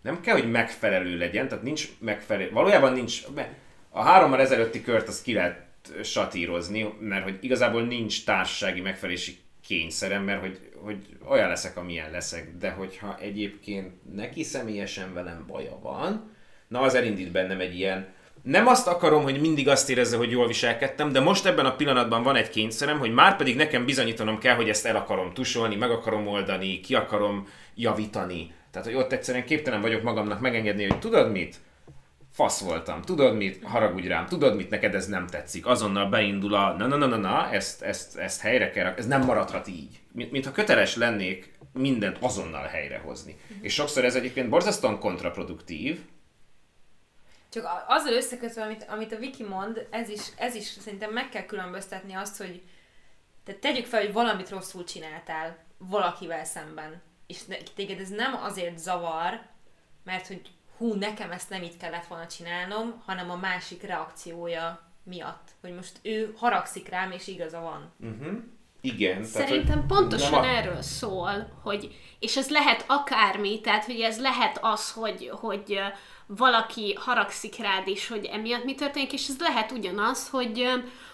[0.00, 3.22] Nem kell, hogy megfelelő legyen, tehát nincs megfelelő, valójában nincs,
[3.90, 5.66] a hárommal ezelőtti kört azt ki lehet
[6.02, 12.56] satírozni, mert hogy igazából nincs társasági megfelelési kényszerem, mert hogy, hogy olyan leszek, amilyen leszek,
[12.58, 16.36] de hogyha egyébként neki személyesen velem baja van,
[16.68, 18.08] na az elindít bennem egy ilyen,
[18.48, 22.22] nem azt akarom, hogy mindig azt érezze, hogy jól viselkedtem, de most ebben a pillanatban
[22.22, 25.90] van egy kényszerem, hogy már pedig nekem bizonyítanom kell, hogy ezt el akarom tusolni, meg
[25.90, 28.52] akarom oldani, ki akarom javítani.
[28.70, 31.56] Tehát, hogy ott egyszerűen képtelen vagyok magamnak megengedni, hogy tudod mit?
[32.32, 33.02] Fasz voltam.
[33.02, 33.62] Tudod mit?
[33.64, 34.26] Haragudj rám.
[34.26, 34.70] Tudod mit?
[34.70, 35.66] Neked ez nem tetszik.
[35.66, 39.06] Azonnal beindul a na na na na na, ezt, ezt, ezt helyre kell rak- Ez
[39.06, 40.00] nem maradhat így.
[40.12, 43.36] Mint, mintha köteles lennék mindent azonnal helyrehozni.
[43.60, 46.00] És sokszor ez egyébként borzasztóan kontraproduktív,
[47.58, 51.44] Csak azzal összekötve, amit, amit a Viki mond, ez is, ez is szerintem meg kell
[51.44, 52.62] különböztetni azt, hogy
[53.44, 57.42] tehát tegyük fel, hogy valamit rosszul csináltál valakivel szemben, és
[57.74, 59.40] téged ez nem azért zavar,
[60.04, 65.48] mert hogy hú, nekem ezt nem így kellett volna csinálnom, hanem a másik reakciója miatt.
[65.60, 67.92] Hogy most ő haragszik rám, és igaza van.
[68.80, 69.24] Igen.
[69.24, 74.58] Szerintem hogy pontosan a- erről szól, hogy, és ez lehet akármi, tehát hogy ez lehet
[74.62, 75.78] az, hogy, hogy
[76.26, 80.68] valaki haragszik rád is, hogy emiatt mi történik, és ez lehet ugyanaz, hogy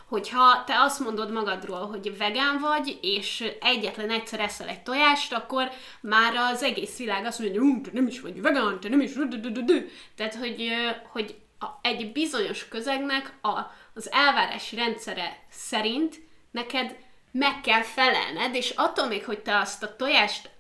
[0.09, 5.69] hogyha te azt mondod magadról, hogy vegán vagy, és egyetlen egyszer eszel egy tojást, akkor
[6.01, 9.01] már az egész világ azt mondja, hogy "Ú, te nem is vagy vegán, te nem
[9.01, 9.15] is...
[9.15, 9.79] rödödödödö."
[10.17, 10.69] Tehát, hogy,
[11.13, 11.35] hogy
[11.83, 13.59] egy bizonyos közegnek a,
[13.95, 16.97] az elvárási rendszere szerint neked
[17.39, 20.51] meg kell felelned, és attól még, hogy te azt a tojást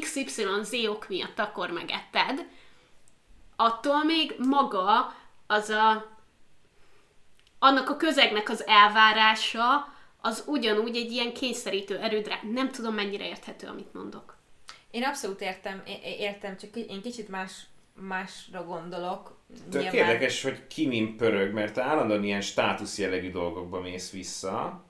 [0.00, 2.46] XYZ ok miatt akkor megetted,
[3.56, 5.14] attól még maga
[5.46, 6.14] az a
[7.58, 12.40] annak a közegnek az elvárása az ugyanúgy egy ilyen kényszerítő erődre.
[12.52, 14.36] Nem tudom, mennyire érthető, amit mondok.
[14.90, 15.82] Én abszolút értem,
[16.18, 17.52] értem, csak én kicsit más,
[17.94, 19.38] másra gondolok.
[19.70, 24.10] Tök Nyilván- érdekes, hogy ki min pörög, mert te állandóan ilyen státusz jellegű dolgokba mész
[24.10, 24.84] vissza,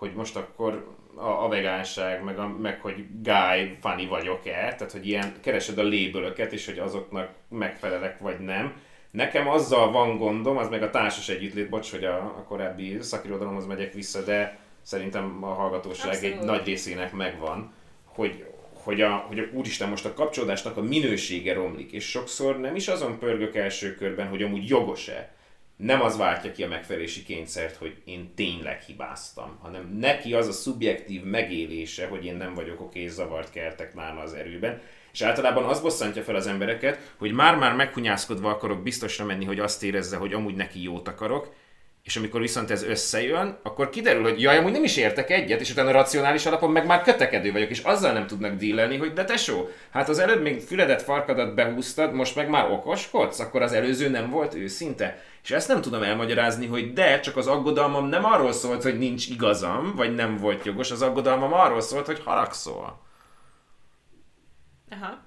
[0.00, 5.06] hogy most akkor a, a vegánság, meg, a, meg hogy guy, funny vagyok-e, tehát hogy
[5.06, 8.72] ilyen keresed a lébölöket, és hogy azoknak megfelelek vagy nem.
[9.10, 13.66] Nekem azzal van gondom, az meg a társas együttlét, bocs, hogy a, a korábbi szakirodalomhoz
[13.66, 16.38] megyek vissza, de szerintem a hallgatóság Abszolút.
[16.38, 17.72] egy nagy részének megvan,
[18.04, 22.76] hogy, hogy, a, hogy a, úristen, most a kapcsolódásnak a minősége romlik, és sokszor nem
[22.76, 25.32] is azon pörgök első körben, hogy amúgy jogos-e,
[25.80, 30.52] nem az váltja ki a megfelelési kényszert, hogy én tényleg hibáztam, hanem neki az a
[30.52, 34.80] szubjektív megélése, hogy én nem vagyok oké, és zavart keltek nála az erőben.
[35.12, 39.82] És általában az bosszantja fel az embereket, hogy már-már meghunyászkodva akarok biztosra menni, hogy azt
[39.82, 41.52] érezze, hogy amúgy neki jót akarok,
[42.02, 45.70] és amikor viszont ez összejön, akkor kiderül, hogy jaj, amúgy nem is értek egyet, és
[45.70, 49.68] utána racionális alapon meg már kötekedő vagyok, és azzal nem tudnak dílelni, hogy de tesó,
[49.90, 54.30] hát az előbb még füledet, farkadat behúztad, most meg már okoskodsz, akkor az előző nem
[54.30, 55.22] volt őszinte.
[55.42, 59.28] És ezt nem tudom elmagyarázni, hogy de, csak az aggodalmam nem arról szólt, hogy nincs
[59.28, 63.00] igazam, vagy nem volt jogos, az aggodalmam arról szólt, hogy haragszol.
[64.90, 65.18] Aha.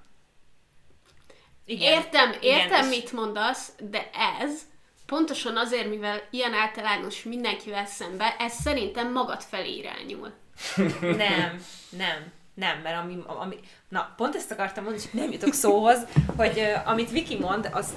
[1.64, 1.92] Igen.
[1.92, 4.10] Értem, értem, és- mit mondasz, de
[4.40, 4.60] ez
[5.06, 10.32] pontosan azért, mivel ilyen általános mindenkivel szembe, ez szerintem magad felé irányul.
[11.00, 13.56] Nem, nem, nem, mert ami, ami,
[13.88, 15.98] na, pont ezt akartam mondani, csak nem jutok szóhoz,
[16.36, 17.94] hogy uh, amit Viki mond, az,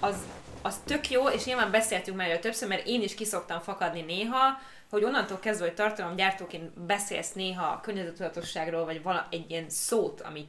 [0.00, 0.16] az,
[0.62, 4.60] az tök jó, és nyilván beszéltünk már erről többször, mert én is kiszoktam fakadni néha,
[4.90, 10.48] hogy onnantól kezdve, hogy tartalomgyártóként beszélsz néha a környezetudatosságról, vagy vala, egy ilyen szót, ami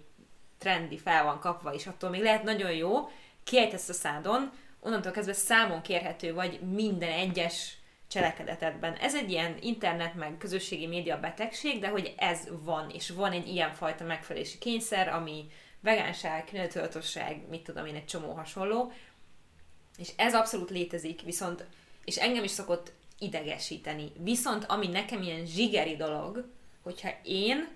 [0.57, 3.09] trendi fel van kapva, és attól még lehet nagyon jó,
[3.43, 8.93] kiejtesz a szádon, onnantól kezdve számon kérhető vagy minden egyes cselekedetedben.
[8.93, 13.47] Ez egy ilyen internet meg közösségi média betegség, de hogy ez van, és van egy
[13.47, 15.45] ilyenfajta megfelelési kényszer, ami
[15.79, 18.91] vegánság, környezetudatosság, mit tudom én, egy csomó hasonló,
[19.97, 21.65] és ez abszolút létezik, viszont,
[22.05, 24.11] és engem is szokott idegesíteni.
[24.17, 26.45] Viszont ami nekem ilyen zsigeri dolog,
[26.81, 27.67] hogyha én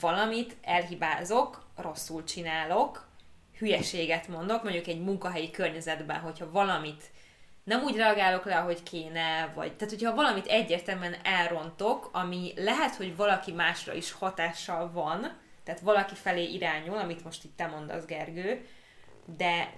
[0.00, 3.06] valamit elhibázok, rosszul csinálok,
[3.58, 7.02] hülyeséget mondok, mondjuk egy munkahelyi környezetben, hogyha valamit
[7.64, 13.16] nem úgy reagálok le, ahogy kéne, vagy tehát hogyha valamit egyértelműen elrontok, ami lehet, hogy
[13.16, 18.66] valaki másra is hatással van, tehát valaki felé irányul, amit most itt te mondasz, Gergő,
[19.36, 19.72] de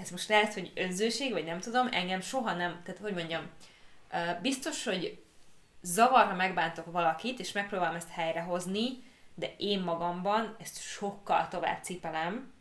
[0.00, 3.42] ez most lehet, hogy önzőség, vagy nem tudom, engem soha nem, tehát hogy mondjam,
[4.42, 5.18] biztos, hogy
[5.82, 8.88] zavar, ha megbántok valakit, és megpróbálom ezt helyrehozni,
[9.34, 12.52] de én magamban ezt sokkal tovább cipelem,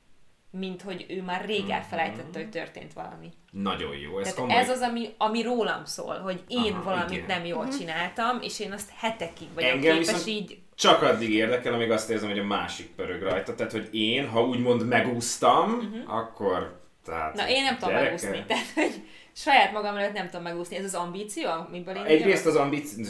[0.52, 1.72] mint hogy ő már rég Mhm.
[1.72, 3.32] elfelejtette, hogy történt valami.
[3.52, 4.18] Nagyon jó.
[4.20, 4.56] Ez, Tehát komoly.
[4.56, 7.26] ez az, ami, ami rólam szól, hogy én Aha, valamit igen.
[7.26, 10.60] nem jól csináltam, és én azt hetekig vagyok Engem képes így...
[10.76, 13.56] csak addig érdekel, amíg azt érzem, hogy a másik pörög rajta.
[13.56, 16.18] Tehát, hogy én, ha úgymond megúsztam, uh-huh.
[16.18, 16.79] akkor...
[17.10, 17.34] Tehát.
[17.34, 18.06] Na, én nem tudom gyereke.
[18.06, 19.02] megúszni, tehát hogy
[19.36, 20.76] saját magam előtt nem tudom megúszni.
[20.76, 23.06] Ez az ambíció, amiből én Egyrészt az ambíció...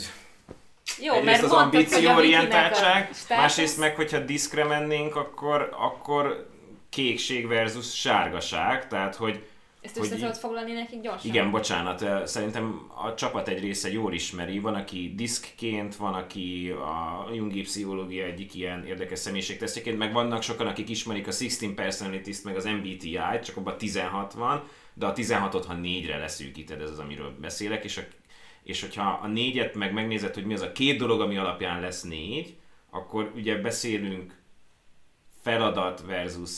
[1.01, 6.49] Jó, Egyrészt mert az ambícióorientáltság, másrészt meg, hogyha diszkre mennénk, akkor, akkor
[6.89, 9.47] kékség versus sárgaság, tehát hogy
[9.82, 11.30] Ezt össze tudod foglalni nekik gyorsan?
[11.30, 17.27] igen, bocsánat, szerintem a csapat egy része jól ismeri, van, aki diszkként, van, aki a
[17.34, 22.55] Jungi pszichológia egyik ilyen érdekes személyiségtesztjeként, meg vannak sokan, akik ismerik a 16 personalities meg
[22.55, 24.63] az MBTI-t, csak abban 16 van,
[24.93, 28.01] de a 16-ot, ha négyre leszűkíted, ez az, amiről beszélek, és, a,
[28.63, 32.01] és hogyha a négyet meg megnézed, hogy mi az a két dolog, ami alapján lesz
[32.03, 32.57] négy,
[32.89, 34.38] akkor ugye beszélünk
[35.41, 36.51] feladat versus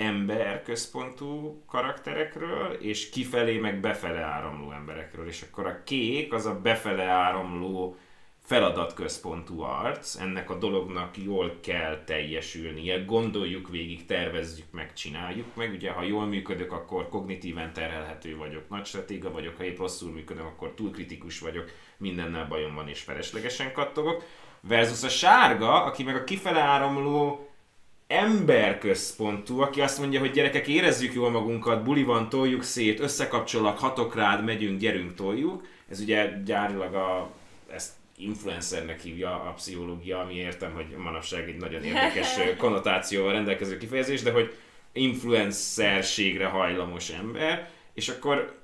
[0.00, 5.26] emberközpontú karakterekről, és kifelé meg befele áramló emberekről.
[5.26, 7.96] És akkor a kék az a befele áramló
[8.42, 15.72] feladatközpontú arc, ennek a dolognak jól kell teljesülnie, gondoljuk végig, tervezzük meg, csináljuk meg.
[15.72, 20.46] Ugye, ha jól működök, akkor kognitíven terhelhető vagyok, nagy stratéga vagyok, ha épp rosszul működöm,
[20.46, 24.24] akkor túl kritikus vagyok, mindennel bajom van és feleslegesen kattogok.
[24.60, 27.49] Versus a sárga, aki meg a kifele áramló
[28.10, 34.14] emberközpontú, aki azt mondja, hogy gyerekek, érezzük jól magunkat, buli van, toljuk szét, összekapcsolak, hatok
[34.14, 35.66] rád, megyünk, gyerünk, toljuk.
[35.90, 37.30] Ez ugye gyárilag a,
[37.72, 44.22] ezt influencernek hívja a pszichológia, ami értem, hogy manapság egy nagyon érdekes konnotációval rendelkező kifejezés,
[44.22, 44.54] de hogy
[44.92, 48.58] influencerségre hajlamos ember, és akkor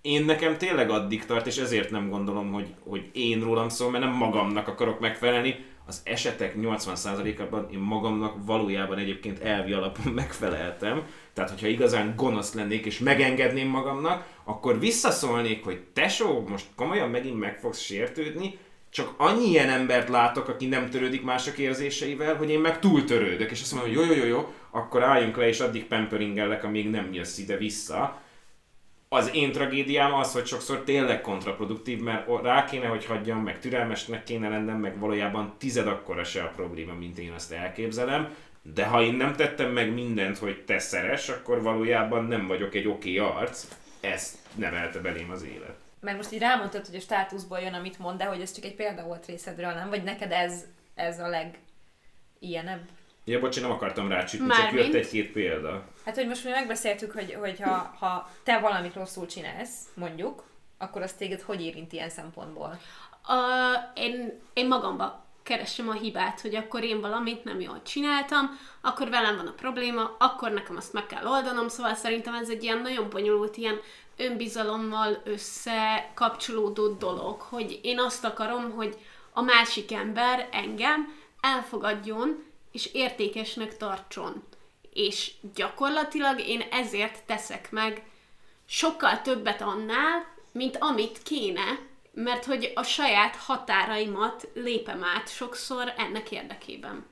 [0.00, 4.04] én nekem tényleg addig tart, és ezért nem gondolom, hogy, hogy én rólam szól, mert
[4.04, 5.64] nem magamnak akarok megfelelni.
[5.90, 11.02] Az esetek 80%-ában én magamnak valójában egyébként elvi alapon megfeleltem.
[11.32, 17.38] Tehát, hogyha igazán gonosz lennék és megengedném magamnak, akkor visszaszólnék, hogy tesó, most komolyan megint
[17.38, 18.58] meg fogsz sértődni,
[18.90, 23.50] csak annyi ilyen embert látok, aki nem törődik mások érzéseivel, hogy én meg túl törődök,
[23.50, 26.90] és azt mondom, hogy jó, jó, jó, jó, akkor álljunk le, és addig pamperingelek, amíg
[26.90, 28.22] nem jössz ide vissza
[29.12, 34.24] az én tragédiám az, hogy sokszor tényleg kontraproduktív, mert rá kéne, hogy hagyjam, meg türelmesnek
[34.24, 38.34] kéne lennem, meg valójában tized akkora se a probléma, mint én azt elképzelem.
[38.62, 42.86] De ha én nem tettem meg mindent, hogy te szeres, akkor valójában nem vagyok egy
[42.86, 43.66] oké arc.
[44.00, 45.76] Ezt nevelte belém az élet.
[46.00, 48.74] Mert most így rámondtad, hogy a státuszból jön, amit mond, de hogy ez csak egy
[48.74, 49.88] példa volt részedről, nem?
[49.88, 51.58] Vagy neked ez, ez a leg
[52.38, 52.88] ilyenebb?
[53.24, 54.86] Ja, bocs, én nem akartam rácsütni, csak Mármint?
[54.86, 55.84] jött egy-két példa.
[56.04, 60.44] Hát, hogy most mi megbeszéltük, hogy, hogy ha, ha te valamit rosszul csinálsz, mondjuk,
[60.78, 62.80] akkor az téged hogy érint ilyen szempontból?
[63.22, 63.34] A,
[63.94, 69.36] én, én magamba keresem a hibát, hogy akkor én valamit nem jól csináltam, akkor velem
[69.36, 73.10] van a probléma, akkor nekem azt meg kell oldanom, szóval szerintem ez egy ilyen nagyon
[73.10, 73.80] bonyolult, ilyen
[74.16, 78.98] önbizalommal összekapcsolódó dolog, hogy én azt akarom, hogy
[79.32, 84.42] a másik ember engem elfogadjon és értékesnek tartson.
[84.92, 88.02] És gyakorlatilag én ezért teszek meg
[88.66, 91.78] sokkal többet annál, mint amit kéne,
[92.12, 97.06] mert hogy a saját határaimat lépem át sokszor ennek érdekében.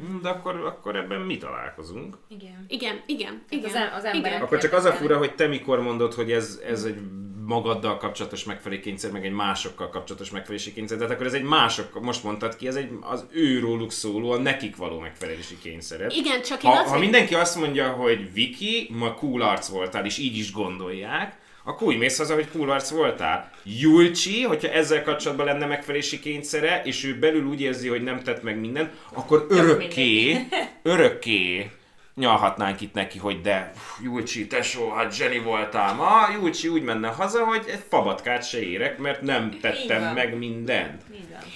[0.00, 2.16] Hm, De akkor, akkor ebben mi találkozunk?
[2.28, 2.64] Igen.
[2.68, 3.64] Igen, igen, igen.
[3.70, 4.42] az em- az emberek- igen.
[4.42, 7.00] Akkor csak az a fura, hogy te mikor mondod, hogy ez, ez egy
[7.46, 10.96] magaddal kapcsolatos megfelelőkényszer, meg egy másokkal kapcsolatos megfelelési kényszer.
[10.96, 14.76] Tehát akkor ez egy mások, most mondtad ki, ez egy az őróluk szóló, a nekik
[14.76, 16.12] való megfelelési kényszeret.
[16.12, 16.92] Igen, csak én Ha, azért...
[16.92, 21.86] ha mindenki azt mondja, hogy Viki, ma cool arc voltál, és így is gondolják, akkor
[21.86, 23.50] úgy mész haza, hogy cool arc voltál.
[23.62, 28.42] Julcsi, hogyha ezzel kapcsolatban lenne megfelelési kényszere, és ő belül úgy érzi, hogy nem tett
[28.42, 30.36] meg mindent, akkor örökké,
[30.82, 31.70] örökké
[32.14, 36.28] nyalhatnánk itt neki, hogy de uf, Julcsi, tesó, hát zseni voltál ma.
[36.32, 41.02] Julcsi úgy menne haza, hogy egy fabatkát se érek, mert nem tettem meg mindent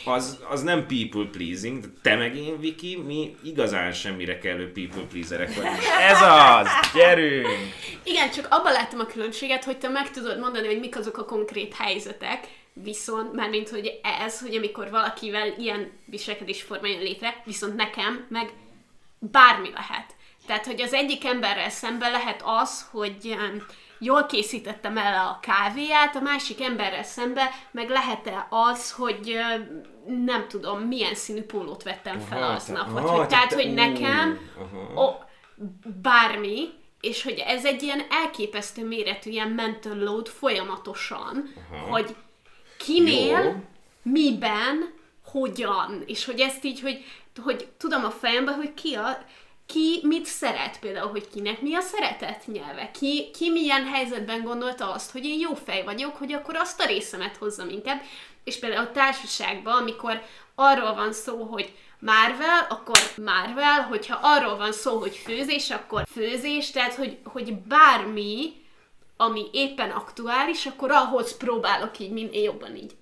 [0.05, 5.03] az, az nem people pleasing, de te meg én, Viki, mi igazán semmire kellő people
[5.03, 5.77] pleaserek vagyunk.
[6.01, 6.69] Ez az!
[6.95, 7.47] Gyerünk!
[8.03, 11.25] Igen, csak abban láttam a különbséget, hogy te meg tudod mondani, hogy mik azok a
[11.25, 18.27] konkrét helyzetek, viszont, mármint, hogy ez, hogy amikor valakivel ilyen viselkedésforma jön létre, viszont nekem
[18.29, 18.53] meg
[19.19, 20.17] bármi lehet.
[20.49, 23.37] Tehát, hogy az egyik emberrel szemben lehet az, hogy
[23.99, 29.81] jól készítettem el a kávéját, a másik emberrel szemben meg lehet-e az, hogy em,
[30.25, 32.87] nem tudom, milyen színű pólót vettem fel Aha, aznap.
[32.87, 35.03] te- Vagy, aha, hogy, te- tehát, te- hogy nekem aha.
[35.03, 35.15] o,
[36.03, 36.69] bármi,
[37.01, 41.87] és hogy ez egy ilyen elképesztő méretű ilyen mental load folyamatosan, Aha.
[41.91, 42.17] hogy
[42.79, 43.55] kinél Jó.
[44.03, 44.95] miben,
[45.25, 47.05] hogyan, és hogy ezt így, hogy,
[47.43, 49.19] hogy tudom a fejemben, hogy ki a,
[49.73, 54.93] ki mit szeret, például, hogy kinek mi a szeretet nyelve, ki, ki milyen helyzetben gondolta
[54.93, 58.01] azt, hogy én jó fej vagyok, hogy akkor azt a részemet hozzam inkább,
[58.45, 60.23] és például a társaságban, amikor
[60.55, 66.71] arról van szó, hogy Marvel, akkor Marvel, hogyha arról van szó, hogy főzés, akkor főzés,
[66.71, 68.53] tehát hogy, hogy bármi,
[69.16, 72.97] ami éppen aktuális, akkor ahhoz próbálok így minél jobban így.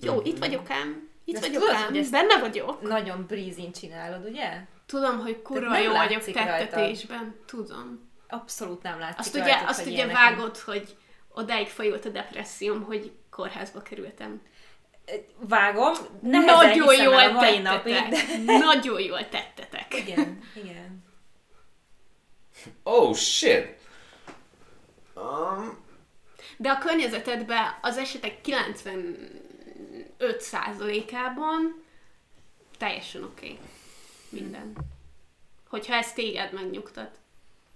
[0.00, 2.82] Jó, itt vagyok ám, itt De vagyok tudod, ám, benne vagyok.
[2.82, 4.72] Nagyon breezin csinálod, ugye?
[4.86, 8.12] Tudom, hogy kurva jó vagyok tettetésben, tudom.
[8.28, 10.96] Abszolút nem látszik Azt ugye, rajtad, azt hogy ugye vágod, hogy
[11.34, 14.42] odáig fajult a depresszióm, hogy kórházba kerültem.
[15.38, 18.44] Vágom, nehezen Nagyon hiszem el a jól mai napig, tettetek.
[18.44, 18.58] de...
[18.58, 19.94] Nagyon jól tettetek.
[19.94, 21.04] Igen, igen.
[22.82, 23.82] Oh shit!
[25.14, 25.84] Um,
[26.56, 28.38] De a környezetedben az esetek
[30.18, 31.84] 95%-ában
[32.78, 33.46] teljesen oké.
[33.46, 33.58] Okay.
[34.34, 34.72] Minden.
[35.68, 37.18] Hogyha ez téged megnyugtat.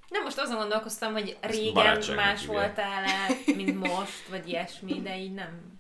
[0.09, 5.79] Nem, most azon gondolkoztam, hogy régen más voltál-e, mint most, vagy ilyesmi, de így nem.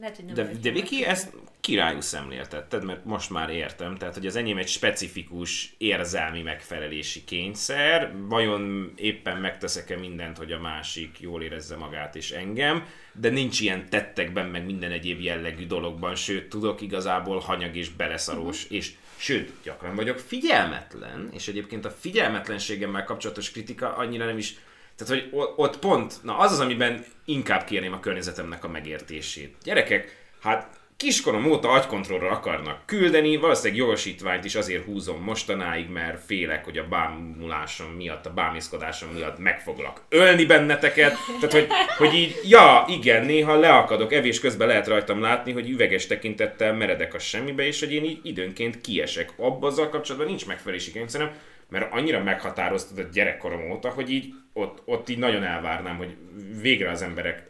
[0.00, 3.96] Lehet, hogy nem De, de Viki, ezt királyú szemléltetted, mert most már értem.
[3.96, 8.12] Tehát, hogy az enyém egy specifikus érzelmi megfelelési kényszer.
[8.28, 13.88] Vajon éppen megteszek-e mindent, hogy a másik jól érezze magát és engem, de nincs ilyen
[13.88, 19.94] tettekben, meg minden egyéb jellegű dologban, sőt, tudok igazából hanyag és beleszarós, és sőt, gyakran
[19.94, 24.56] vagyok figyelmetlen, és egyébként a figyelmetlenségemmel kapcsolatos kritika annyira nem is
[24.96, 29.56] tehát, hogy ott pont, na az az, amiben inkább kérném a környezetemnek a megértését.
[29.64, 36.64] Gyerekek, hát kiskorom óta agykontrollra akarnak küldeni, valószínűleg jogosítványt is azért húzom mostanáig, mert félek,
[36.64, 41.14] hogy a bámulásom miatt, a bámészkodásom miatt meg foglak ölni benneteket.
[41.40, 46.06] Tehát, hogy, hogy így, ja, igen, néha leakadok, evés közben lehet rajtam látni, hogy üveges
[46.06, 49.32] tekintettel meredek a semmibe, és hogy én így időnként kiesek.
[49.36, 51.30] Abba azzal kapcsolatban nincs megfelelési kényszerem,
[51.68, 56.16] mert annyira meghatároztad a gyerekkorom óta, hogy így ott, ott így nagyon elvárnám, hogy
[56.60, 57.42] végre az emberek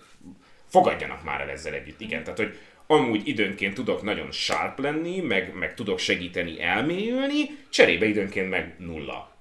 [0.68, 2.00] fogadjanak már el ezzel együtt.
[2.00, 8.06] Igen, tehát hogy amúgy időnként tudok nagyon sharp lenni, meg, meg tudok segíteni elmélyülni, cserébe
[8.06, 9.32] időnként meg nulla.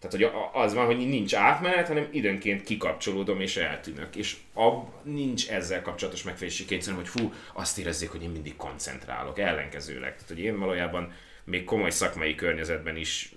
[0.00, 4.16] Tehát, hogy az van, hogy nincs átmenet, hanem időnként kikapcsolódom és eltűnök.
[4.16, 9.38] És ab, nincs ezzel kapcsolatos megfelelési kényszerem, hogy fú, azt érezzék, hogy én mindig koncentrálok,
[9.38, 10.12] ellenkezőleg.
[10.12, 11.12] Tehát, hogy én valójában
[11.44, 13.32] még komoly szakmai környezetben is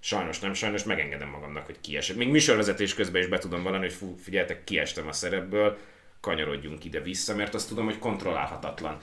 [0.00, 2.16] sajnos nem, sajnos megengedem magamnak, hogy kiesek.
[2.16, 5.78] Még műsorvezetés közben is be tudom valani, hogy fú, figyeljetek, kiestem a szerepből,
[6.28, 8.96] kanyarodjunk ide-vissza, mert azt tudom, hogy kontrollálhatatlan.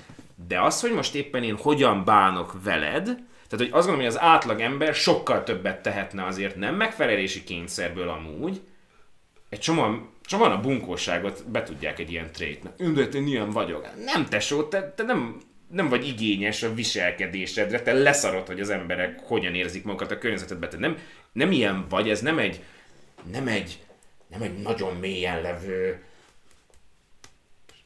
[0.48, 4.20] De az, hogy most éppen én hogyan bánok veled, tehát hogy azt gondolom, hogy az
[4.20, 8.62] átlag ember sokkal többet tehetne azért nem megfelelési kényszerből amúgy,
[9.50, 12.76] egy csomóan, csomóan a bunkóságot be tudják egy ilyen trétnek.
[12.76, 13.88] De én ilyen vagyok.
[14.06, 19.20] Nem tesó, te, te nem, nem vagy igényes a viselkedésedre, te leszarod, hogy az emberek
[19.20, 20.70] hogyan érzik magukat a környezetedben.
[20.70, 20.98] Te nem,
[21.32, 22.64] nem ilyen vagy, ez nem egy,
[23.32, 23.80] nem egy,
[24.28, 26.04] nem egy nagyon mélyen levő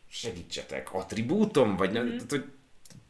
[0.10, 2.44] segítsetek, attribútum, vagy nem, tehát, hogy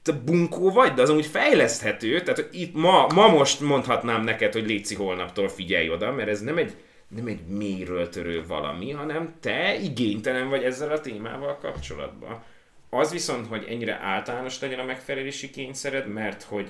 [0.02, 4.54] te bunkó vagy, de az amúgy fejleszthető, tehát hogy itt ma, ma most mondhatnám neked,
[4.54, 6.76] hogy létszi holnaptól figyelj oda, mert ez nem egy,
[7.08, 12.44] nem egy mélyről törő valami, hanem te igénytelen vagy ezzel a témával kapcsolatban.
[12.90, 16.70] Az viszont, hogy ennyire általános legyen a megfelelési kényszered, mert hogy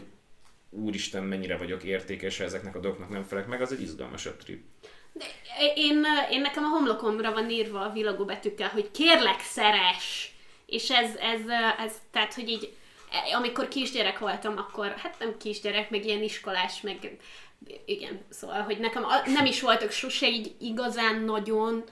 [0.69, 4.61] úristen, mennyire vagyok értékes, ha ezeknek a dolgoknak nem felek meg, az egy izgalmasabb trip.
[5.19, 5.25] De
[5.75, 10.33] én, én nekem a homlokomra van írva a villogó betűkkel, hogy kérlek szeres.
[10.65, 11.41] És ez, ez,
[11.77, 12.73] ez, tehát, hogy így,
[13.37, 17.17] amikor kisgyerek voltam, akkor, hát nem kisgyerek, meg ilyen iskolás, meg
[17.85, 21.83] igen, szóval, hogy nekem nem is voltak sose így igazán nagyon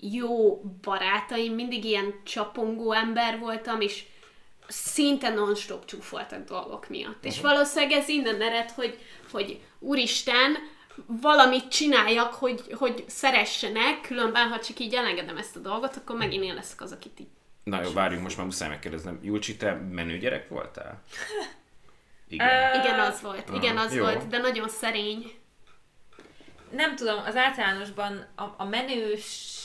[0.00, 4.04] jó barátaim, mindig ilyen csapongó ember voltam, és
[4.66, 7.24] szinte non-stop csúfoltak dolgok miatt.
[7.24, 8.98] És valószínűleg ez innen ered, hogy,
[9.30, 10.56] hogy úristen,
[11.06, 16.44] valamit csináljak, hogy, hogy szeressenek, különben, ha csak így elengedem ezt a dolgot, akkor megint
[16.44, 17.28] én leszek az, akit így
[17.64, 19.18] Na jó, várjunk, most már muszáj megkérdeznem.
[19.22, 21.02] Julcsi, te menő gyerek voltál?
[22.28, 22.80] Igen.
[22.80, 23.50] Igen, az volt.
[23.54, 24.02] Igen, az jó.
[24.02, 25.32] volt, de nagyon szerény.
[26.70, 28.64] Nem tudom, az általánosban a, a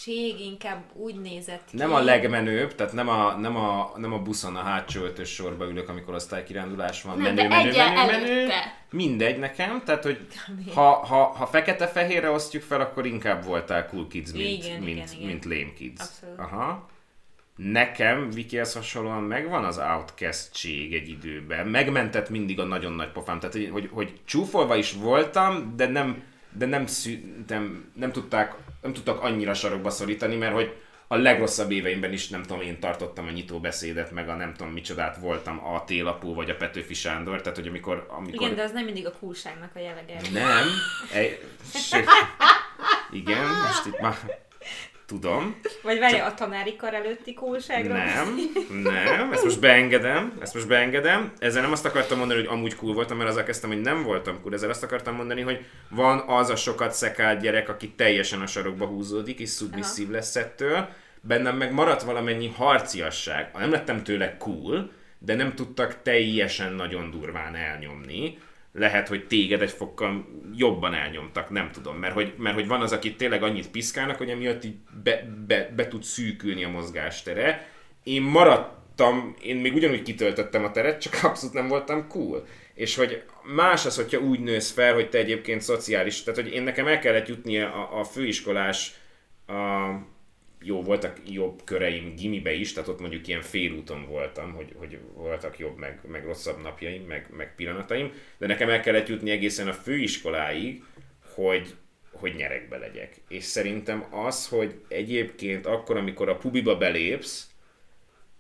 [0.06, 1.78] menőség inkább úgy nézett ki.
[1.78, 5.66] Nem a legmenőbb, tehát nem a, nem a, nem a buszon a hátsó ötös sorba
[5.66, 7.18] ülök, amikor osztálykirándulás van.
[7.18, 8.26] Nem, menő, de menő, menő, menő.
[8.26, 8.78] előtte.
[8.92, 10.28] Mindegy nekem, tehát hogy
[10.74, 15.08] ha, ha, ha fekete-fehérre osztjuk fel, akkor inkább voltál cool kids, mint, Igen, mint, igen,
[15.14, 15.28] igen.
[15.28, 16.02] mint lame kids.
[16.02, 16.40] Abszolút.
[16.40, 16.90] Aha.
[17.56, 21.68] Nekem, Vikihez hasonlóan megvan az outcastség egy időben.
[21.68, 23.40] Megmentett mindig a nagyon nagy pofám.
[23.40, 28.56] Tehát, hogy, hogy, hogy csúfolva is voltam, de nem, de nem, szü, nem, nem, tudták,
[28.82, 30.76] nem tudtak annyira sarokba szorítani, mert hogy
[31.08, 34.74] a legrosszabb éveimben is, nem tudom, én tartottam a nyitó beszédet, meg a nem tudom
[34.74, 38.06] micsodát voltam a Télapó vagy a Petőfi Sándor, tehát hogy amikor...
[38.10, 38.42] amikor...
[38.42, 40.22] Igen, de az nem mindig a coolságnak a jellege.
[40.34, 40.68] Nem.
[41.14, 41.40] Egy...
[43.12, 44.16] Igen, most itt már
[45.10, 45.60] tudom.
[45.84, 47.94] Vagy várja a tanári kar előtti coolságra?
[47.94, 48.36] Nem,
[48.84, 51.31] nem, ezt most beengedem, ezt most beengedem.
[51.38, 54.41] Ezzel nem azt akartam mondani, hogy amúgy cool voltam, mert azzal kezdtem, hogy nem voltam
[54.41, 54.53] cool.
[54.53, 58.86] Ezzel azt akartam mondani, hogy van az a sokat szekált gyerek, aki teljesen a sarokba
[58.86, 60.90] húzódik, és szubmisszív lesz ettől.
[61.22, 63.52] Bennem meg maradt valamennyi harciasság.
[63.53, 68.38] Nem lettem tőle cool, de nem tudtak teljesen nagyon durván elnyomni
[68.74, 70.26] lehet, hogy téged egy fokkal
[70.56, 74.30] jobban elnyomtak, nem tudom, mert hogy, mert hogy van az, aki tényleg annyit piszkálnak, hogy
[74.30, 77.68] emiatt így be, be, be tud szűkülni a mozgástere.
[78.04, 82.46] Én maradtam, én még ugyanúgy kitöltöttem a teret, csak abszolút nem voltam cool.
[82.74, 83.24] És hogy
[83.56, 87.00] más az, hogyha úgy nősz fel, hogy te egyébként szociális, tehát hogy én nekem el
[87.00, 88.94] kellett jutni a, a főiskolás
[89.48, 89.54] a,
[90.61, 95.60] jó, voltak jobb köreim gimibe is, tehát ott mondjuk ilyen félúton voltam, hogy, hogy voltak
[95.60, 99.73] jobb, meg, meg rosszabb napjaim, meg, meg pillanataim, de nekem el kellett jutni egészen a
[99.73, 100.84] főiskoláig,
[101.34, 101.76] hogy,
[102.11, 103.22] hogy nyerekbe legyek.
[103.27, 107.49] És szerintem az, hogy egyébként akkor, amikor a pubiba belépsz,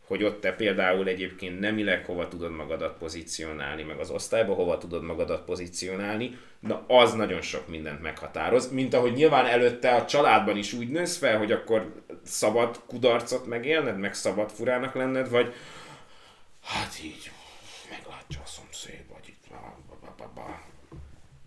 [0.09, 5.03] hogy ott te például egyébként nemileg hova tudod magadat pozícionálni, meg az osztályba hova tudod
[5.03, 10.73] magadat pozícionálni, na az nagyon sok mindent meghatároz, mint ahogy nyilván előtte a családban is
[10.73, 15.53] úgy nősz fel, hogy akkor szabad kudarcot megélned, meg szabad furának lenned, vagy
[16.63, 17.31] hát így
[17.89, 19.47] meglátja a szomszéd, vagy itt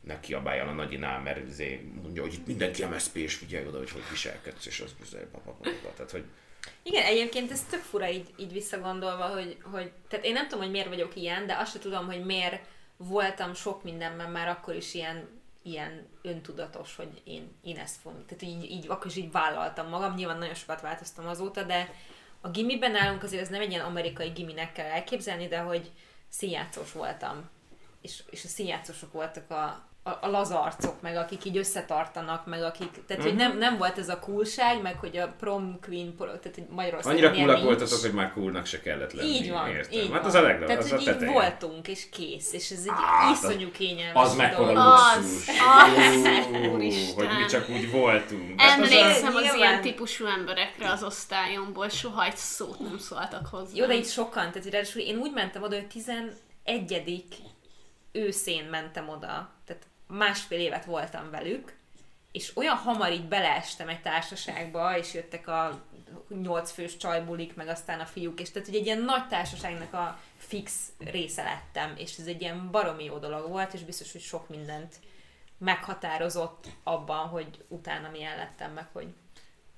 [0.00, 3.90] ne kiabáljál a nagyinál, mert izé mondja, hogy itt mindenki MSZP, és figyelj oda, hogy
[3.90, 4.94] hogy viselkedsz, és az,
[5.96, 6.24] tehát, hogy
[6.82, 10.72] igen, egyébként ez tök fura így, így visszagondolva, hogy, hogy, tehát én nem tudom, hogy
[10.72, 12.66] miért vagyok ilyen, de azt sem tudom, hogy miért
[12.96, 15.28] voltam sok mindenben már akkor is ilyen,
[15.62, 18.24] ilyen öntudatos, hogy én, én ezt fogom.
[18.26, 21.94] Tehát így, így, akkor is így vállaltam magam, nyilván nagyon sokat változtam azóta, de
[22.40, 25.90] a gimiben nálunk azért ez nem egy ilyen amerikai giminek kell elképzelni, de hogy
[26.28, 27.50] színjátszós voltam.
[28.00, 32.90] És, és a színjátszósok voltak a, a, a lazarcok, meg akik így összetartanak, meg akik,
[32.90, 33.24] tehát uh-huh.
[33.24, 33.42] hogy mhm.
[33.42, 37.32] nem, nem volt ez a coolság, meg hogy a prom queen, tehát hogy Magyarországon Annyira
[37.32, 39.28] coolak voltatok, hogy már coolnak se kellett lenni.
[39.28, 39.98] Így van, értem.
[39.98, 40.24] így hát van.
[40.24, 43.30] az a legnagyobb, Tehát, az hogy a így voltunk, és kész, és ez egy Á,
[43.30, 44.84] iszonyú kényelmes Az mekkora dolog.
[44.84, 45.48] luxus.
[45.48, 46.16] Az,
[46.52, 47.14] Ú, úristen.
[47.14, 48.60] hogy mi csak úgy voltunk.
[48.60, 49.58] Hát az a- Emlékszem az Nyilván.
[49.58, 53.72] ilyen típusú emberekre az osztályomból, soha egy szót nem szóltak hozzá.
[53.74, 57.24] Jó, de itt sokan, tehát hogy ráadásul én úgy mentem oda, hogy 11.
[58.12, 61.76] őszén mentem oda, tehát másfél évet voltam velük,
[62.32, 65.82] és olyan hamar így beleestem egy társaságba, és jöttek a
[66.28, 70.18] nyolc fős csajbulik, meg aztán a fiúk, és tehát hogy egy ilyen nagy társaságnak a
[70.36, 74.48] fix része lettem, és ez egy ilyen baromi jó dolog volt, és biztos, hogy sok
[74.48, 74.94] mindent
[75.58, 79.14] meghatározott abban, hogy utána milyen lettem, meg hogy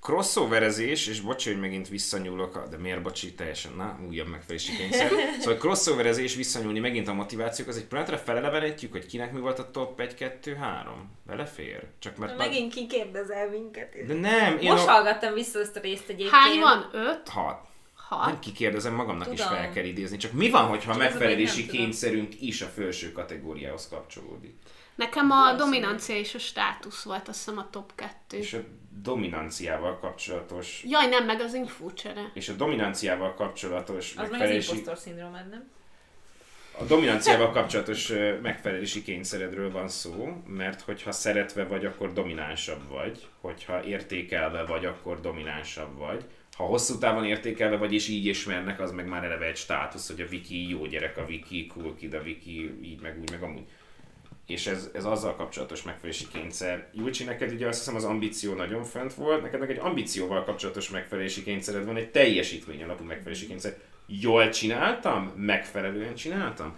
[0.05, 5.10] crossoverezés, és bocsi, hogy megint visszanyúlok, de miért bocsi, teljesen, na, újabb megfelelési kényszer.
[5.40, 9.70] Szóval crossoverezés, visszanyúlni megint a motivációk, az egy pillanatra felelevenítjük, hogy kinek mi volt a
[9.70, 11.10] top 1, 2, 3.
[11.26, 11.82] Belefér?
[11.98, 12.36] Csak mert...
[12.36, 14.06] Megint kikérdezel minket.
[14.06, 14.90] De nem, én Most a...
[14.90, 16.31] hallgattam vissza ezt a részt egyébként.
[16.31, 16.90] Hány van?
[16.93, 17.28] Öt?
[17.28, 17.68] Hat.
[18.09, 18.26] Hat?
[18.26, 19.55] Nem kikérdezem, magamnak is Tudom.
[19.55, 20.16] fel kell idézni.
[20.16, 21.85] Csak mi van, hogyha a megfelelési nem tudom.
[21.85, 24.55] kényszerünk is a felső kategóriához kapcsolódik?
[24.94, 28.36] Nekem a dominancia és a státusz volt, azt hiszem a top kettő.
[28.36, 28.59] És a
[29.02, 32.30] dominanciával kapcsolatos Jaj, nem, meg az infócsere.
[32.34, 35.72] és a dominanciával kapcsolatos Az meg az megfelelési impostor szindrómád, nem?
[36.78, 38.12] A dominanciával kapcsolatos
[38.42, 45.20] megfelelési kényszeredről van szó, mert hogyha szeretve vagy, akkor dominánsabb vagy, hogyha értékelve vagy, akkor
[45.20, 46.24] dominánsabb vagy.
[46.56, 50.20] Ha hosszú távon értékelve vagy, és így ismernek, az meg már eleve egy státusz, hogy
[50.20, 53.66] a Viki jó gyerek, a Viki cool kid, a Viki így meg úgy, meg amúgy.
[54.46, 56.88] És ez, ez azzal kapcsolatos megfelelési kényszer.
[56.92, 60.90] Julcsi, neked ugye azt hiszem az ambíció nagyon fent volt, neked meg egy ambícióval kapcsolatos
[60.90, 63.76] megfelelési kényszered van, egy teljesítmény alapú megfelelési kényszer.
[64.06, 65.32] Jól csináltam?
[65.36, 66.76] Megfelelően csináltam?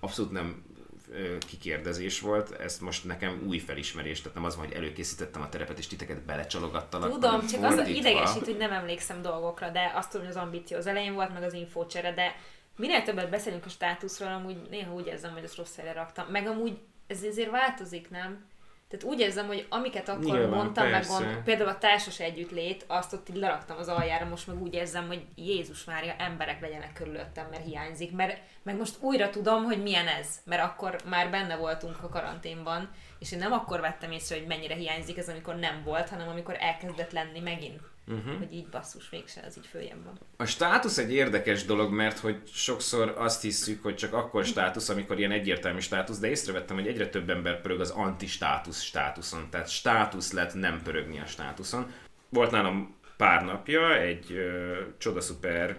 [0.00, 0.64] Abszolút nem
[1.12, 5.48] ö, kikérdezés volt, ezt most nekem új felismerés, tehát nem az van, hogy előkészítettem a
[5.48, 7.10] terepet, és titeket belecsalogattalak.
[7.10, 10.86] Tudom, csak az idegesít, hogy nem emlékszem dolgokra, de azt tudom, hogy az ambíció az
[10.86, 12.36] elején volt, meg az infócsere, de
[12.76, 16.26] minél többet beszélünk a státuszról, amúgy néha úgy érzem, hogy ezt rossz helyre raktam.
[16.26, 18.46] Meg amúgy ez azért változik, nem?
[18.88, 23.12] Tehát úgy érzem, hogy amiket akkor Nyilván, mondtam, meg gond, például a társas együttlét, azt
[23.12, 27.46] ott így leraktam az aljára, most meg úgy érzem, hogy Jézus Mária, emberek legyenek körülöttem,
[27.50, 28.12] mert hiányzik.
[28.12, 32.90] Mert meg most újra tudom, hogy milyen ez, mert akkor már benne voltunk a karanténban,
[33.18, 36.56] és én nem akkor vettem észre, hogy mennyire hiányzik ez, amikor nem volt, hanem amikor
[36.58, 37.80] elkezdett lenni megint.
[38.08, 38.38] Uh-huh.
[38.38, 40.18] Hogy így basszus, mégse, az így följebb van.
[40.36, 45.18] A státusz egy érdekes dolog, mert hogy sokszor azt hiszük, hogy csak akkor státusz, amikor
[45.18, 49.50] ilyen egyértelmű státusz, de észrevettem, hogy egyre több ember pörög az anti-státusz státuszon.
[49.50, 51.92] Tehát státusz lett nem pörögni a státuszon.
[52.28, 55.78] Volt nálam pár napja egy ö, csodaszuper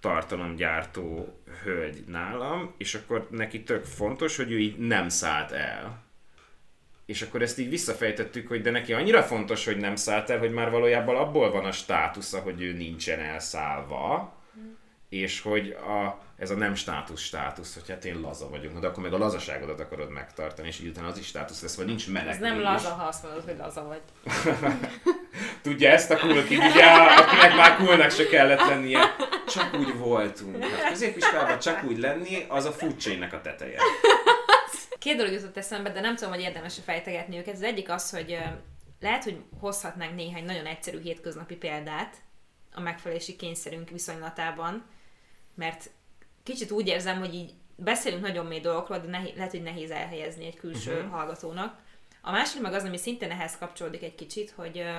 [0.00, 6.06] tartalomgyártó hölgy nálam, és akkor neki tök fontos, hogy ő így nem szállt el.
[7.08, 10.50] És akkor ezt így visszafejtettük, hogy de neki annyira fontos, hogy nem szállt el, hogy
[10.50, 14.32] már valójában abból van a státusza, hogy ő nincsen elszállva,
[15.08, 19.02] és hogy a, ez a nem státusz státusz, hogy hát én laza vagyok, de akkor
[19.02, 22.34] meg a lazaságodat akarod megtartani, és így utána az is státusz lesz, vagy nincs meleg.
[22.34, 24.00] Ez nem laza, ha azt mondod, hogy laza vagy.
[25.62, 26.84] Tudja ezt a kid, ugye,
[27.16, 29.00] akinek már coolnak se kellett lennie.
[29.46, 30.64] Csak úgy voltunk.
[30.64, 33.78] Hát középiskolában csak úgy lenni, az a furcsainak a teteje.
[34.98, 37.54] Két dolog jutott eszembe, de nem tudom, hogy érdemes fejtegetni őket.
[37.54, 38.38] Az egyik az, hogy
[39.00, 42.16] lehet, hogy hozhatnánk néhány nagyon egyszerű hétköznapi példát
[42.72, 44.84] a megfelelési kényszerünk viszonylatában,
[45.54, 45.90] mert
[46.42, 50.46] kicsit úgy érzem, hogy így beszélünk nagyon mély dolgokról, de nehéz, lehet, hogy nehéz elhelyezni
[50.46, 51.10] egy külső uh-huh.
[51.10, 51.78] hallgatónak.
[52.22, 54.98] A másik meg az, ami szintén ehhez kapcsolódik egy kicsit, hogy ö,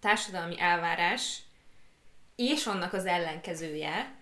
[0.00, 1.42] társadalmi elvárás
[2.36, 4.14] és annak az ellenkezője,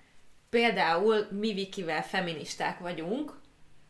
[0.51, 3.41] például mi Vikivel feministák vagyunk,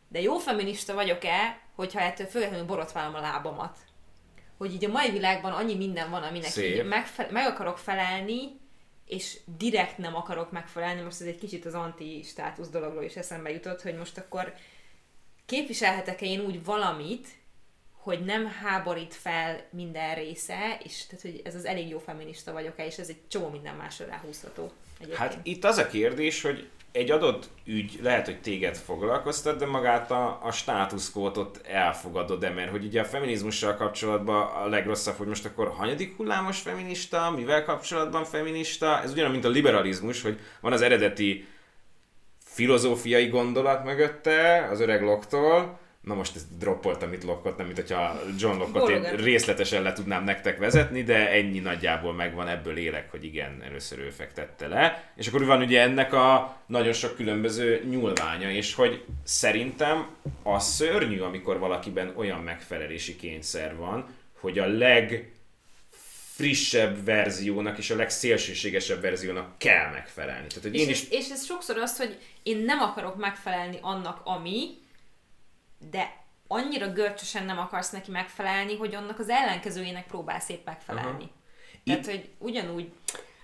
[0.09, 3.77] de jó feminista vagyok-e, hogyha ettől függetlenül borotválom a lábamat?
[4.57, 8.59] Hogy így a mai világban annyi minden van, aminek így megfe- meg akarok felelni,
[9.05, 13.81] és direkt nem akarok megfelelni, most ez egy kicsit az anti-státusz dologról is eszembe jutott,
[13.81, 14.53] hogy most akkor
[15.45, 17.27] képviselhetek-e én úgy valamit,
[17.91, 22.85] hogy nem háborít fel minden része, és tehát, hogy ez az elég jó feminista vagyok-e,
[22.85, 24.71] és ez egy csomó minden másra ráhúzható.
[24.99, 25.19] Egyébként.
[25.19, 30.11] Hát itt az a kérdés, hogy egy adott ügy lehet, hogy téged foglalkoztat, de magát
[30.11, 35.45] a, a státuszkót ott elfogadod-e, mert hogy ugye a feminizmussal kapcsolatban a legrosszabb, hogy most
[35.45, 40.81] akkor hanyadik hullámos feminista, mivel kapcsolatban feminista, ez ugyanaz, mint a liberalizmus, hogy van az
[40.81, 41.47] eredeti
[42.45, 45.79] filozófiai gondolat mögötte, az öreg Locke-tól,
[46.09, 50.23] Na most ezt droppoltam itt Lockot, nem mint hogyha John Locke-ot én részletesen le tudnám
[50.23, 55.11] nektek vezetni, de ennyi nagyjából megvan, ebből élek, hogy igen, először ő fektette le.
[55.15, 60.07] És akkor van ugye ennek a nagyon sok különböző nyúlványa, és hogy szerintem
[60.43, 64.07] a szörnyű, amikor valakiben olyan megfelelési kényszer van,
[64.39, 65.31] hogy a leg
[66.35, 70.47] frissebb verziónak és a legszélsőségesebb verziónak kell megfelelni.
[70.47, 74.21] Tehát, hogy És, én is és ez sokszor az, hogy én nem akarok megfelelni annak,
[74.23, 74.87] ami,
[75.91, 81.23] de annyira görcsösen nem akarsz neki megfelelni, hogy annak az ellenkezőjének próbálsz épp megfelelni.
[81.23, 81.31] Aha.
[81.83, 82.91] Tehát, hogy ugyanúgy...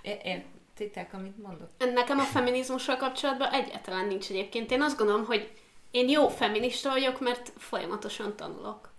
[0.01, 1.69] Értitek, amit mondok?
[1.93, 4.71] Nekem a feminizmussal kapcsolatban egyáltalán nincs egyébként.
[4.71, 5.51] Én azt gondolom, hogy
[5.91, 8.93] én jó feminista vagyok, mert folyamatosan tanulok.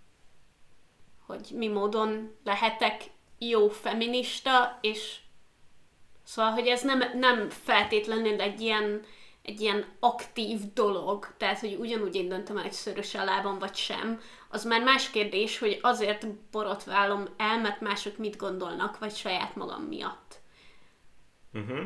[1.27, 3.03] Hogy mi módon lehetek
[3.39, 5.19] jó feminista, és
[6.25, 9.05] szóval, hogy ez nem, nem feltétlenül egy ilyen,
[9.47, 13.75] egy ilyen aktív dolog, tehát, hogy ugyanúgy én döntöm el, hogy szörös a lábam, vagy
[13.75, 19.57] sem, az már más kérdés, hogy azért borotválom el, mert mások mit gondolnak, vagy saját
[19.57, 20.41] magam miatt.
[21.53, 21.85] Uh-huh.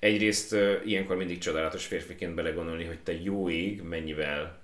[0.00, 4.60] Egyrészt uh, ilyenkor mindig csodálatos férfiként belegondolni, hogy te jó ég mennyivel,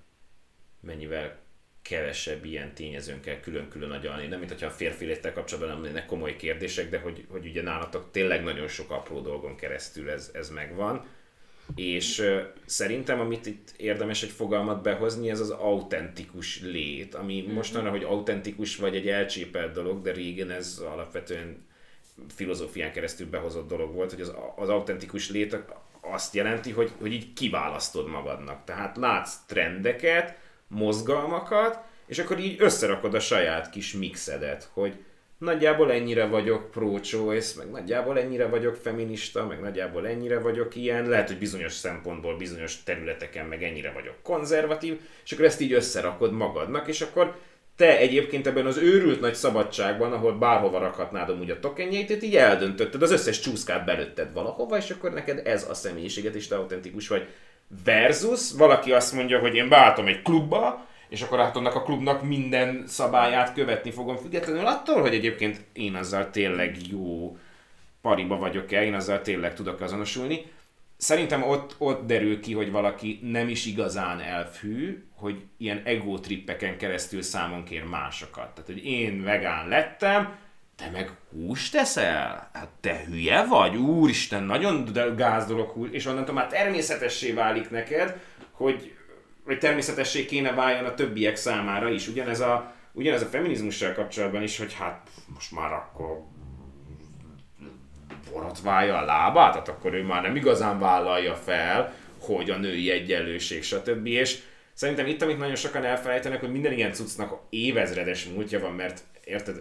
[0.80, 1.38] mennyivel
[1.82, 4.26] kevesebb ilyen tényezőn kell külön-külön agyalni.
[4.26, 7.62] Nem, mint hogyha a férfi léttel kapcsolatban nem lennének komoly kérdések, de hogy, hogy ugye
[7.62, 11.06] nálatok tényleg nagyon sok apró dolgon keresztül ez, ez megvan.
[11.74, 12.22] És
[12.66, 18.76] szerintem, amit itt érdemes egy fogalmat behozni, ez az autentikus lét, ami mostanra, hogy autentikus
[18.76, 21.66] vagy egy elcsépelt dolog, de régen ez alapvetően
[22.34, 25.58] filozófián keresztül behozott dolog volt, hogy az, az autentikus lét
[26.00, 28.64] azt jelenti, hogy, hogy így kiválasztod magadnak.
[28.64, 30.38] Tehát látsz trendeket,
[30.68, 35.04] mozgalmakat, és akkor így összerakod a saját kis mixedet, hogy
[35.38, 41.28] nagyjából ennyire vagyok pro-choice, meg nagyjából ennyire vagyok feminista, meg nagyjából ennyire vagyok ilyen, lehet,
[41.28, 46.88] hogy bizonyos szempontból, bizonyos területeken meg ennyire vagyok konzervatív, és akkor ezt így összerakod magadnak,
[46.88, 47.36] és akkor
[47.76, 53.02] te egyébként ebben az őrült nagy szabadságban, ahol bárhova rakhatnád amúgy a tokenjeit, így eldöntötted,
[53.02, 57.26] az összes csúszkát belőtted valahova, és akkor neked ez a személyiséget, és te autentikus vagy.
[57.84, 62.22] Versus valaki azt mondja, hogy én beálltam egy klubba, és akkor hát annak a klubnak
[62.22, 67.36] minden szabályát követni fogom, függetlenül attól, hogy egyébként én azzal tényleg jó
[68.00, 70.44] pariba vagyok-e, én azzal tényleg tudok azonosulni.
[70.96, 76.76] Szerintem ott, ott derül ki, hogy valaki nem is igazán elfű, hogy ilyen ego trippeken
[76.76, 78.50] keresztül számon kér másokat.
[78.50, 80.36] Tehát, hogy én vegán lettem,
[80.76, 82.50] te meg húst teszel?
[82.52, 83.76] Hát te hülye vagy?
[83.76, 88.20] Úristen, nagyon gáz dolog, és onnantól már természetessé válik neked,
[88.50, 88.97] hogy,
[89.48, 92.08] hogy természetessé kéne váljon a többiek számára is.
[92.08, 96.24] Ugyanez a, ugyanez a feminizmussal kapcsolatban is, hogy hát most már akkor
[98.32, 103.62] borotválja a lábát, tehát akkor ő már nem igazán vállalja fel, hogy a női egyenlőség,
[103.62, 104.06] stb.
[104.06, 104.38] És
[104.72, 109.56] szerintem itt, amit nagyon sokan elfelejtenek, hogy minden ilyen cuccnak évezredes múltja van, mert érted,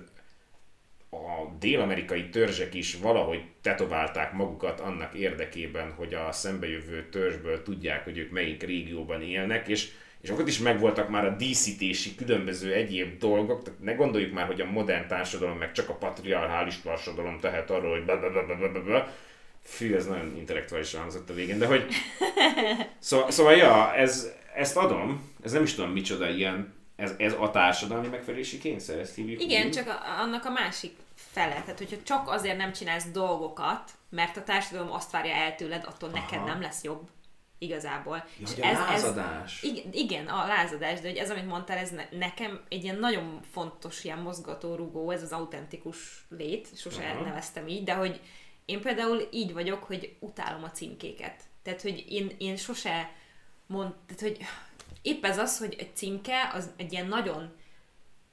[1.09, 8.17] a dél-amerikai törzsek is valahogy tetoválták magukat annak érdekében, hogy a szembejövő törzsből tudják, hogy
[8.17, 13.63] ők melyik régióban élnek, és és akkor is megvoltak már a díszítési különböző egyéb dolgok,
[13.63, 17.91] tehát ne gondoljuk már, hogy a modern társadalom, meg csak a patriarchális társadalom tehet arról,
[17.91, 19.13] hogy blablabla.
[19.63, 21.85] Fű, ez nagyon intellektuálisan hangzott a végén, de hogy...
[22.99, 27.51] Szóval, szóval ja, ez, ezt adom, ez nem is tudom micsoda ilyen, ez, ez a
[27.51, 29.71] társadalmi megfelelési kényszer, ezt hívjuk Igen, úgy.
[29.71, 31.53] csak a, annak a másik fele.
[31.53, 36.09] Tehát, hogyha csak azért nem csinálsz dolgokat, mert a társadalom azt várja el tőled, attól
[36.09, 36.19] Aha.
[36.19, 37.09] neked nem lesz jobb.
[37.59, 38.25] Igazából.
[38.39, 39.63] Ja, hogy a lázadás.
[39.63, 43.39] igen, igen, a lázadás, de hogy ez, amit mondtál, ez ne, nekem egy ilyen nagyon
[43.51, 47.23] fontos ilyen mozgatórugó, ez az autentikus lét, sose Aha.
[47.23, 48.21] neveztem így, de hogy
[48.65, 51.43] én például így vagyok, hogy utálom a címkéket.
[51.63, 53.11] Tehát, hogy én, én sose
[53.67, 54.45] mond, tehát, hogy
[55.07, 57.55] épp ez az, hogy egy címke az egy ilyen nagyon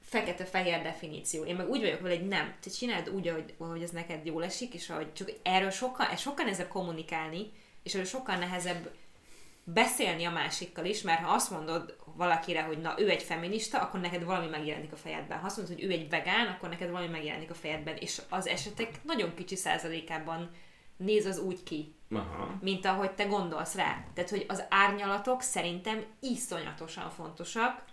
[0.01, 1.43] fekete-fehér definíció.
[1.43, 2.55] Én meg úgy vagyok vele, hogy nem.
[2.61, 6.43] Te csináld úgy, ahogy, ahogy ez neked jól esik, és ahogy csak erről sokkal, sokkal
[6.43, 7.51] nehezebb kommunikálni,
[7.83, 8.91] és erről sokkal nehezebb
[9.63, 13.99] beszélni a másikkal is, mert ha azt mondod valakire, hogy na, ő egy feminista, akkor
[13.99, 15.39] neked valami megjelenik a fejedben.
[15.39, 17.95] Ha azt mondod, hogy ő egy vegán, akkor neked valami megjelenik a fejedben.
[17.95, 20.49] És az esetek nagyon kicsi százalékában
[20.97, 22.57] néz az úgy ki, Aha.
[22.61, 24.03] mint ahogy te gondolsz rá.
[24.13, 27.83] Tehát, hogy az árnyalatok szerintem iszonyatosan fontosak,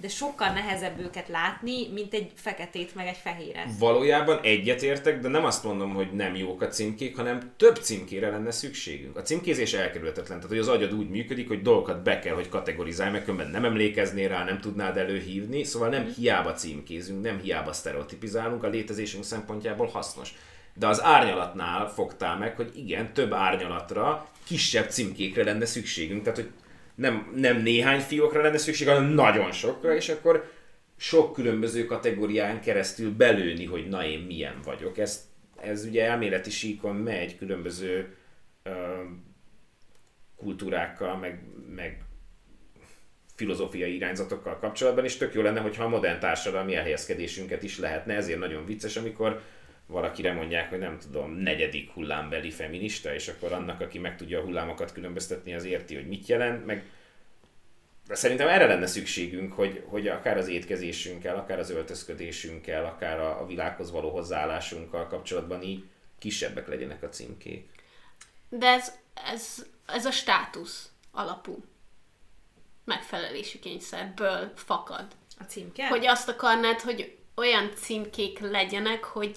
[0.00, 3.66] de sokkal nehezebb őket látni, mint egy feketét meg egy fehéret.
[3.78, 8.50] Valójában egyetértek, de nem azt mondom, hogy nem jók a címkék, hanem több címkére lenne
[8.50, 9.16] szükségünk.
[9.16, 13.10] A címkézés elkerülhetetlen, tehát hogy az agyad úgy működik, hogy dolgokat be kell, hogy kategorizálj,
[13.10, 18.62] meg különben nem emlékeznél rá, nem tudnád előhívni, szóval nem hiába címkézünk, nem hiába sztereotipizálunk,
[18.62, 20.34] a létezésünk szempontjából hasznos.
[20.78, 26.50] De az árnyalatnál fogtál meg, hogy igen, több árnyalatra, kisebb címkékre lenne szükségünk, tehát hogy
[26.94, 30.50] nem, nem néhány fiókra lenne szükség, hanem nagyon sokra, és akkor
[30.96, 34.98] sok különböző kategórián keresztül belőni, hogy na én milyen vagyok.
[34.98, 35.28] Ez,
[35.60, 38.16] ez ugye elméleti síkon megy különböző
[38.62, 38.70] ö,
[40.36, 41.42] kultúrákkal, meg,
[41.74, 42.02] meg
[43.34, 48.14] filozófiai irányzatokkal kapcsolatban, és tök jó lenne, hogyha a modern társadalmi elhelyezkedésünket is lehetne.
[48.14, 49.42] Ezért nagyon vicces, amikor
[49.88, 54.42] valakire mondják, hogy nem tudom, negyedik hullámbeli feminista, és akkor annak, aki meg tudja a
[54.42, 56.84] hullámokat különböztetni, az érti, hogy mit jelent, meg
[58.06, 63.40] de szerintem erre lenne szükségünk, hogy, hogy akár az étkezésünkkel, akár az öltözködésünkkel, akár a,
[63.40, 65.84] a világhoz való hozzáállásunkkal kapcsolatban így
[66.18, 67.70] kisebbek legyenek a címkék.
[68.48, 71.64] De ez, ez, ez a státusz alapú
[72.84, 75.06] megfelelési kényszerből fakad.
[75.38, 75.88] A címke?
[75.88, 79.36] Hogy azt akarnád, hogy olyan címkék legyenek, hogy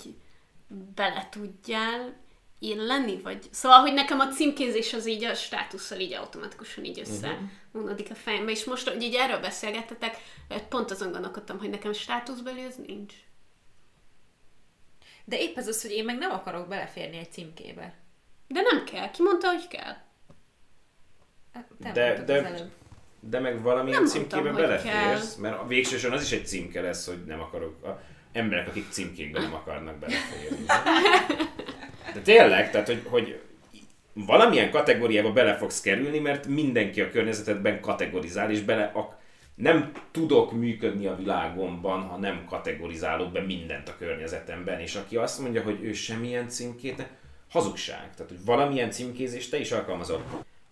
[0.95, 2.19] bele tudjál
[2.59, 3.47] illeni, vagy...
[3.51, 8.51] Szóval, hogy nekem a címkézés az így a státusszal így automatikusan így összevonódik a fejembe,
[8.51, 10.17] és most, hogy így erről beszélgettetek,
[10.69, 13.13] pont azon gondolkodtam, hogy nekem státuszbeli az nincs.
[15.25, 17.93] De épp ez az, hogy én meg nem akarok beleférni egy címkébe.
[18.47, 19.11] De nem kell.
[19.11, 19.95] Ki mondta, hogy kell?
[21.53, 22.69] Hát, Te De- de-.
[23.19, 27.05] De meg valamilyen Nem címkébe mondtam, beleférsz, mert a végsősorban az is egy címke lesz,
[27.07, 27.83] hogy nem akarok.
[27.83, 28.01] A
[28.31, 30.65] emberek, akik címkékbe nem akarnak beleférni.
[32.13, 33.41] De tényleg, tehát hogy, hogy
[34.13, 39.19] valamilyen kategóriába bele fogsz kerülni, mert mindenki a környezetedben kategorizál, és bele a,
[39.55, 45.39] nem tudok működni a világomban, ha nem kategorizálok be mindent a környezetemben, és aki azt
[45.39, 47.07] mondja, hogy ő semmilyen címkét, ne-
[47.49, 48.09] hazugság.
[48.15, 50.23] Tehát, hogy valamilyen címkézést te is alkalmazol.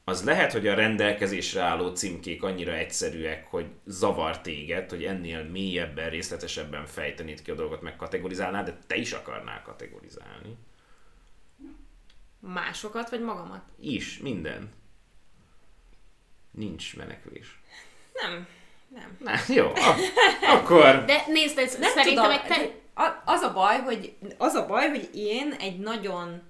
[0.09, 6.09] Az lehet, hogy a rendelkezésre álló címkék annyira egyszerűek, hogy zavar téged, hogy ennél mélyebben,
[6.09, 10.57] részletesebben fejtenéd ki a dolgot, meg kategorizálnád, de te is akarnál kategorizálni.
[12.39, 13.61] Másokat, vagy magamat?
[13.79, 14.71] Is, minden.
[16.51, 17.59] Nincs menekülés.
[18.13, 18.47] Nem.
[18.87, 19.17] Nem.
[19.19, 20.11] Na, jó, ak-
[20.41, 21.05] akkor...
[21.05, 23.11] De nézd, ez Nem szerintem tudom, egy te...
[23.25, 26.41] az a baj, hogy az a baj, hogy én egy nagyon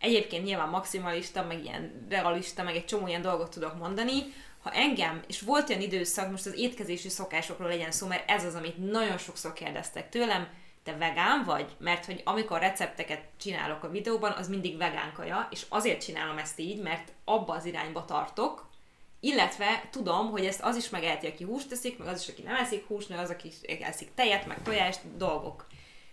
[0.00, 4.22] egyébként nyilván maximalista, meg ilyen realista, meg egy csomó ilyen dolgot tudok mondani,
[4.62, 8.54] ha engem, és volt olyan időszak, most az étkezési szokásokról legyen szó, mert ez az,
[8.54, 10.48] amit nagyon sokszor kérdeztek tőlem,
[10.82, 11.76] te vegán vagy?
[11.78, 16.58] Mert hogy amikor recepteket csinálok a videóban, az mindig vegán kaja, és azért csinálom ezt
[16.58, 18.68] így, mert abba az irányba tartok,
[19.20, 22.56] illetve tudom, hogy ezt az is megeheti, aki húst teszik, meg az is, aki nem
[22.56, 25.66] eszik húst, meg az, aki eszik tejet, meg tojást, dolgok.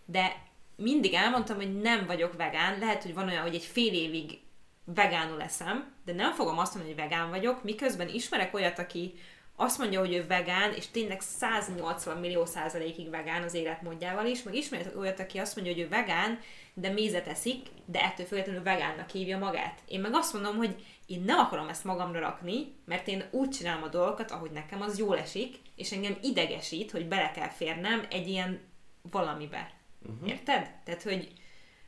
[0.05, 0.35] De
[0.78, 4.40] mindig elmondtam, hogy nem vagyok vegán, lehet, hogy van olyan, hogy egy fél évig
[4.86, 9.14] vegánul eszem, de nem fogom azt mondani, hogy vegán vagyok, miközben ismerek olyat, aki
[9.60, 14.56] azt mondja, hogy ő vegán, és tényleg 180 millió százalékig vegán az életmódjával is, meg
[14.56, 16.40] ismerek olyat, aki azt mondja, hogy ő vegán,
[16.74, 19.80] de mézet eszik, de ettől függetlenül vegánnak hívja magát.
[19.88, 23.84] Én meg azt mondom, hogy én nem akarom ezt magamra rakni, mert én úgy csinálom
[23.84, 28.28] a dolgokat, ahogy nekem az jól esik, és engem idegesít, hogy bele kell férnem egy
[28.28, 28.60] ilyen
[29.02, 29.77] valamibe.
[30.07, 30.29] Uh-huh.
[30.29, 30.71] Érted?
[30.84, 31.34] Tehát, hogy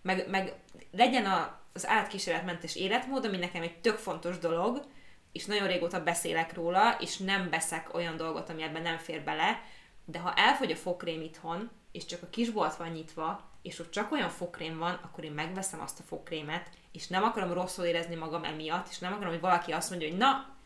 [0.01, 0.53] meg, meg
[0.91, 4.85] legyen a, az átkísérletmentes életmód, ami nekem egy tök fontos dolog,
[5.31, 9.61] és nagyon régóta beszélek róla, és nem veszek olyan dolgot, ami ebben nem fér bele,
[10.05, 14.11] de ha elfogy a fokrém itthon, és csak a kisbolt van nyitva, és ott csak
[14.11, 18.43] olyan fokrém van, akkor én megveszem azt a fokrémet, és nem akarom rosszul érezni magam
[18.43, 20.57] emiatt, és nem akarom, hogy valaki azt mondja, hogy na,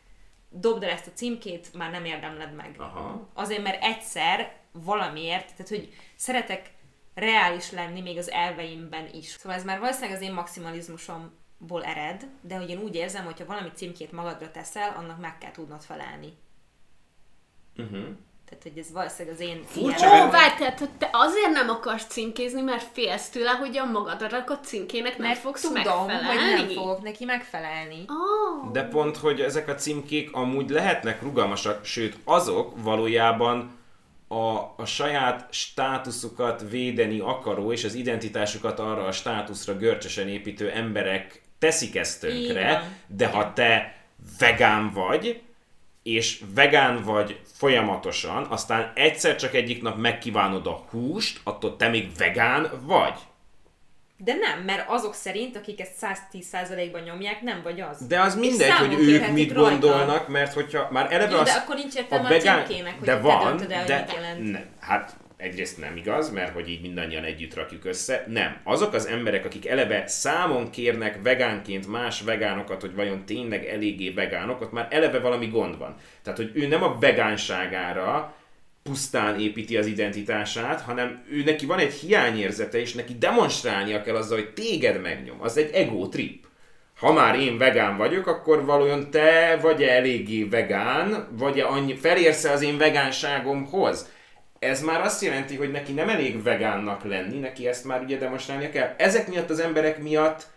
[0.50, 2.76] dobd el ezt a címkét, már nem érdemled meg.
[2.78, 3.30] Aha.
[3.34, 6.72] Azért, mert egyszer valamiért, tehát hogy szeretek
[7.14, 9.26] reális lenni még az elveimben is.
[9.26, 13.46] Szóval ez már valószínűleg az én maximalizmusomból ered, de hogy én úgy érzem, hogy ha
[13.46, 16.34] valami címkét magadra teszel, annak meg kell tudnod felelni.
[17.78, 18.06] Uh-huh.
[18.50, 22.06] Tehát, hogy ez valószínűleg az én Furcsa, Ó, várj, tehát hogy te azért nem akarsz
[22.06, 26.26] címkézni, mert félsz tőle, hogy a magadra rakott címkének nem mert fogsz tudom, megfelelni.
[26.26, 28.06] hogy nem fogok neki megfelelni.
[28.08, 28.72] Oh.
[28.72, 33.72] De pont, hogy ezek a címkék amúgy lehetnek rugalmasak, sőt azok valójában
[34.34, 41.42] a, a saját státuszukat védeni akaró és az identitásukat arra a státuszra görcsösen építő emberek
[41.60, 43.96] teszik ezt tönkre, de ha te
[44.40, 45.42] vegán vagy,
[46.04, 52.12] és vegán vagy folyamatosan, aztán egyszer csak egyik nap megkívánod a húst, attól te még
[52.18, 53.20] vegán vagy.
[54.24, 58.08] De nem, mert azok szerint, akik ezt 110%-ban nyomják, nem vagy az.
[58.08, 59.70] De az mindegy, hogy ők mit rajta.
[59.70, 63.08] gondolnak, mert hogyha már eleve Jó, az, de akkor nincs értelme a, vegán- címkének, hogy
[63.08, 64.52] de van, el, de mit jelent.
[64.52, 68.24] nem, hát egyrészt nem igaz, mert hogy így mindannyian együtt rakjuk össze.
[68.28, 68.58] Nem.
[68.64, 74.62] Azok az emberek, akik eleve számon kérnek vegánként más vegánokat, hogy vajon tényleg eléggé vegánok,
[74.62, 75.96] ott már eleve valami gond van.
[76.24, 78.36] Tehát, hogy ő nem a vegánságára
[78.84, 84.38] pusztán építi az identitását, hanem ő neki van egy hiányérzete, és neki demonstrálnia kell azzal,
[84.38, 85.42] hogy téged megnyom.
[85.42, 86.46] Az egy ego trip.
[87.00, 92.62] Ha már én vegán vagyok, akkor valójában te vagy-e eléggé vegán, vagy-e annyi, felérsz az
[92.62, 94.10] én vegánságomhoz?
[94.60, 98.70] Ez már azt jelenti, hogy neki nem elég vegánnak lenni, neki ezt már ugye demonstrálnia
[98.70, 98.94] kell.
[98.98, 100.48] Ezek miatt az emberek miatt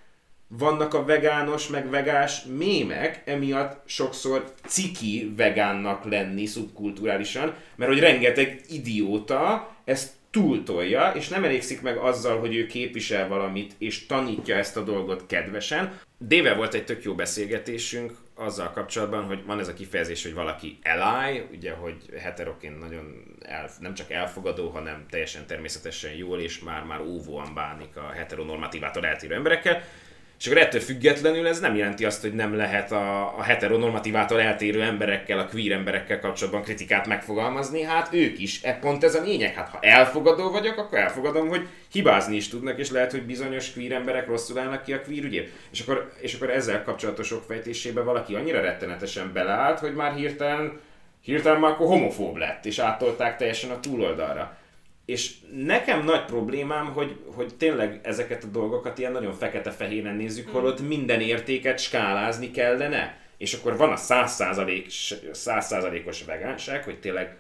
[0.48, 8.60] vannak a vegános, meg vegás mémek, emiatt sokszor ciki vegánnak lenni szubkulturálisan, mert hogy rengeteg
[8.68, 14.77] idióta ezt túltolja, és nem elégszik meg azzal, hogy ő képvisel valamit, és tanítja ezt
[14.77, 15.98] a dolgot kedvesen.
[16.18, 20.78] Déve volt egy tök jó beszélgetésünk azzal kapcsolatban, hogy van ez a kifejezés, hogy valaki
[20.85, 27.01] ally, ugye, hogy heteroként nagyon el, nem csak elfogadó, hanem teljesen természetesen jól, és már-már
[27.01, 29.82] óvóan bánik a heteronormatívától eltérő emberekkel.
[30.39, 34.83] És akkor ettől függetlenül ez nem jelenti azt, hogy nem lehet a, a heteronormatívától eltérő
[34.83, 37.83] emberekkel, a queer emberekkel kapcsolatban kritikát megfogalmazni.
[37.83, 38.63] Hát ők is.
[38.63, 39.55] E pont ez a lényeg.
[39.55, 43.93] Hát ha elfogadó vagyok, akkor elfogadom, hogy hibázni is tudnak, és lehet, hogy bizonyos queer
[43.93, 45.51] emberek rosszul állnak ki a queer ügyért.
[45.73, 50.81] És akkor, és akkor ezzel kapcsolatos okfejtésébe valaki annyira rettenetesen beleállt, hogy már hirtelen,
[51.21, 54.57] hirtelen már akkor homofób lett, és áttolták teljesen a túloldalra.
[55.07, 60.89] És nekem nagy problémám, hogy, hogy tényleg ezeket a dolgokat ilyen nagyon fekete-fehéren nézzük, holott
[60.89, 63.20] minden értéket skálázni kellene.
[63.39, 64.85] És akkor van a 100%,
[65.33, 67.37] 100%-os vegánság, hogy tényleg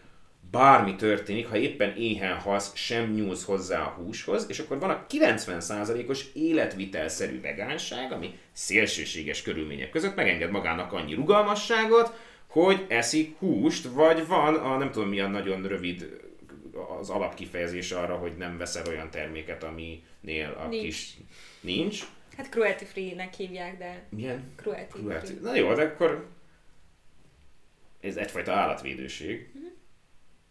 [0.50, 5.06] bármi történik, ha éppen éhen halsz, sem nyúlsz hozzá a húshoz, és akkor van a
[5.10, 12.12] 90%-os életvitelszerű vegánság, ami szélsőséges körülmények között megenged magának annyi rugalmasságot,
[12.46, 16.24] hogy eszik húst, vagy van a nem tudom mi a nagyon rövid
[16.98, 20.84] az alapkifejezés arra, hogy nem veszel olyan terméket, aminél a Nincs.
[20.84, 21.16] kis...
[21.60, 22.04] Nincs.
[22.36, 24.52] Hát cruelty free-nek hívják, de Milyen?
[24.56, 25.26] cruelty Cruelty.
[25.26, 25.40] free.
[25.40, 26.28] Na jó, de akkor
[28.00, 29.50] ez egyfajta állatvédőség.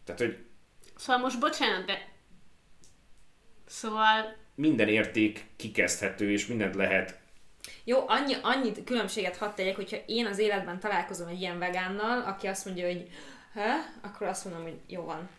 [0.04, 0.38] Tehát, hogy
[0.96, 2.08] Szóval most bocsánat, de...
[3.66, 4.36] Szóval...
[4.56, 7.20] minden érték kikezdhető, és mindent lehet
[7.84, 12.48] Jó, annyi, annyi különbséget hadd tegyek, hogyha én az életben találkozom egy ilyen vegánnal, aki
[12.48, 13.10] azt mondja, hogy
[13.54, 13.62] ha,
[14.02, 15.30] akkor azt mondom, hogy jó van,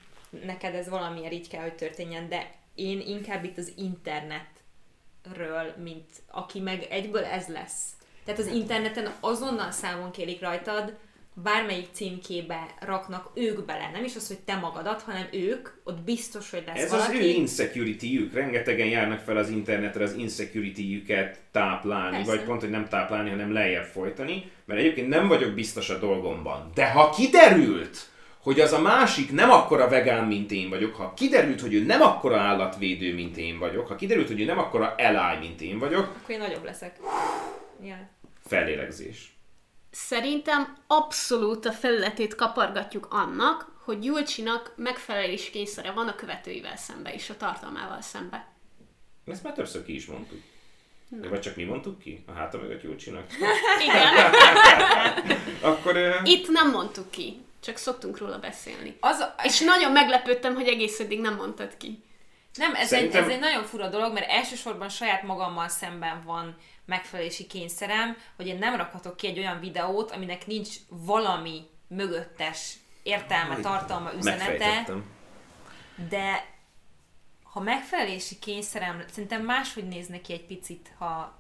[0.45, 6.61] neked ez valamiért így kell, hogy történjen, de én inkább itt az internetről, mint aki
[6.61, 7.83] meg egyből ez lesz.
[8.25, 10.97] Tehát az interneten azonnal számon kérik rajtad,
[11.43, 16.51] bármelyik címkébe raknak ők bele, nem is az, hogy te magadat, hanem ők, ott biztos,
[16.51, 17.17] hogy lesz Ez valaki.
[17.17, 18.33] az ő insecurity-jük.
[18.33, 22.31] Rengetegen járnak fel az internetre az insecurity-jüket táplálni, Persze.
[22.31, 26.71] vagy pont, hogy nem táplálni, hanem lejjebb folytani, mert egyébként nem vagyok biztos a dolgomban.
[26.75, 28.11] De ha kiderült,
[28.47, 32.03] hogy az a másik nem akkora vegán, mint én vagyok, ha kiderült, hogy ő nem
[32.03, 36.05] akkora állatvédő, mint én vagyok, ha kiderült, hogy ő nem akkora eláj, mint én vagyok,
[36.05, 36.97] Akkor én nagyobb leszek.
[37.83, 38.09] Ja.
[38.45, 39.37] fellélegzés.
[39.91, 47.31] Szerintem abszolút a felületét kapargatjuk annak, hogy Gyulcsinak megfelelés kényszere van a követőivel szembe és
[47.31, 48.49] a tartalmával szembe.
[49.25, 50.39] Ezt már többször ki is mondtuk.
[51.09, 52.25] De vagy csak mi mondtuk ki?
[52.27, 53.27] A háta mögött jól csinál?
[53.83, 54.35] Igen.
[55.73, 55.97] Akkor...
[56.25, 58.97] Itt nem mondtuk ki, csak szoktunk róla beszélni.
[59.01, 62.05] Az a, És nagyon meglepődtem, hogy egész eddig nem mondtad ki.
[62.55, 66.57] Nem, ez, Szerintem- egy, ez egy nagyon fura dolog, mert elsősorban saját magammal szemben van
[66.85, 73.57] megfelelési kényszerem, hogy én nem rakhatok ki egy olyan videót, aminek nincs valami mögöttes értelme,
[73.61, 74.85] tartalma, üzenete,
[76.09, 76.45] de
[77.43, 81.39] ha megfelelési kényszerem, szerintem máshogy néz neki egy picit, ha...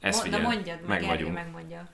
[0.00, 1.34] Ezt Mo- figyeld, Na mondjad, meg, meg vagyunk.
[1.34, 1.88] megmondja.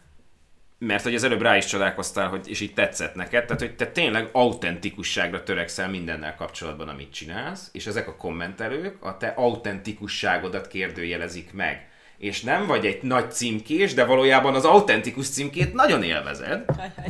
[0.87, 3.87] Mert hogy az előbb rá is csodálkoztál, hogy, és így tetszett neked, tehát hogy te
[3.87, 11.53] tényleg autentikusságra törekszel mindennel kapcsolatban, amit csinálsz, és ezek a kommentelők a te autentikusságodat kérdőjelezik
[11.53, 11.89] meg.
[12.17, 16.65] És nem vagy egy nagy címkés, de valójában az autentikus címkét nagyon élvezed.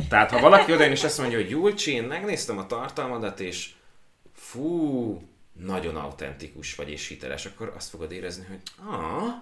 [0.09, 3.69] Tehát ha valaki oda és azt mondja, hogy Julcsi, én megnéztem a tartalmadat, és
[4.35, 5.21] fú,
[5.53, 9.33] nagyon autentikus vagy és hiteles, akkor azt fogod érezni, hogy ah,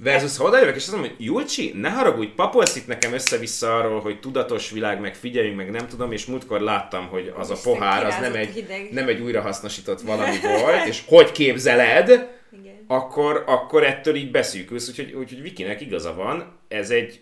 [0.00, 4.20] Versus odajövök, és azt mondom, hogy Julcsi, ne haragudj, papolsz itt nekem össze-vissza arról, hogy
[4.20, 8.16] tudatos világ, meg figyeljünk, meg nem tudom, és múltkor láttam, hogy az a pohár, az
[8.20, 8.88] nem egy, hideg.
[8.92, 12.84] nem egy újrahasznosított valami volt, és hogy képzeled, Igen.
[12.86, 17.20] akkor, akkor ettől így beszűkülsz, úgyhogy, úgyhogy Vikinek igaza van, ez egy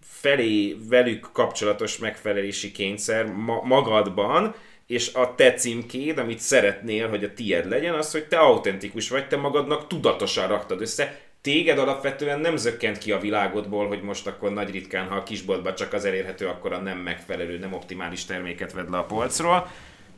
[0.00, 4.54] felé velük kapcsolatos megfelelési kényszer ma- magadban,
[4.86, 9.28] és a te címkéd, amit szeretnél, hogy a tied legyen, az, hogy te autentikus vagy,
[9.28, 11.20] te magadnak tudatosan raktad össze.
[11.46, 15.74] Téged alapvetően nem zökkent ki a világodból, hogy most akkor nagy ritkán, ha a kisboltban
[15.74, 19.70] csak az elérhető, akkor a nem megfelelő, nem optimális terméket vedd le a polcról.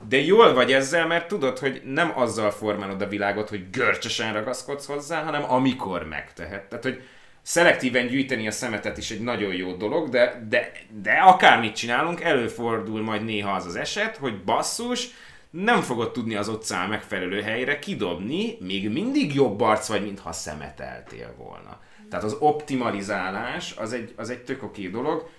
[0.08, 4.86] De jól vagy ezzel, mert tudod, hogy nem azzal formálod a világot, hogy görcsösen ragaszkodsz
[4.86, 6.68] hozzá, hanem amikor megtehet.
[6.68, 7.02] Tehát, hogy
[7.42, 10.72] szelektíven gyűjteni a szemetet is egy nagyon jó dolog, de, de,
[11.02, 15.08] de akármit csinálunk, előfordul majd néha az az eset, hogy basszus,
[15.50, 21.34] nem fogod tudni az utcán megfelelő helyre kidobni, még mindig jobb arc vagy, mintha szemeteltél
[21.36, 21.80] volna.
[22.10, 25.30] Tehát az optimalizálás az egy, az egy tök oké dolog.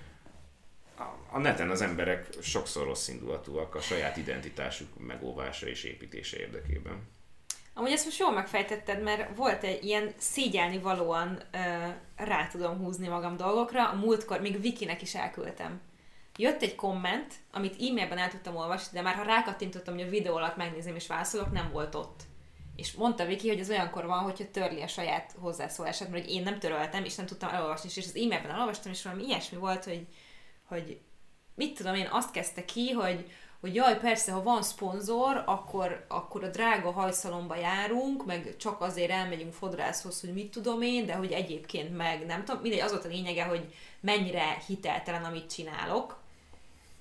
[1.32, 7.08] A- neten az emberek sokszor rossz indulatúak a saját identitásuk megóvása és építése érdekében.
[7.74, 11.42] Amúgy ezt most jól megfejtetted, mert volt egy ilyen szégyelni valóan
[12.16, 13.90] rá tudom húzni magam dolgokra.
[13.90, 15.82] A múltkor még Vikinek is elküldtem.
[16.40, 20.36] Jött egy komment, amit e-mailben el tudtam olvasni, de már ha rákattintottam, hogy a videó
[20.36, 22.22] alatt megnézem és válaszolok, nem volt ott.
[22.76, 26.44] És mondta Viki, hogy ez olyankor van, hogyha törli a saját hozzászólását, mert hogy én
[26.44, 30.08] nem töröltem, és nem tudtam elolvasni, és az e-mailben elolvastam, és valami ilyesmi volt, hogy,
[30.68, 31.00] hogy
[31.56, 36.44] mit tudom én, azt kezdte ki, hogy, hogy jaj, persze, ha van szponzor, akkor, akkor
[36.44, 41.32] a drága hajszalomba járunk, meg csak azért elmegyünk fodrászhoz, hogy mit tudom én, de hogy
[41.32, 46.28] egyébként meg nem tudom, mindegy, az volt a lényege, hogy mennyire hiteltelen, amit csinálok,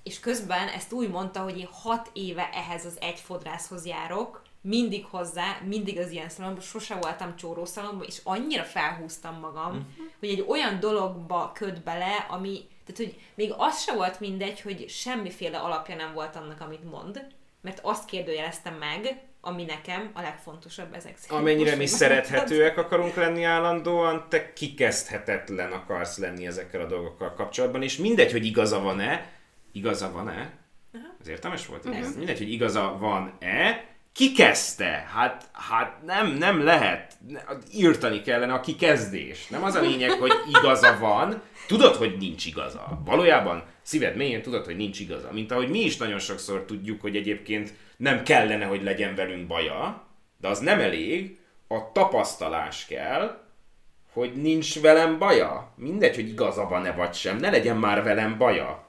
[0.03, 5.05] és közben ezt úgy mondta, hogy én hat éve ehhez az egy fodrászhoz járok, mindig
[5.05, 10.05] hozzá, mindig az ilyen szalomban, sose voltam csórószalomban, és annyira felhúztam magam, uh-huh.
[10.19, 14.89] hogy egy olyan dologba köt bele, ami, tehát hogy még az se volt mindegy, hogy
[14.89, 17.27] semmiféle alapja nem volt annak, amit mond,
[17.61, 21.39] mert azt kérdőjeleztem meg, ami nekem a legfontosabb ezek szerint.
[21.39, 27.97] Amennyire mi szerethetőek akarunk lenni állandóan, te kikezdhetetlen akarsz lenni ezekkel a dolgokkal kapcsolatban, és
[27.97, 29.38] mindegy, hogy igaza van-e,
[29.71, 30.57] igaza van-e,
[31.21, 31.85] ez értelmes volt?
[31.85, 32.15] Ez.
[32.15, 35.07] Mindegy, hogy igaza van-e, ki kezdte?
[35.13, 37.13] Hát, hát nem, nem lehet.
[37.73, 39.47] Írtani kellene a kikezdés.
[39.47, 41.41] Nem az a lényeg, hogy igaza van.
[41.67, 43.01] Tudod, hogy nincs igaza.
[43.05, 45.31] Valójában szíved mélyén tudod, hogy nincs igaza.
[45.31, 50.07] Mint ahogy mi is nagyon sokszor tudjuk, hogy egyébként nem kellene, hogy legyen velünk baja,
[50.37, 53.41] de az nem elég, a tapasztalás kell,
[54.13, 55.73] hogy nincs velem baja.
[55.75, 58.88] Mindegy, hogy igaza van-e vagy sem, ne legyen már velem baja.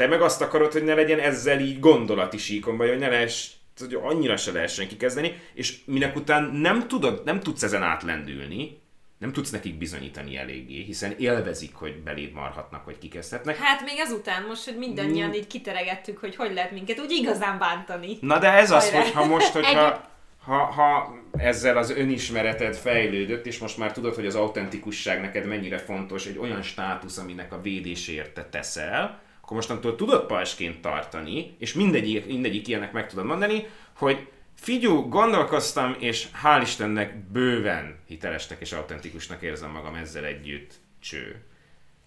[0.00, 3.48] Te meg azt akarod, hogy ne legyen ezzel így gondolati síkon, vagy hogy ne lehess,
[3.78, 8.80] hogy annyira se lehessen kikezdeni, és minek után nem, tudod, nem tudsz ezen átlendülni,
[9.18, 13.56] nem tudsz nekik bizonyítani eléggé, hiszen élvezik, hogy beléd marhatnak, hogy kikezdhetnek.
[13.56, 18.16] Hát még azután most, hogy mindannyian így kiteregettük, hogy hogy lehet minket úgy igazán bántani.
[18.20, 19.02] Na de ez az, Hajrá.
[19.02, 20.08] hogy ha most, hogyha
[20.44, 25.78] ha, ha ezzel az önismereted fejlődött, és most már tudod, hogy az autentikusság neked mennyire
[25.78, 31.74] fontos, egy olyan státusz, aminek a védéséért te teszel, akkor mostantól tudod pajsként tartani, és
[31.74, 33.66] mindegyik, mindegyik ilyenek meg tudod mondani,
[33.96, 40.74] hogy figyú, gondolkoztam, és hál' Istennek bőven hitelesnek és autentikusnak érzem magam ezzel együtt.
[41.00, 41.44] Cső.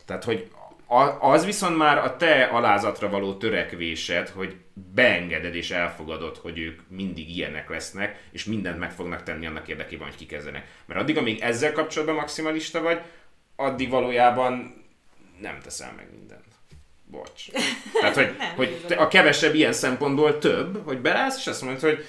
[0.06, 0.52] Tehát, hogy
[1.20, 4.56] az viszont már a te alázatra való törekvésed, hogy
[4.94, 10.08] beengeded és elfogadod, hogy ők mindig ilyenek lesznek, és mindent meg fognak tenni annak érdekében,
[10.08, 10.68] hogy kikezdenek.
[10.86, 13.02] Mert addig, amíg ezzel kapcsolatban maximalista vagy,
[13.56, 14.84] addig valójában
[15.42, 16.33] nem teszel meg mindent.
[17.14, 17.46] Bocs.
[18.02, 22.06] Tehát, hogy, Nem, hogy a kevesebb ilyen szempontból több, hogy beállsz, és azt mondod, hogy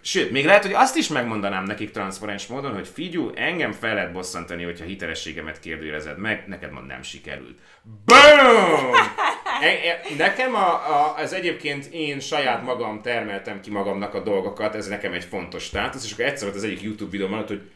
[0.00, 4.12] Sőt, még lehet, hogy azt is megmondanám nekik transzparens módon, hogy figyú, engem fel lehet
[4.12, 7.58] bosszantani, hogyha hitelességemet kérdőjelezed meg, neked ma nem sikerült.
[8.04, 8.94] BOOM!
[9.60, 14.74] e, e, nekem a, a, ez egyébként én saját magam termeltem ki magamnak a dolgokat,
[14.74, 17.70] ez nekem egy fontos státusz, és akkor egyszer volt az egyik YouTube videóm alatt, hogy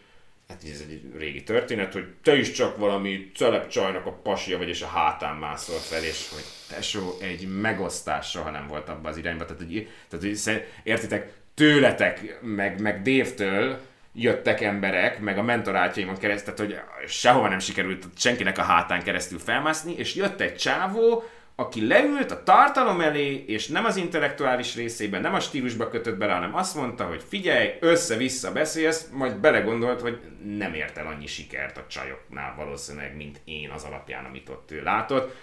[0.48, 4.68] hát ez egy régi történet, hogy te is csak valami celeb csajnak a pasja vagy,
[4.68, 9.16] és a hátán mászol fel, és hogy tesó, egy megosztás soha nem volt abban az
[9.16, 9.46] irányban.
[9.46, 13.80] Tehát, hogy, tehát, hogy értitek, tőletek, meg, meg Dévtől
[14.14, 19.94] jöttek emberek, meg a mentorátjaimon keresztül, hogy sehova nem sikerült senkinek a hátán keresztül felmászni,
[19.96, 21.24] és jött egy csávó,
[21.56, 26.32] aki leült a tartalom elé, és nem az intellektuális részében, nem a stílusba kötött bele,
[26.32, 30.20] hanem azt mondta, hogy figyelj, össze-vissza beszélsz, majd belegondolt, hogy
[30.56, 34.82] nem ért el annyi sikert a csajoknál valószínűleg, mint én az alapján, amit ott ő
[34.82, 35.34] látott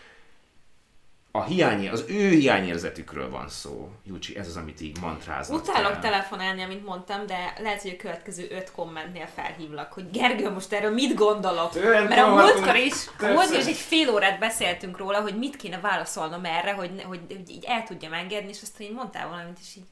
[1.32, 3.90] a hiány, az ő hiányérzetükről van szó.
[4.04, 5.62] Júcsi, ez az, amit így mantráznak.
[5.62, 6.00] Utálok el.
[6.00, 10.94] telefonálni, amit mondtam, de lehet, hogy a következő öt kommentnél felhívlak, hogy Gergő, most erről
[10.94, 11.72] mit gondolok?
[11.72, 15.56] Tőlem Mert a múltkor is, a múltkor is egy fél órát beszéltünk róla, hogy mit
[15.56, 19.58] kéne válaszolnom erre, hogy, hogy, hogy így el tudjam engedni, és aztán így mondtál valamit,
[19.62, 19.88] és így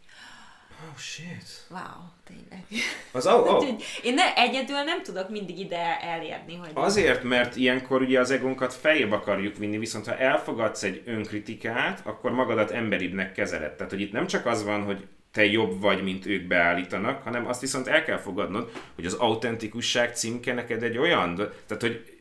[0.84, 1.66] Oh shit.
[1.70, 1.82] Wow,
[2.24, 2.66] tényleg.
[3.12, 3.68] Az, oh, oh.
[4.04, 6.56] Én ne, egyedül nem tudok mindig ide elérni.
[6.56, 12.02] Hogy Azért, mert ilyenkor ugye az egónkat feljebb akarjuk vinni, viszont ha elfogadsz egy önkritikát,
[12.04, 13.72] akkor magadat emberibbnek kezeled.
[13.72, 17.48] Tehát, hogy itt nem csak az van, hogy te jobb vagy, mint ők beállítanak, hanem
[17.48, 22.18] azt viszont el kell fogadnod, hogy az autentikusság címke neked egy olyan, tehát, hogy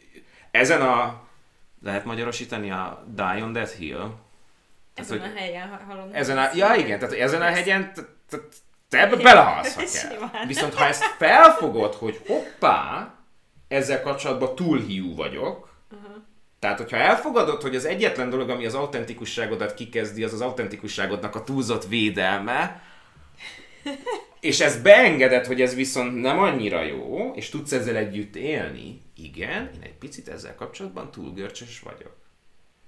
[0.51, 1.23] ezen a,
[1.83, 4.11] lehet magyarosítani a Die on That Hill?
[4.95, 6.09] Ezen tehát, a helyen halom.
[6.13, 7.93] Ezen a, ja igen, tehát ezen a hegyen
[8.89, 10.07] te ebbe belehalsz,
[10.47, 13.11] Viszont ha ezt felfogod, hogy hoppá,
[13.69, 16.17] ezzel kapcsolatban túl hiú vagyok, uh-huh.
[16.59, 21.45] tehát hogyha elfogadod, hogy az egyetlen dolog, ami az autentikusságodat kikezdi, az az autentikusságodnak a
[21.45, 22.83] túlzott védelme,
[24.41, 29.71] és ezt beengeded, hogy ez viszont nem annyira jó, és tudsz ezzel együtt élni, igen,
[29.75, 32.17] én egy picit ezzel kapcsolatban túl görcsös vagyok.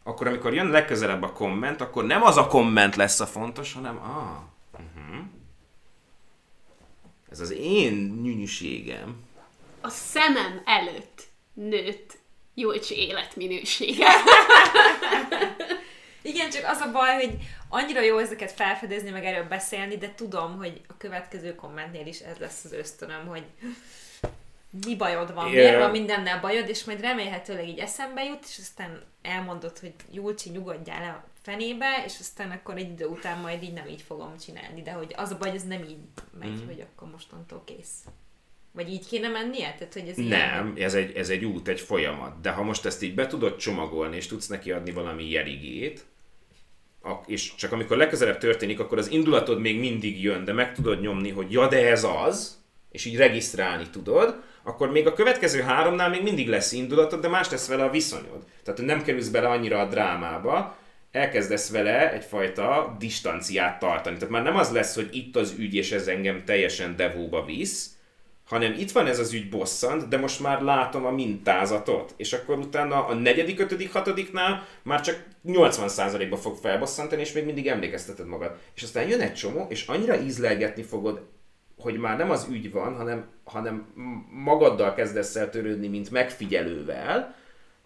[0.04, 3.96] Akkor amikor jön legközelebb a komment, akkor nem az a komment lesz a fontos, hanem
[3.96, 4.56] ah,
[7.30, 9.26] ez az én nyűnyűségem.
[9.80, 11.22] A szemem előtt
[11.52, 12.18] nőtt
[12.54, 14.06] Jolcsi életminősége.
[16.22, 17.36] Igen, csak az a baj, hogy
[17.68, 22.36] annyira jó ezeket felfedezni, meg erről beszélni, de tudom, hogy a következő kommentnél is ez
[22.36, 23.44] lesz az ösztönöm, hogy
[24.86, 25.56] mi bajod van, yeah.
[25.56, 30.50] miért van mindennel bajod, és majd remélhetőleg így eszembe jut, és aztán elmondod, hogy Julcsi,
[30.50, 34.34] nyugodjál le a fenébe, és aztán akkor egy idő után majd így nem így fogom
[34.44, 35.96] csinálni, de hogy az a baj, ez nem így
[36.38, 36.66] megy, mm.
[36.66, 38.04] hogy akkor mostantól kész.
[38.72, 39.74] Vagy így kéne mennie?
[39.78, 40.72] Tehát, hogy ez nem, ilyen...
[40.76, 42.40] ez egy, ez egy út, egy folyamat.
[42.40, 46.06] De ha most ezt így be tudod csomagolni, és tudsz neki adni valami jerigét,
[47.26, 51.30] és csak amikor legközelebb történik, akkor az indulatod még mindig jön, de meg tudod nyomni,
[51.30, 56.22] hogy ja, de ez az, és így regisztrálni tudod, akkor még a következő háromnál még
[56.22, 58.44] mindig lesz indulatod, de más lesz vele a viszonyod.
[58.62, 60.76] Tehát, nem kerülsz bele annyira a drámába,
[61.18, 64.16] elkezdesz vele egyfajta distanciát tartani.
[64.16, 67.96] Tehát már nem az lesz, hogy itt az ügy, és ez engem teljesen devóba visz,
[68.48, 72.58] hanem itt van ez az ügy bosszant, de most már látom a mintázatot, és akkor
[72.58, 78.56] utána a negyedik, ötödik, hatodiknál már csak 80%-ba fog felbosszantani, és még mindig emlékezteted magad.
[78.74, 81.26] És aztán jön egy csomó, és annyira ízlelgetni fogod,
[81.78, 83.86] hogy már nem az ügy van, hanem, hanem
[84.30, 87.34] magaddal kezdesz el törődni, mint megfigyelővel,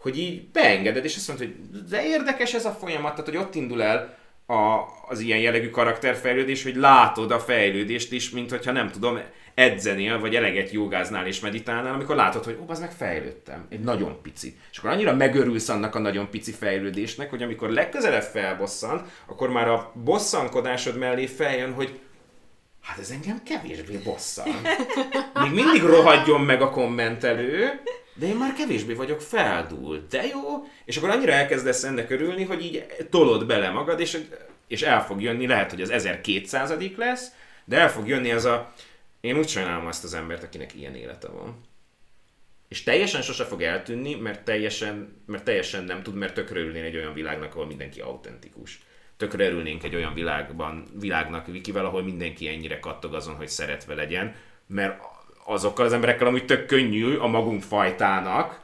[0.03, 3.55] hogy így beengeded, és azt mondod, hogy de érdekes ez a folyamat, tehát hogy ott
[3.55, 8.91] indul el a, az ilyen jellegű karakterfejlődés, hogy látod a fejlődést is, mint hogyha nem
[8.91, 9.19] tudom,
[9.55, 14.19] edzenél, vagy eleget jogáznál és meditálnál, amikor látod, hogy ó, az meg fejlődtem, egy nagyon
[14.23, 14.57] pici.
[14.71, 19.69] És akkor annyira megörülsz annak a nagyon pici fejlődésnek, hogy amikor legközelebb felbosszant, akkor már
[19.69, 22.01] a bosszankodásod mellé feljön, hogy
[22.83, 24.49] hát ez engem kevésbé bosszan.
[25.43, 27.81] Még mindig rohadjon meg a kommentelő,
[28.15, 32.65] de én már kevésbé vagyok feldúlt, de jó, és akkor annyira elkezdesz ennek örülni, hogy
[32.65, 34.19] így tolod bele magad, és,
[34.67, 37.33] és el fog jönni, lehet, hogy az 1200 lesz,
[37.65, 38.73] de el fog jönni az a,
[39.21, 41.61] én úgy sajnálom azt az embert, akinek ilyen élete van.
[42.69, 46.97] És teljesen sose fog eltűnni, mert teljesen, mert teljesen nem tud, mert tökre örülnél egy
[46.97, 48.81] olyan világnak, ahol mindenki autentikus.
[49.17, 54.35] Tökre örülnénk egy olyan világban, világnak, Vikivel, ahol mindenki ennyire kattog azon, hogy szeretve legyen,
[54.67, 55.01] mert
[55.45, 58.61] azokkal az emberekkel amúgy tök könnyű a magunk fajtának.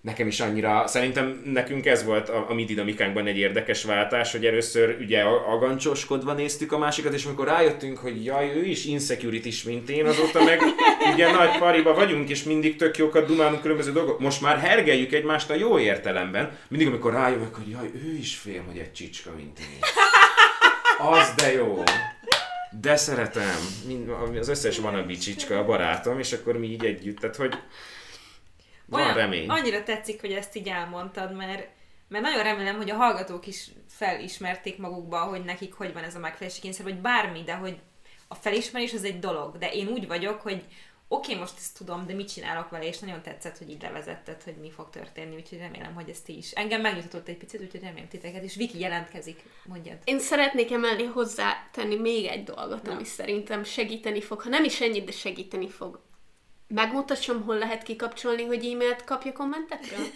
[0.00, 4.46] Nekem is annyira, szerintem nekünk ez volt a, a mi dinamikánkban egy érdekes váltás, hogy
[4.46, 9.62] először ugye agancsoskodva néztük a másikat, és amikor rájöttünk, hogy jaj, ő is insecurity is,
[9.62, 10.60] mint én, azóta meg
[11.12, 14.20] ugye nagy pariba vagyunk, és mindig tök jókat dumálunk különböző dolgok.
[14.20, 18.62] Most már hergeljük egymást a jó értelemben, mindig amikor rájövök, hogy jaj, ő is fél,
[18.66, 19.78] hogy egy csicska, mint én.
[20.98, 21.82] Az de jó.
[22.70, 23.56] De szeretem.
[24.38, 27.54] Az összes van a bicsicska, a barátom, és akkor mi így együtt, tehát hogy
[28.86, 29.48] van Olyan, remény.
[29.48, 31.68] Annyira tetszik, hogy ezt így elmondtad, mert
[32.08, 36.18] mert nagyon remélem, hogy a hallgatók is felismerték magukba, hogy nekik hogy van ez a
[36.18, 37.78] megfelelési kényszer, vagy bármi, de hogy
[38.28, 40.64] a felismerés az egy dolog, de én úgy vagyok, hogy
[41.08, 44.42] oké, okay, most ezt tudom, de mit csinálok vele, és nagyon tetszett, hogy így levezetted,
[44.42, 46.50] hogy mi fog történni, úgyhogy remélem, hogy ezt ti is.
[46.50, 49.96] Engem megnyugtatott egy picit, úgyhogy remélem titeket, és Viki jelentkezik, mondjad.
[50.04, 52.92] Én szeretnék emelni hozzá tenni még egy dolgot, Na.
[52.92, 56.04] ami szerintem segíteni fog, ha nem is ennyit, de segíteni fog.
[56.68, 60.06] Megmutassam, hol lehet kikapcsolni, hogy e-mailt kapja kommentekről?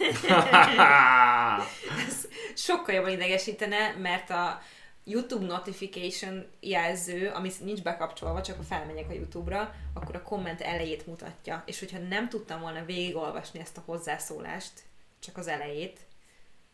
[2.07, 4.61] Ez sokkal jobban idegesítene, mert a
[5.03, 11.07] YouTube notification jelző, ami nincs bekapcsolva, csak ha felmegyek a YouTube-ra, akkor a komment elejét
[11.07, 11.63] mutatja.
[11.65, 14.71] És hogyha nem tudtam volna végigolvasni ezt a hozzászólást,
[15.19, 15.99] csak az elejét,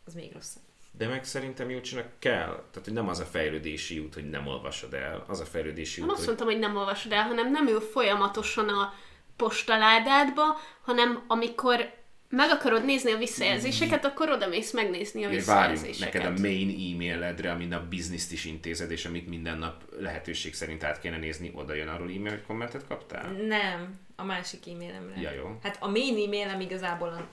[0.05, 0.63] az még rosszabb.
[0.91, 2.47] De meg szerintem Júcsinak kell.
[2.47, 5.23] Tehát, hogy nem az a fejlődési út, hogy nem olvasod el.
[5.27, 6.35] Az a fejlődési nem út, azt hogy...
[6.35, 8.93] mondtam, hogy nem olvasod el, hanem nem ül folyamatosan a
[9.35, 10.43] postaládádba,
[10.81, 11.93] hanem amikor
[12.29, 16.13] meg akarod nézni a visszajelzéseket, akkor oda mész megnézni a várjunk visszajelzéseket.
[16.13, 20.83] neked a main e-mailedre, amin a bizniszt is intézed, és amit minden nap lehetőség szerint
[20.83, 23.31] át kéne nézni, oda jön arról e-mail, hogy kommentet kaptál?
[23.31, 25.21] Nem, a másik e-mailemre.
[25.21, 25.57] Ja, jó.
[25.63, 27.27] Hát a main e-mailem igazából a...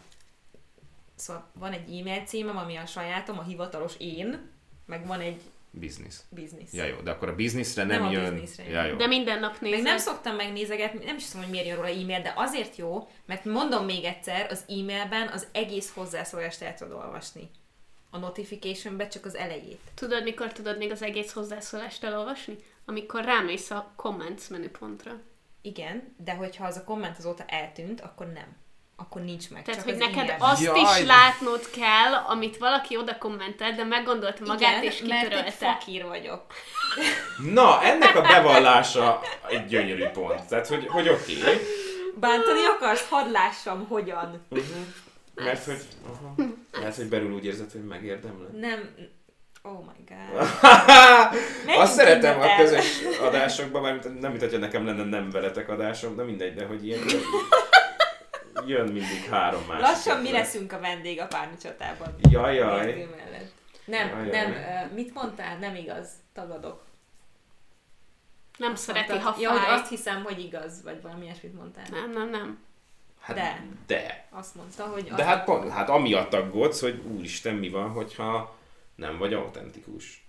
[1.15, 4.51] Szóval van egy e-mail címem, ami a sajátom, a hivatalos én,
[4.87, 5.41] meg van egy
[5.79, 6.25] Biznisz.
[6.31, 6.73] biznisz.
[6.73, 8.33] Ja jó, de akkor a bizniszre nem, Nem a jön.
[8.33, 8.65] bizniszre.
[8.71, 8.97] Ja jó.
[8.97, 9.85] De minden nap Meg nézed.
[9.85, 13.45] nem szoktam megnézegetni, nem is tudom, hogy miért jön róla e-mail, de azért jó, mert
[13.45, 17.51] mondom még egyszer, az e-mailben az egész hozzászólást el tudod olvasni.
[18.11, 19.81] A notificationben csak az elejét.
[19.95, 22.57] Tudod, mikor tudod még az egész hozzászólást elolvasni?
[22.85, 25.21] Amikor rámész a comments menüpontra.
[25.63, 28.57] Igen, de hogyha az a komment azóta eltűnt, akkor nem.
[28.97, 29.63] Akkor nincs meg.
[29.63, 30.51] Tehát, csak hogy az neked e-mailben.
[30.51, 35.01] azt Jaj, is de- látnod kell, amit valaki oda kommentelt, de meggondolta magát Igen, és
[35.01, 35.51] mert egy kitörölte.
[35.51, 36.43] fakír vagyok.
[37.53, 40.49] Na, ennek a bevallása egy gyönyörű pont.
[40.49, 41.39] Tehát, hogy, hogy oké.
[41.41, 41.59] Okay.
[42.15, 43.09] Bántani akarsz?
[43.09, 44.47] Hadd lássam, hogyan.
[45.35, 46.35] Mert hogy, aha,
[46.81, 48.59] mert hogy belül úgy érzed, hogy megérdemled.
[48.59, 48.95] Nem...
[49.63, 50.49] Oh my god.
[51.83, 56.23] Azt szeretem a közös adásokban, mert nem mint hogyha nekem lenne nem veletek adásom, de
[56.23, 57.01] mindegy, de hogy ilyen
[58.69, 59.83] jön mindig három másik.
[59.83, 62.15] Lassan mi leszünk a vendég a párni csatában.
[62.31, 62.59] Jaj.
[63.87, 64.53] Nem, Jaj, nem,
[64.95, 65.59] mit mondtál?
[65.59, 66.09] Nem igaz.
[66.33, 66.85] Tagadok.
[68.59, 69.75] Nem szereti, ha Mondtad- ja, hogy fáj.
[69.75, 71.85] azt hiszem, hogy igaz, vagy valami ilyesmit mondtál.
[71.91, 72.59] Nem, nem, nem.
[73.21, 73.63] Hát, De.
[73.87, 74.27] de.
[74.31, 75.05] Azt mondta, hogy...
[75.09, 78.57] De hát, pont, hát amiatt aggódsz, hogy úristen, mi van, hogyha
[78.95, 80.27] nem vagy autentikus.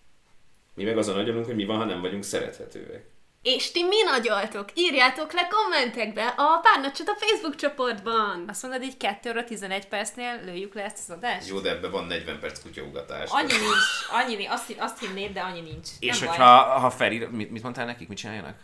[0.73, 3.05] Mi meg azon agyalunk, hogy mi van, ha nem vagyunk szerethetőek.
[3.45, 4.69] És ti mi nagyoltok?
[4.73, 8.45] Írjátok le kommentekbe a Párnacsot a Facebook csoportban.
[8.47, 11.47] Azt mondod, így 2 óra 11 percnél lőjük le ezt az adást?
[11.47, 13.29] Jó, de ebben van 40 perc kutyaugatás.
[13.31, 14.49] Annyi nincs, annyi, nincs.
[14.49, 15.89] azt, azt hinnéd, de annyi nincs.
[15.99, 18.57] És Nem hogyha ha felír, mit, mit mondtál nekik, mit csináljanak?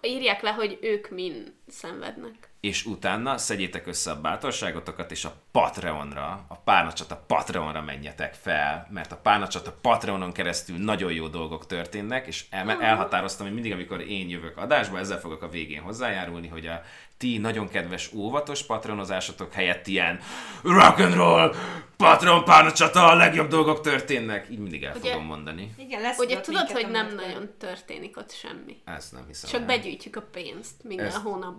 [0.00, 2.50] Írják le, hogy ők min szenvednek.
[2.60, 8.86] És utána szedjétek össze a bátorságotokat, és a Patreonra, a Párnacsat a Patreonra menjetek fel,
[8.90, 13.72] mert a Párnacsat a Patreonon keresztül nagyon jó dolgok történnek, és el, elhatároztam, hogy mindig,
[13.72, 16.82] amikor én jövök adásba, ezzel fogok a végén hozzájárulni, hogy a
[17.16, 20.20] ti nagyon kedves, óvatos patronozásotok helyett ilyen
[20.62, 21.54] rock and roll,
[21.96, 24.50] Patreon Párnacsata, a legjobb dolgok történnek.
[24.50, 25.74] Így mindig el Ugye- fogom mondani.
[25.76, 28.76] Igen, lesz Ugye tudod, hogy nem nagyon történik ott semmi.
[28.84, 29.50] Ezt nem hiszem.
[29.50, 29.66] Csak el.
[29.66, 31.57] begyűjtjük a pénzt minden Ezt- hónapban.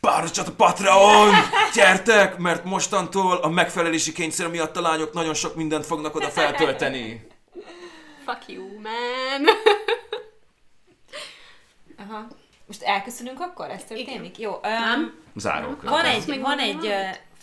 [0.00, 1.34] Párnacsat a Patreon!
[1.74, 7.26] Gyertek, mert mostantól a megfelelési kényszer miatt a lányok nagyon sok mindent fognak oda feltölteni.
[8.24, 9.54] Fuck you, man!
[11.98, 12.26] Aha.
[12.66, 13.70] Most elköszönünk akkor?
[13.70, 14.38] Ez történik?
[14.38, 14.50] Jó.
[14.50, 15.14] Um, Nem.
[15.36, 15.82] Zárók.
[15.82, 16.94] Van egy, van egy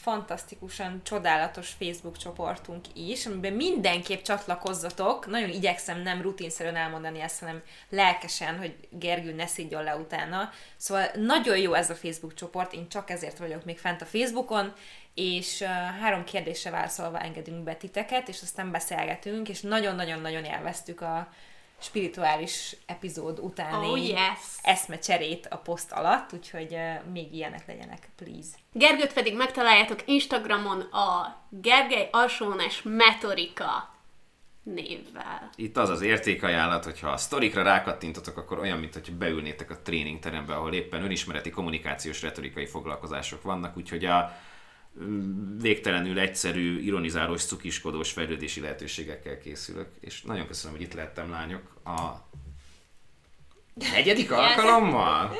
[0.05, 5.27] fantasztikusan csodálatos Facebook csoportunk is, amiben mindenképp csatlakozzatok.
[5.27, 10.49] Nagyon igyekszem nem rutinszerűen elmondani ezt, hanem lelkesen, hogy Gergő ne szidjon le utána.
[10.77, 14.73] Szóval nagyon jó ez a Facebook csoport, én csak ezért vagyok még fent a Facebookon,
[15.13, 15.61] és
[16.01, 21.29] három kérdésre válaszolva engedünk be titeket, és aztán beszélgetünk, és nagyon-nagyon-nagyon élveztük a
[21.79, 24.39] spirituális epizód utáni Oh yes!
[24.61, 28.49] eszmecserét a poszt alatt, úgyhogy uh, még ilyenek legyenek, please.
[28.71, 33.93] Gergőt pedig megtaláljátok Instagramon a Gergely Alsónás Metorika
[34.65, 35.49] névvel.
[35.55, 40.55] Itt az az értékajánlat, hogyha a sztorikra rákattintotok, akkor olyan, mint hogy beülnétek a tréningterembe,
[40.55, 44.31] ahol éppen önismereti, kommunikációs, retorikai foglalkozások vannak, úgyhogy a
[45.61, 52.27] végtelenül egyszerű, ironizálós, cukiskodós fejlődési lehetőségekkel készülök, és nagyon köszönöm, hogy itt lettem, lányok, a
[53.93, 55.35] negyedik alkalommal.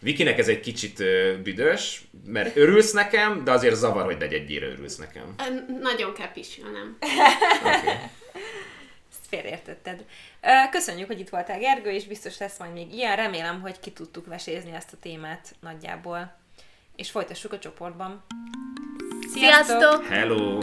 [0.00, 1.02] Vikinek ez egy kicsit
[1.42, 5.34] büdös, mert örülsz nekem, de azért zavar, hogy negyedjére örülsz nekem.
[5.80, 6.98] Nagyon kell pisilnem.
[9.10, 10.04] Ezt félreértetted.
[10.40, 13.16] Ö, Köszönjük, hogy itt voltál, Gergő, és biztos lesz majd még ilyen.
[13.16, 16.36] Remélem, hogy ki tudtuk vesézni ezt a témát nagyjából.
[16.98, 18.22] És folytassuk a csoportban.
[19.32, 20.04] Sziasztok!
[20.04, 20.58] Hello!